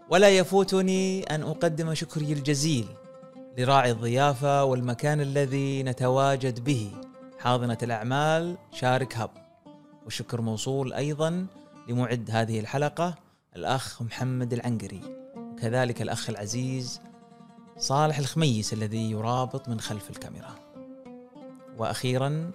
ولا 0.10 0.30
يفوتني 0.30 1.24
أن 1.24 1.42
أقدم 1.42 1.94
شكري 1.94 2.34
الجزيل 2.34 2.88
لراعي 3.58 3.92
الضيافة 3.92 4.64
والمكان 4.64 5.22
الذي 5.22 5.84
نتواجد 5.84 6.64
به 6.64 6.92
حاضنة 7.40 7.78
الأعمال 7.84 8.58
شارك 8.72 9.18
هب 9.18 9.30
والشكر 10.06 10.42
موصول 10.42 10.94
أيضا 10.94 11.48
لمعد 11.88 12.30
هذه 12.32 12.60
الحلقة 12.60 13.16
الأخ 13.56 14.02
محمد 14.02 14.54
العنقري. 14.54 15.02
وكذلك 15.38 16.02
الأخ 16.02 16.30
العزيز 16.30 17.02
صالح 17.78 18.18
الخميس 18.18 18.74
الذي 18.74 19.12
يرابط 19.12 19.70
من 19.70 19.80
خلف 19.80 20.10
الكاميرا. 20.10 20.56
وأخيرا 21.78 22.52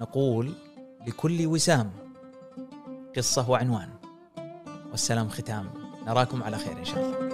نقول 0.00 0.52
لكل 1.06 1.46
وسام 1.46 1.90
قصة 3.16 3.50
وعنوان. 3.50 3.95
والسلام 4.96 5.28
ختام. 5.28 5.70
نراكم 6.06 6.42
على 6.42 6.58
خير 6.58 6.78
إن 6.78 6.84
شاء 6.84 7.04
الله. 7.04 7.25